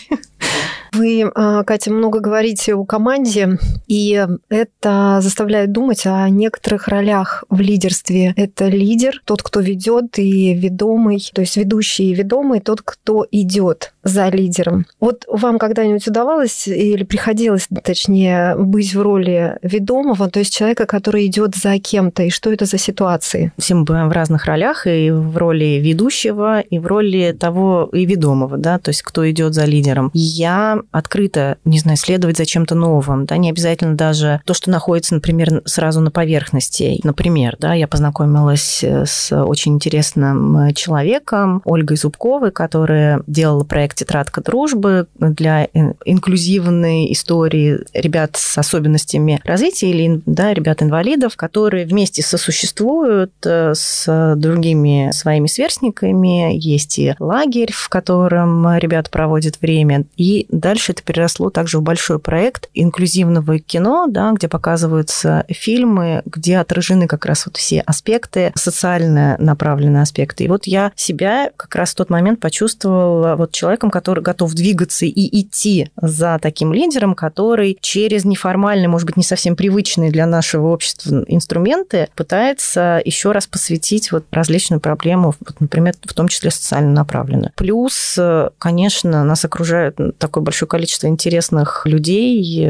Вы, 0.94 1.30
а, 1.36 1.64
Катя, 1.64 1.92
много 1.92 2.20
говорите 2.20 2.76
о 2.76 2.86
команде, 2.86 3.58
и 3.88 4.26
это 4.50 5.20
заставляет 5.22 5.72
думать 5.72 6.06
о 6.06 6.30
некоторых 6.30 6.88
ролях 6.88 7.44
в 7.50 7.60
лидерстве. 7.60 8.34
Это 8.36 8.68
лидер, 8.68 9.22
тот, 9.26 9.44
кто 9.44 9.60
ведет, 9.60 10.18
и 10.18 10.54
ведомый, 10.54 11.24
то 11.34 11.42
есть 11.42 11.58
ведущий 11.58 12.12
и 12.12 12.14
ведомый, 12.14 12.60
тот, 12.60 12.82
кто 12.82 13.26
идет 13.32 13.94
за 14.04 14.30
лидером. 14.30 14.86
Вот 15.00 15.26
вам 15.28 15.60
когда-нибудь 15.60 16.08
удавалось 16.08 16.68
или 16.68 17.04
приходилось, 17.04 17.68
точнее, 17.84 18.56
быть 18.58 18.94
в 18.96 19.02
роли 19.02 19.58
ведомого, 19.62 20.30
то 20.30 20.40
есть 20.40 20.56
человека, 20.56 20.86
который 20.86 21.26
идет 21.26 21.56
за 21.56 21.78
кем-то, 21.80 22.24
и 22.24 22.30
что 22.30 22.52
это 22.52 22.66
за 22.66 22.78
ситуации? 22.78 23.52
Все 23.58 23.76
мы 23.76 23.84
бываем 23.84 24.10
в 24.10 24.14
разных 24.14 24.46
ролях, 24.46 24.88
и 24.88 25.12
в 25.12 25.38
роли 25.38 25.80
ведущего, 25.82 26.62
и 26.62 26.80
в 26.80 26.88
роли 26.88 27.36
того 27.38 27.90
и 27.94 28.06
ведомого, 28.06 28.58
да, 28.58 28.80
то 28.80 28.90
есть 28.90 29.04
кто 29.04 29.30
идет 29.30 29.54
за 29.54 29.66
лидером. 29.66 30.12
Я 30.14 30.79
открыто, 30.92 31.58
не 31.66 31.80
знаю, 31.80 31.98
следовать 31.98 32.38
за 32.38 32.46
чем-то 32.46 32.76
новым, 32.76 33.26
да, 33.26 33.38
не 33.38 33.50
обязательно 33.50 33.96
даже 33.96 34.42
то, 34.46 34.54
что 34.54 34.70
находится, 34.70 35.16
например, 35.16 35.62
сразу 35.66 36.02
на 36.02 36.12
поверхности. 36.12 37.00
Например, 37.04 37.56
да, 37.60 37.74
я 37.74 37.88
познакомилась 37.88 38.84
с 38.84 39.32
очень 39.32 39.76
интересным 39.76 40.74
человеком, 40.74 41.62
Ольгой 41.66 41.98
Зубковой, 41.98 42.52
которая 42.52 43.22
делала 43.28 43.64
проект 43.64 43.98
«Тетрадка 43.98 44.42
дружбы» 44.42 45.08
для 45.20 45.66
инклюзивной 46.06 47.12
истории 47.12 47.80
ребят 47.94 48.36
с 48.36 48.58
особенностями 48.58 49.42
развития 49.44 49.90
или 49.90 50.22
да, 50.26 50.54
ребят-инвалидов, 50.54 51.36
которые 51.36 51.86
вместе 51.86 52.22
сосуществуют 52.22 53.34
э, 53.46 53.74
с 53.76 54.36
другими 54.36 55.12
своими 55.14 55.48
сверстниками. 55.48 56.56
Есть 56.56 57.00
и 57.00 57.16
лагерь, 57.20 57.72
в 57.74 57.90
котором 57.90 58.78
ребята 58.78 59.10
проводят 59.10 59.60
время. 59.62 60.06
И 60.18 60.48
дальше 60.70 60.92
это 60.92 61.02
переросло 61.02 61.50
также 61.50 61.80
в 61.80 61.82
большой 61.82 62.20
проект 62.20 62.70
инклюзивного 62.76 63.58
кино, 63.58 64.06
да, 64.08 64.32
где 64.34 64.48
показываются 64.48 65.44
фильмы, 65.50 66.22
где 66.28 66.60
отражены 66.60 67.08
как 67.08 67.26
раз 67.26 67.48
вот 67.48 67.58
все 67.58 67.80
аспекты, 67.82 68.52
социально 68.56 69.36
направленные 69.40 70.04
аспекты. 70.04 70.44
И 70.44 70.48
вот 70.48 70.68
я 70.68 70.92
себя 70.96 71.50
как 71.58 71.74
раз 71.74 71.92
в 71.92 71.96
тот 71.96 72.12
момент 72.12 72.40
почувствовала 72.40 73.36
вот 73.36 73.52
человеком, 73.52 73.90
который 73.90 74.24
готов 74.24 74.54
двигаться 74.54 75.08
и 75.08 75.42
идти 75.42 75.90
за 76.00 76.38
таким 76.40 76.72
лидером, 76.72 77.16
который 77.16 77.76
через 77.82 78.24
неформальные, 78.24 78.90
может 78.90 79.08
быть, 79.08 79.18
не 79.18 79.24
совсем 79.24 79.56
привычные 79.56 80.12
для 80.12 80.28
нашего 80.28 80.68
общества 80.68 81.26
инструменты 81.28 82.10
пытается 82.16 83.02
еще 83.04 83.32
раз 83.32 83.48
посвятить 83.48 84.12
вот 84.12 84.26
различную 84.30 84.82
проблему, 84.82 85.34
вот, 85.40 85.60
например, 85.60 85.96
в 86.04 86.14
том 86.14 86.28
числе 86.28 86.52
социально 86.52 86.92
направленную. 86.92 87.54
Плюс, 87.56 88.20
конечно, 88.60 89.24
нас 89.24 89.44
окружает 89.46 89.98
такое 90.20 90.44
большое 90.60 90.68
количество 90.68 91.08
интересных 91.08 91.84
людей, 91.86 92.68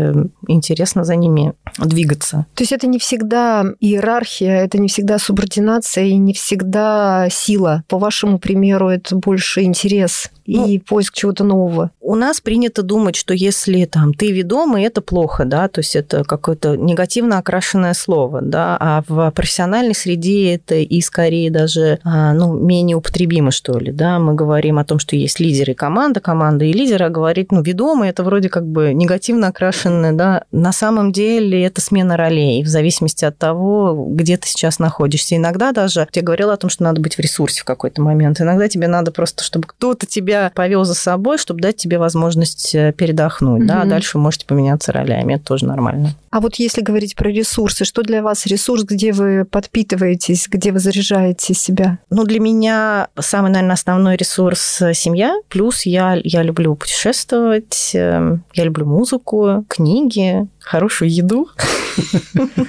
интересно 0.48 1.04
за 1.04 1.16
ними 1.16 1.54
двигаться. 1.78 2.46
То 2.54 2.62
есть 2.62 2.72
это 2.72 2.88
не 2.88 3.00
всегда 3.00 3.66
иерархия, 3.80 4.64
это 4.64 4.78
не 4.78 4.88
всегда 4.88 5.18
субординация 5.18 6.06
и 6.06 6.16
не 6.16 6.34
всегда 6.34 7.28
сила. 7.32 7.84
По 7.88 7.98
вашему 7.98 8.38
примеру, 8.38 8.90
это 8.90 9.16
больше 9.16 9.64
интерес 9.64 10.30
ну, 10.58 10.68
и 10.68 10.80
поиск 10.80 11.14
чего-то 11.14 11.44
нового. 11.44 11.92
У 12.02 12.16
нас 12.16 12.42
принято 12.42 12.82
думать, 12.82 13.16
что 13.16 13.34
если 13.34 13.86
там 13.86 14.14
ты 14.14 14.32
ведомый, 14.32 14.84
это 14.84 15.02
плохо, 15.02 15.46
да, 15.46 15.68
то 15.68 15.80
есть 15.80 15.96
это 15.96 16.24
какое-то 16.24 16.76
негативно 16.76 17.38
окрашенное 17.38 17.94
слово, 17.94 18.42
да, 18.42 18.78
а 18.80 19.04
в 19.08 19.32
профессиональной 19.32 19.96
среде 19.96 20.56
это 20.56 20.76
и 20.76 21.02
скорее 21.02 21.52
даже 21.52 22.00
а, 22.04 22.34
ну, 22.34 22.54
менее 22.54 22.98
употребимо, 22.98 23.52
что 23.52 23.78
ли, 23.78 23.92
да, 23.92 24.20
мы 24.20 24.34
говорим 24.34 24.80
о 24.80 24.86
том, 24.86 25.00
что 25.00 25.16
есть 25.16 25.40
лидеры 25.40 25.74
команда, 25.74 26.20
команда 26.20 26.66
и 26.66 26.74
лидера, 26.74 27.06
а 27.06 27.10
говорить, 27.10 27.52
ну, 27.52 27.62
ведомый, 27.62 28.10
это 28.10 28.24
вроде 28.24 28.50
как 28.50 28.66
бы 28.66 28.94
негативно 28.94 29.48
окрашенное, 29.48 30.14
да, 30.14 30.46
на 30.52 30.72
самом 30.72 31.12
деле 31.12 31.64
это 31.64 31.82
смена 31.82 32.18
ролей 32.18 32.64
в 32.64 32.68
зависимости 32.68 33.26
от 33.26 33.38
того, 33.38 34.08
где 34.10 34.38
ты 34.38 34.48
сейчас 34.48 34.80
находишься. 34.80 35.36
Иногда 35.36 35.72
даже, 35.72 36.08
я 36.12 36.22
говорила 36.22 36.54
о 36.54 36.58
том, 36.58 36.70
что 36.70 36.84
надо 36.84 37.02
быть 37.02 37.16
в 37.16 37.20
ресурсе 37.20 37.62
в 37.62 37.66
какой-то 37.66 38.02
момент, 38.02 38.42
иногда 38.42 38.68
тебе 38.68 38.88
надо 38.88 39.12
просто, 39.12 39.44
чтобы 39.44 39.68
кто-то 39.68 40.06
тебя 40.06 40.39
повел 40.54 40.84
за 40.84 40.96
собой, 40.96 41.38
чтобы 41.38 41.62
дать 41.62 41.78
тебе 41.78 41.98
возможность 41.98 42.74
э, 42.76 42.94
передохнуть, 42.94 43.62
угу. 43.62 43.68
да, 43.68 43.82
а 43.82 43.86
дальше 43.86 44.18
вы 44.18 44.24
можете 44.24 44.46
поменяться 44.46 44.92
ролями, 44.92 45.36
это 45.36 45.46
тоже 45.46 45.66
нормально. 45.66 46.16
А 46.32 46.40
вот 46.40 46.56
если 46.56 46.82
говорить 46.82 47.16
про 47.16 47.30
ресурсы, 47.30 47.86
что 47.86 48.04
для 48.04 48.22
вас 48.22 48.46
ресурс, 48.46 48.84
где 48.84 49.12
вы 49.12 49.46
подпитываетесь, 49.46 50.48
где 50.48 50.72
вы 50.72 50.80
заряжаете 50.80 51.54
себя? 51.54 52.00
Ну, 52.10 52.24
для 52.24 52.40
меня 52.40 53.08
самый, 53.20 53.52
наверное, 53.52 53.74
основной 53.74 54.16
ресурс– 54.16 54.82
семья, 54.94 55.36
плюс 55.50 55.86
я, 55.86 56.20
я 56.24 56.44
люблю 56.44 56.76
путешествовать, 56.76 57.92
эм, 57.94 58.44
я 58.54 58.64
люблю 58.64 58.86
музыку, 58.86 59.66
книги, 59.68 60.48
хорошую 60.60 61.12
еду. 61.12 61.50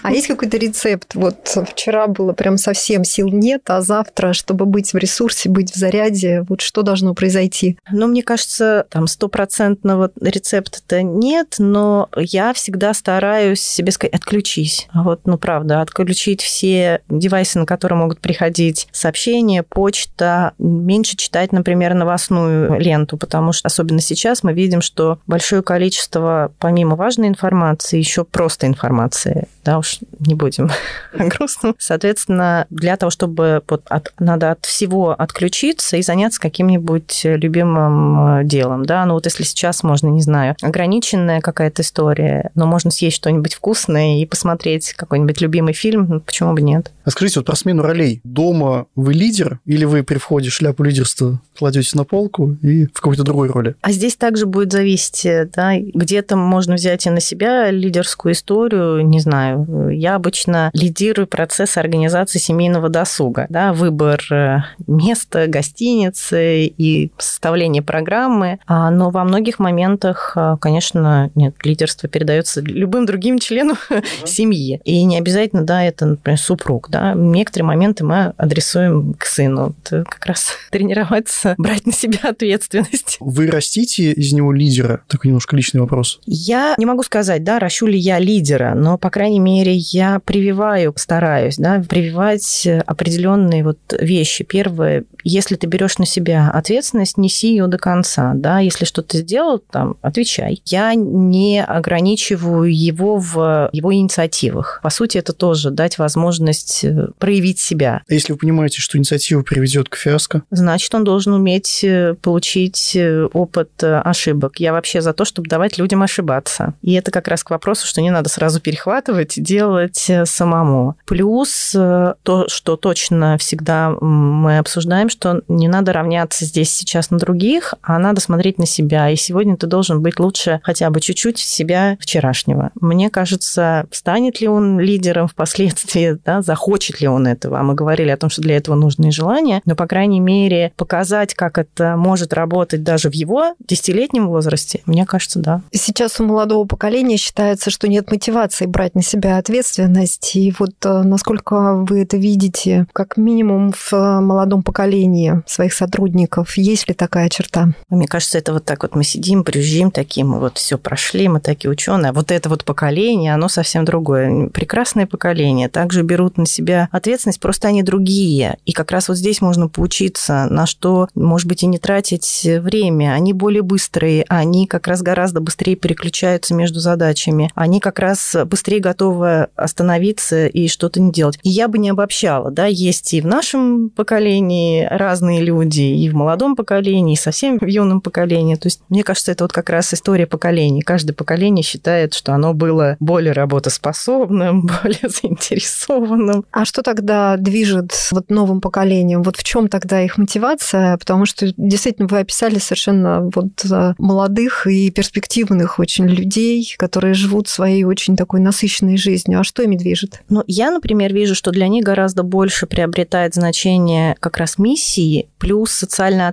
А 0.03 0.13
есть 0.13 0.27
какой-то 0.27 0.57
рецепт? 0.57 1.15
Вот 1.15 1.57
вчера 1.71 2.07
было 2.07 2.33
прям 2.33 2.57
совсем 2.57 3.05
сил 3.05 3.29
нет, 3.29 3.63
а 3.67 3.81
завтра, 3.81 4.33
чтобы 4.33 4.65
быть 4.65 4.93
в 4.93 4.97
ресурсе, 4.97 5.49
быть 5.49 5.73
в 5.73 5.77
заряде, 5.77 6.45
вот 6.49 6.61
что 6.63 6.83
должно 6.83 7.15
произойти? 7.15 7.50
Ну, 7.91 8.07
мне 8.07 8.23
кажется, 8.23 8.87
там 8.91 9.07
стопроцентного 9.07 10.11
рецепта-то 10.21 11.03
нет, 11.03 11.57
но 11.59 12.09
я 12.17 12.53
всегда 12.53 12.95
стараюсь 12.95 13.61
себе 13.61 13.93
сказать, 13.93 14.15
отключись. 14.15 14.89
Вот, 14.95 15.21
ну, 15.25 15.39
правда, 15.39 15.81
отключить 15.81 16.43
все 16.43 17.03
девайсы, 17.09 17.59
на 17.59 17.67
которые 17.67 17.99
могут 17.99 18.21
приходить 18.21 18.89
сообщения, 18.93 19.63
почта, 19.63 20.53
меньше 20.59 21.17
читать, 21.17 21.53
например, 21.53 21.95
новостную 21.95 22.79
ленту, 22.79 23.17
потому 23.17 23.53
что 23.53 23.67
особенно 23.67 24.01
сейчас 24.01 24.43
мы 24.43 24.53
видим, 24.53 24.81
что 24.81 25.19
большое 25.27 25.63
количество, 25.63 26.53
помимо 26.59 26.97
важной 26.97 27.29
информации, 27.29 27.99
еще 27.99 28.25
просто 28.25 28.67
информации, 28.67 29.49
да 29.65 29.79
уж 29.79 29.99
не 30.19 30.35
будем 30.35 30.71
о 31.19 31.25
грустном. 31.25 31.75
Соответственно, 31.79 32.67
для 32.71 32.97
того, 32.97 33.11
чтобы 33.11 33.63
вот 33.69 33.83
от, 33.89 34.13
надо 34.19 34.53
от 34.53 34.65
всего 34.65 35.11
отключиться 35.13 35.97
и 35.97 36.03
заняться 36.03 36.41
каким-нибудь 36.41 37.23
любимым 37.41 38.41
э, 38.41 38.45
делом, 38.45 38.85
да, 38.85 39.05
ну 39.05 39.15
вот 39.15 39.25
если 39.27 39.45
сейчас 39.45 39.83
можно, 39.83 40.09
не 40.09 40.23
знаю, 40.23 40.57
ограниченная 40.63 41.41
какая-то 41.41 41.83
история, 41.83 42.51
но 42.55 42.67
можно 42.67 42.91
съесть 42.91 43.17
что-нибудь 43.17 43.55
вкусное 43.55 44.21
и 44.21 44.27
посмотреть 44.27 44.93
какой-нибудь 44.95 45.41
любимый 45.41 45.75
фильм, 45.75 46.07
ну, 46.09 46.21
почему 46.21 46.55
бы 46.55 46.63
нет? 46.63 46.93
А 47.05 47.11
скажите, 47.11 47.41
вот 47.41 47.47
про 47.47 47.57
смену 47.57 47.83
ролей. 47.83 48.21
Дома 48.25 48.87
вы 48.95 49.15
лидер 49.15 49.61
или 49.65 49.85
вы 49.85 50.03
при 50.03 50.19
входе 50.19 50.51
шляпу 50.51 50.83
лидерства 50.83 51.41
кладете 51.59 51.97
на 51.97 52.05
полку 52.05 52.57
и 52.63 52.87
в 52.87 52.93
какой-то 52.93 53.25
другой 53.25 53.49
роли? 53.49 53.75
А 53.81 53.93
здесь 53.93 54.17
также 54.17 54.47
будет 54.47 54.73
зависеть, 54.73 55.51
да, 55.53 55.73
где-то 55.79 56.37
можно 56.37 56.75
взять 56.75 57.07
и 57.07 57.11
на 57.11 57.21
себя 57.21 57.71
лидерскую 57.71 58.33
историю, 58.33 59.07
не 59.07 59.21
знаю. 59.21 59.91
Я 59.91 60.15
обычно 60.15 60.71
лидирую 60.73 61.27
процесс 61.27 61.77
организации 61.77 62.39
семейного 62.39 62.89
досуга, 62.89 63.47
да, 63.49 63.73
выбор 63.73 64.21
э, 64.31 64.59
места, 64.87 65.47
гостиницы 65.47 66.67
и 66.67 67.11
составление 67.31 67.83
программы, 67.83 68.59
а, 68.67 68.91
но 68.91 69.11
во 69.11 69.25
многих 69.25 69.59
моментах, 69.59 70.33
э, 70.37 70.57
конечно, 70.61 71.31
нет, 71.35 71.55
лидерство 71.65 72.09
передается 72.09 72.61
любым 72.61 73.07
другим 73.07 73.39
членам 73.39 73.77
семьи. 74.25 74.81
И 74.85 75.03
не 75.05 75.19
обязательно, 75.19 75.63
да, 75.63 75.83
это, 75.83 76.07
например, 76.07 76.39
супруг, 76.39 76.89
да. 76.91 77.15
Некоторые 77.15 77.67
моменты 77.67 78.05
мы 78.05 78.35
адресуем 78.37 79.15
к 79.15 79.25
сыну. 79.25 79.75
Это 79.85 80.05
как 80.05 80.27
раз 80.27 80.53
тренироваться, 80.71 81.55
брать 81.59 81.87
на 81.87 81.93
себя 81.93 82.31
ответственность. 82.31 83.17
Вы 83.21 83.47
растите 83.49 84.13
из 84.13 84.33
него 84.33 84.53
лидера? 84.53 85.03
Такой 85.07 85.29
немножко 85.29 85.57
личный 85.57 85.81
вопрос. 85.81 86.21
Я 86.27 86.75
не 86.79 86.87
могу 86.87 87.03
сказать, 87.03 87.45
да, 87.45 87.59
ращу 87.59 87.87
ли 87.87 87.99
я 87.99 88.19
лидера, 88.19 88.75
но, 88.75 88.99
по 88.99 89.11
крайней 89.11 89.41
мере, 89.41 89.75
я 89.75 90.21
прививаю, 90.21 90.93
стараюсь, 90.97 91.57
да, 91.57 91.83
прививать 91.89 92.67
определенные 92.87 93.65
вот 93.65 93.79
вещи. 93.99 94.45
Первое, 94.45 95.05
если 95.25 95.57
ты 95.57 95.67
берешь 95.67 95.99
на 95.99 96.07
себя 96.07 96.51
ответственность, 96.51 97.17
неси 97.21 97.51
ее 97.51 97.67
до 97.67 97.79
конца, 97.79 98.33
да, 98.35 98.59
если 98.61 98.85
что-то 98.85 99.19
сделал, 99.19 99.59
там, 99.59 99.97
отвечай. 100.03 100.63
Я 100.67 100.95
не 100.95 101.63
ограничиваю 101.63 102.75
его 102.75 103.19
в 103.19 103.71
его 103.73 103.95
инициативах. 103.95 104.81
По 104.83 104.91
сути, 104.91 105.19
это 105.19 105.33
тоже 105.33 105.71
дать 105.71 105.99
возможность 105.99 106.85
э, 106.85 107.09
проявить 107.19 107.59
себя. 107.59 108.03
А 108.09 108.13
если 108.13 108.33
вы 108.33 108.39
понимаете, 108.39 108.81
что 108.81 108.99
инициатива 108.99 109.43
приведет 109.43 109.89
к 109.89 109.97
фиаско? 109.97 110.43
Значит, 110.51 110.95
он 110.95 111.05
должен 111.05 111.33
уметь 111.33 111.85
э, 111.85 112.15
получить 112.21 112.97
э, 112.97 113.25
опыт 113.33 113.71
ошибок. 113.83 114.59
Я 114.59 114.73
вообще 114.73 115.01
за 115.01 115.13
то, 115.13 115.25
чтобы 115.25 115.49
давать 115.49 115.79
людям 115.79 116.03
ошибаться. 116.03 116.75
И 116.83 116.93
это 116.93 117.11
как 117.11 117.29
раз 117.29 117.45
к 117.45 117.51
вопросу, 117.51 117.87
что 117.87 118.01
не 118.01 118.11
надо 118.11 118.29
сразу 118.29 118.61
перехватывать 118.61 119.39
и 119.39 119.41
делать 119.41 120.11
самому. 120.25 120.97
Плюс 121.07 121.71
то, 121.73 122.47
что 122.49 122.77
точно 122.77 123.39
всегда 123.39 123.91
мы 123.91 124.59
обсуждаем, 124.59 125.09
что 125.09 125.43
не 125.49 125.69
надо 125.69 125.93
равняться 125.93 126.45
здесь 126.45 126.73
сейчас 126.73 127.10
на 127.11 127.19
других, 127.19 127.75
а 127.83 127.99
надо 127.99 128.21
смотреть 128.21 128.59
на 128.59 128.67
себя. 128.67 129.11
И 129.11 129.17
сегодня 129.17 129.57
ты 129.57 129.67
должен 129.67 130.03
быть 130.03 130.19
лучше 130.19 130.61
хотя 130.63 130.91
бы 130.91 131.01
чуть-чуть 131.01 131.39
себя 131.39 131.97
вчерашнего. 132.01 132.71
Мне 132.81 133.11
кажется, 133.11 133.87
станет 133.91 134.41
ли 134.41 134.49
он 134.49 134.81
лидером 134.81 135.29
впоследствии, 135.29 136.19
да, 136.25 136.43
захочет 136.43 137.01
ли 137.01 137.09
он 137.09 137.27
этого. 137.27 137.61
А 137.61 137.63
мы 137.63 137.75
говорили 137.75 138.11
о 138.11 138.17
том, 138.17 138.31
что 138.31 138.43
для 138.43 138.57
этого 138.57 138.75
нужны 138.75 139.11
желания, 139.11 139.63
но, 139.65 139.75
по 139.75 139.87
крайней 139.87 140.21
мере, 140.21 140.73
показать, 140.77 141.35
как 141.35 141.59
это 141.59 141.97
может 141.97 142.33
работать 142.33 142.83
даже 142.83 143.11
в 143.11 143.15
его 143.15 143.55
десятилетнем 143.61 144.29
возрасте, 144.29 144.81
мне 144.87 145.07
кажется, 145.07 145.39
да. 145.39 145.63
Сейчас 145.73 146.21
у 146.21 146.25
молодого 146.25 146.67
поколения 146.67 147.17
считается, 147.17 147.71
что 147.71 147.89
нет 147.89 148.11
мотивации 148.11 148.67
брать 148.67 148.95
на 148.95 149.03
себя 149.03 149.39
ответственность. 149.39 150.37
И 150.37 150.55
вот 150.59 150.75
э, 150.85 151.03
насколько 151.03 151.77
вы 151.77 152.03
это 152.03 152.17
видите, 152.17 152.87
как 152.93 153.17
минимум 153.17 153.73
в 153.73 153.93
молодом 153.93 154.63
поколении 154.63 155.43
своих 155.47 155.73
сотрудников, 155.73 156.57
есть 156.57 156.89
ли 156.89 156.95
такая 157.01 157.31
черта? 157.31 157.71
Мне 157.89 158.07
кажется, 158.07 158.37
это 158.37 158.53
вот 158.53 158.67
так 158.67 158.83
вот 158.83 158.95
мы 158.95 159.05
сидим, 159.05 159.43
брюзжим 159.43 159.91
такие, 159.91 160.23
мы 160.27 160.39
вот 160.39 160.59
все 160.59 160.77
прошли, 160.77 161.29
мы 161.29 161.41
такие 161.41 161.71
ученые. 161.71 162.11
А 162.11 162.13
вот 162.13 162.31
это 162.31 162.51
вот 162.51 162.67
поколение, 162.67 163.33
оно 163.33 163.49
совсем 163.49 163.87
другое. 163.87 164.51
Прекрасное 164.51 165.07
поколение. 165.07 165.71
Также 165.71 166.03
берут 166.03 166.37
на 166.37 166.45
себя 166.45 166.91
ответственность, 166.93 167.41
просто 167.41 167.69
они 167.69 167.83
другие. 167.83 168.59
И 168.67 168.73
как 168.73 168.91
раз 168.91 169.09
вот 169.09 169.17
здесь 169.17 169.41
можно 169.41 169.69
поучиться, 169.69 170.47
на 170.51 170.67
что, 170.67 171.09
может 171.15 171.49
быть, 171.49 171.63
и 171.63 171.67
не 171.67 171.79
тратить 171.79 172.43
время. 172.45 173.15
Они 173.15 173.33
более 173.33 173.63
быстрые, 173.63 174.27
они 174.29 174.67
как 174.67 174.87
раз 174.87 175.01
гораздо 175.01 175.41
быстрее 175.41 175.77
переключаются 175.77 176.55
между 176.55 176.81
задачами. 176.81 177.51
Они 177.55 177.81
как 177.81 177.99
раз 177.99 178.37
быстрее 178.45 178.81
готовы 178.81 179.49
остановиться 179.57 180.47
и 180.47 180.69
что-то 180.69 181.01
не 181.01 181.13
делать. 181.13 181.39
И 181.43 181.49
я 181.49 181.67
бы 181.69 181.79
не 181.79 181.89
обобщала, 181.89 182.51
да, 182.51 182.67
есть 182.67 183.15
и 183.15 183.23
в 183.23 183.27
нашем 183.27 183.89
поколении 183.89 184.87
разные 184.91 185.41
люди, 185.41 185.81
и 185.81 186.11
в 186.11 186.15
молодом 186.15 186.57
поколении, 186.57 186.90
и 186.91 187.17
совсем 187.17 187.59
в 187.59 187.67
юном 187.67 188.01
поколении. 188.01 188.55
То 188.55 188.67
есть, 188.67 188.81
мне 188.89 189.03
кажется, 189.03 189.33
это 189.33 189.45
вот 189.45 189.53
как 189.53 189.71
раз 189.71 189.93
история 189.95 190.27
поколений. 190.27 190.83
Каждое 190.83 191.15
поколение 191.15 191.63
считает, 191.63 192.15
что 192.15 192.33
оно 192.33 192.55
было 192.55 192.97
более 193.01 193.33
работоспособным, 193.33 194.67
более 194.83 195.09
заинтересованным. 195.09 196.45
А 196.51 196.65
что 196.65 196.83
тогда 196.83 197.37
движет 197.37 197.93
вот 198.11 198.31
новым 198.31 198.61
поколением? 198.61 199.23
Вот 199.23 199.37
в 199.37 199.45
чем 199.45 199.69
тогда 199.69 200.03
их 200.03 200.19
мотивация? 200.19 200.97
Потому 200.97 201.27
что 201.27 201.53
действительно 201.57 202.09
вы 202.09 202.21
описали 202.21 202.59
совершенно 202.59 203.31
вот 203.35 203.65
э, 203.71 203.95
молодых 203.99 204.67
и 204.67 204.91
перспективных 204.91 205.79
очень 205.79 206.07
людей, 206.07 206.75
которые 206.79 207.15
живут 207.15 207.49
своей 207.49 207.85
очень 207.85 208.17
такой 208.17 208.41
насыщенной 208.41 208.97
жизнью. 208.97 209.41
А 209.41 209.45
что 209.45 209.63
ими 209.63 209.77
движет? 209.77 210.23
Ну, 210.29 210.43
я, 210.47 210.71
например, 210.71 211.13
вижу, 211.13 211.35
что 211.35 211.51
для 211.51 211.69
них 211.69 211.85
гораздо 211.85 212.23
больше 212.23 212.67
приобретает 212.67 213.35
значение 213.35 214.17
как 214.21 214.37
раз 214.37 214.59
миссии 214.59 215.29
плюс 215.39 215.73
социальной 215.73 216.29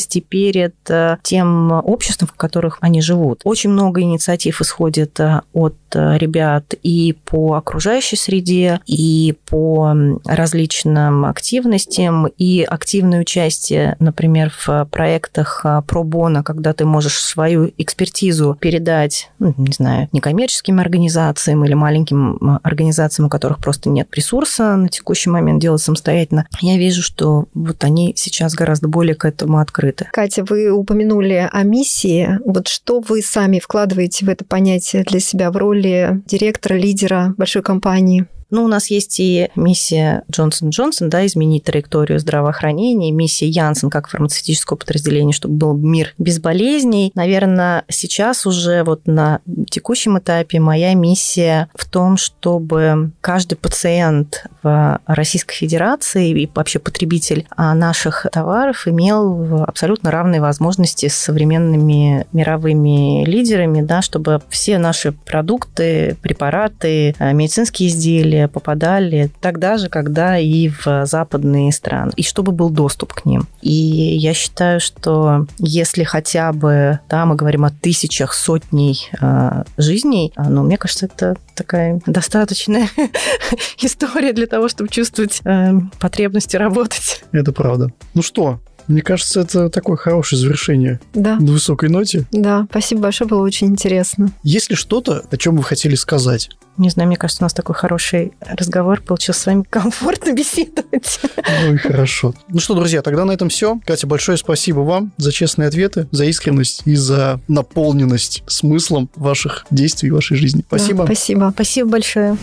ответственности 0.00 0.20
перед 0.20 0.74
э, 0.88 1.16
тем 1.22 1.72
обществом, 1.72 2.28
в 2.28 2.32
которых 2.32 2.78
они 2.80 3.02
живут. 3.02 3.40
Очень 3.44 3.70
много 3.70 4.00
инициатив 4.00 4.60
исходит 4.60 5.20
э, 5.20 5.42
от 5.52 5.76
э, 5.94 6.18
ребят 6.18 6.74
и 6.82 7.16
по 7.24 7.54
окружающей 7.54 8.16
среде, 8.16 8.80
и 8.86 9.34
по 9.48 9.94
различным 10.24 11.24
активностям, 11.24 12.26
и 12.26 12.62
активное 12.62 13.20
участие, 13.20 13.96
например, 13.98 14.52
в 14.66 14.86
проектах 14.90 15.64
пробона, 15.86 16.42
когда 16.42 16.72
ты 16.72 16.84
можешь 16.84 17.20
свою 17.20 17.70
экспертизу 17.78 18.56
передать, 18.60 19.30
ну, 19.38 19.54
не 19.56 19.72
знаю, 19.72 20.08
некоммерческим 20.12 20.80
организациям 20.80 21.64
или 21.64 21.74
маленьким 21.74 22.60
организациям, 22.62 23.26
у 23.26 23.30
которых 23.30 23.58
просто 23.58 23.88
нет 23.88 24.08
ресурса 24.12 24.76
на 24.76 24.88
текущий 24.88 25.30
момент 25.30 25.60
делать 25.60 25.82
самостоятельно. 25.82 26.46
Я 26.60 26.76
вижу, 26.76 27.02
что 27.02 27.46
вот 27.54 27.84
они 27.84 28.12
сейчас 28.16 28.54
гораздо 28.54 28.88
более 28.88 29.14
к 29.14 29.24
этому 29.24 29.58
открыты. 29.58 29.89
Катя, 30.12 30.44
вы 30.44 30.70
упомянули 30.70 31.48
о 31.50 31.62
миссии. 31.62 32.38
Вот 32.44 32.68
что 32.68 33.00
вы 33.00 33.22
сами 33.22 33.58
вкладываете 33.58 34.26
в 34.26 34.28
это 34.28 34.44
понятие 34.44 35.04
для 35.04 35.20
себя 35.20 35.50
в 35.50 35.56
роли 35.56 36.22
директора, 36.26 36.74
лидера 36.74 37.34
большой 37.36 37.62
компании? 37.62 38.26
Ну, 38.50 38.64
у 38.64 38.68
нас 38.68 38.90
есть 38.90 39.20
и 39.20 39.50
миссия 39.54 40.22
Джонсон 40.30 40.70
Джонсон, 40.70 41.08
да, 41.08 41.24
изменить 41.26 41.64
траекторию 41.64 42.18
здравоохранения, 42.18 43.12
миссия 43.12 43.48
Янсен 43.48 43.90
как 43.90 44.08
фармацевтического 44.08 44.76
подразделения, 44.76 45.32
чтобы 45.32 45.54
был 45.54 45.76
мир 45.76 46.14
без 46.18 46.40
болезней. 46.40 47.12
Наверное, 47.14 47.84
сейчас 47.88 48.46
уже 48.46 48.82
вот 48.84 49.06
на 49.06 49.40
текущем 49.68 50.18
этапе 50.18 50.60
моя 50.60 50.94
миссия 50.94 51.68
в 51.74 51.88
том, 51.88 52.16
чтобы 52.16 53.12
каждый 53.20 53.56
пациент 53.56 54.44
в 54.62 55.00
Российской 55.06 55.54
Федерации 55.54 56.30
и 56.30 56.50
вообще 56.54 56.78
потребитель 56.78 57.46
наших 57.56 58.26
товаров 58.32 58.86
имел 58.86 59.64
абсолютно 59.64 60.10
равные 60.10 60.40
возможности 60.40 61.08
с 61.08 61.14
современными 61.14 62.26
мировыми 62.32 63.24
лидерами, 63.24 63.82
да, 63.82 64.02
чтобы 64.02 64.42
все 64.48 64.78
наши 64.78 65.12
продукты, 65.12 66.16
препараты, 66.20 67.14
медицинские 67.18 67.88
изделия, 67.88 68.39
попадали 68.48 69.30
тогда 69.40 69.78
же, 69.78 69.88
когда 69.88 70.38
и 70.38 70.68
в 70.68 71.06
западные 71.06 71.72
страны, 71.72 72.12
и 72.16 72.22
чтобы 72.22 72.52
был 72.52 72.70
доступ 72.70 73.14
к 73.14 73.24
ним. 73.24 73.46
И 73.62 73.72
я 73.72 74.34
считаю, 74.34 74.80
что 74.80 75.46
если 75.58 76.04
хотя 76.04 76.52
бы, 76.52 77.00
да, 77.08 77.26
мы 77.26 77.36
говорим 77.36 77.64
о 77.64 77.70
тысячах, 77.70 78.32
сотней 78.34 79.10
э, 79.20 79.64
жизней, 79.76 80.32
а, 80.36 80.48
ну, 80.48 80.62
мне 80.62 80.76
кажется, 80.76 81.06
это 81.06 81.36
такая 81.54 82.00
достаточная 82.06 82.88
история 83.80 84.32
для 84.32 84.46
того, 84.46 84.68
чтобы 84.68 84.88
чувствовать 84.90 85.40
э, 85.44 85.72
потребности 85.98 86.56
работать. 86.56 87.22
Это 87.32 87.52
правда. 87.52 87.92
Ну 88.14 88.22
что, 88.22 88.60
мне 88.88 89.02
кажется, 89.02 89.40
это 89.40 89.68
такое 89.70 89.96
хорошее 89.96 90.40
завершение 90.40 91.00
да. 91.14 91.36
на 91.36 91.52
высокой 91.52 91.88
ноте. 91.88 92.26
Да, 92.32 92.66
спасибо 92.70 93.02
большое, 93.02 93.28
было 93.28 93.42
очень 93.42 93.68
интересно. 93.68 94.32
Есть 94.42 94.70
ли 94.70 94.76
что-то, 94.76 95.24
о 95.30 95.36
чем 95.36 95.56
вы 95.56 95.62
хотели 95.62 95.94
сказать? 95.94 96.50
Не 96.76 96.88
знаю, 96.88 97.08
мне 97.08 97.16
кажется, 97.16 97.42
у 97.42 97.44
нас 97.44 97.52
такой 97.52 97.74
хороший 97.74 98.32
разговор 98.40 99.02
получился 99.02 99.40
с 99.40 99.46
вами 99.46 99.64
комфортно 99.68 100.32
беседовать. 100.34 101.20
Ну 101.66 101.74
и 101.74 101.76
хорошо. 101.76 102.34
Ну 102.48 102.58
что, 102.58 102.74
друзья, 102.74 103.02
тогда 103.02 103.24
на 103.24 103.32
этом 103.32 103.50
все. 103.50 103.78
Катя, 103.84 104.06
большое 104.06 104.38
спасибо 104.38 104.80
вам 104.80 105.12
за 105.18 105.30
честные 105.30 105.68
ответы, 105.68 106.08
за 106.10 106.24
искренность 106.24 106.82
и 106.86 106.94
за 106.94 107.40
наполненность 107.48 108.42
смыслом 108.46 109.10
ваших 109.14 109.66
действий 109.70 110.08
и 110.08 110.12
вашей 110.12 110.36
жизни. 110.36 110.64
Спасибо. 110.66 111.00
Да, 111.00 111.04
спасибо. 111.06 111.50
Спасибо 111.54 111.90
большое. 111.90 112.36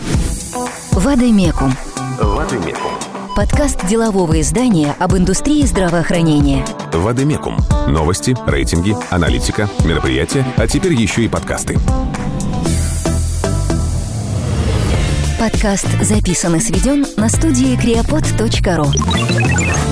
Вадимекум. 0.92 1.74
Вадимекум. 2.20 3.07
Подкаст 3.38 3.86
делового 3.86 4.40
издания 4.40 4.96
об 4.98 5.14
индустрии 5.14 5.62
здравоохранения. 5.62 6.66
Вадимекум. 6.92 7.56
Новости, 7.86 8.36
рейтинги, 8.48 8.96
аналитика, 9.10 9.68
мероприятия, 9.84 10.44
а 10.56 10.66
теперь 10.66 10.94
еще 10.94 11.22
и 11.22 11.28
подкасты. 11.28 11.78
Подкаст 15.38 15.86
записан 16.02 16.56
и 16.56 16.58
сведен 16.58 17.06
на 17.16 17.28
студии 17.28 17.80
creapod.ru. 17.80 19.87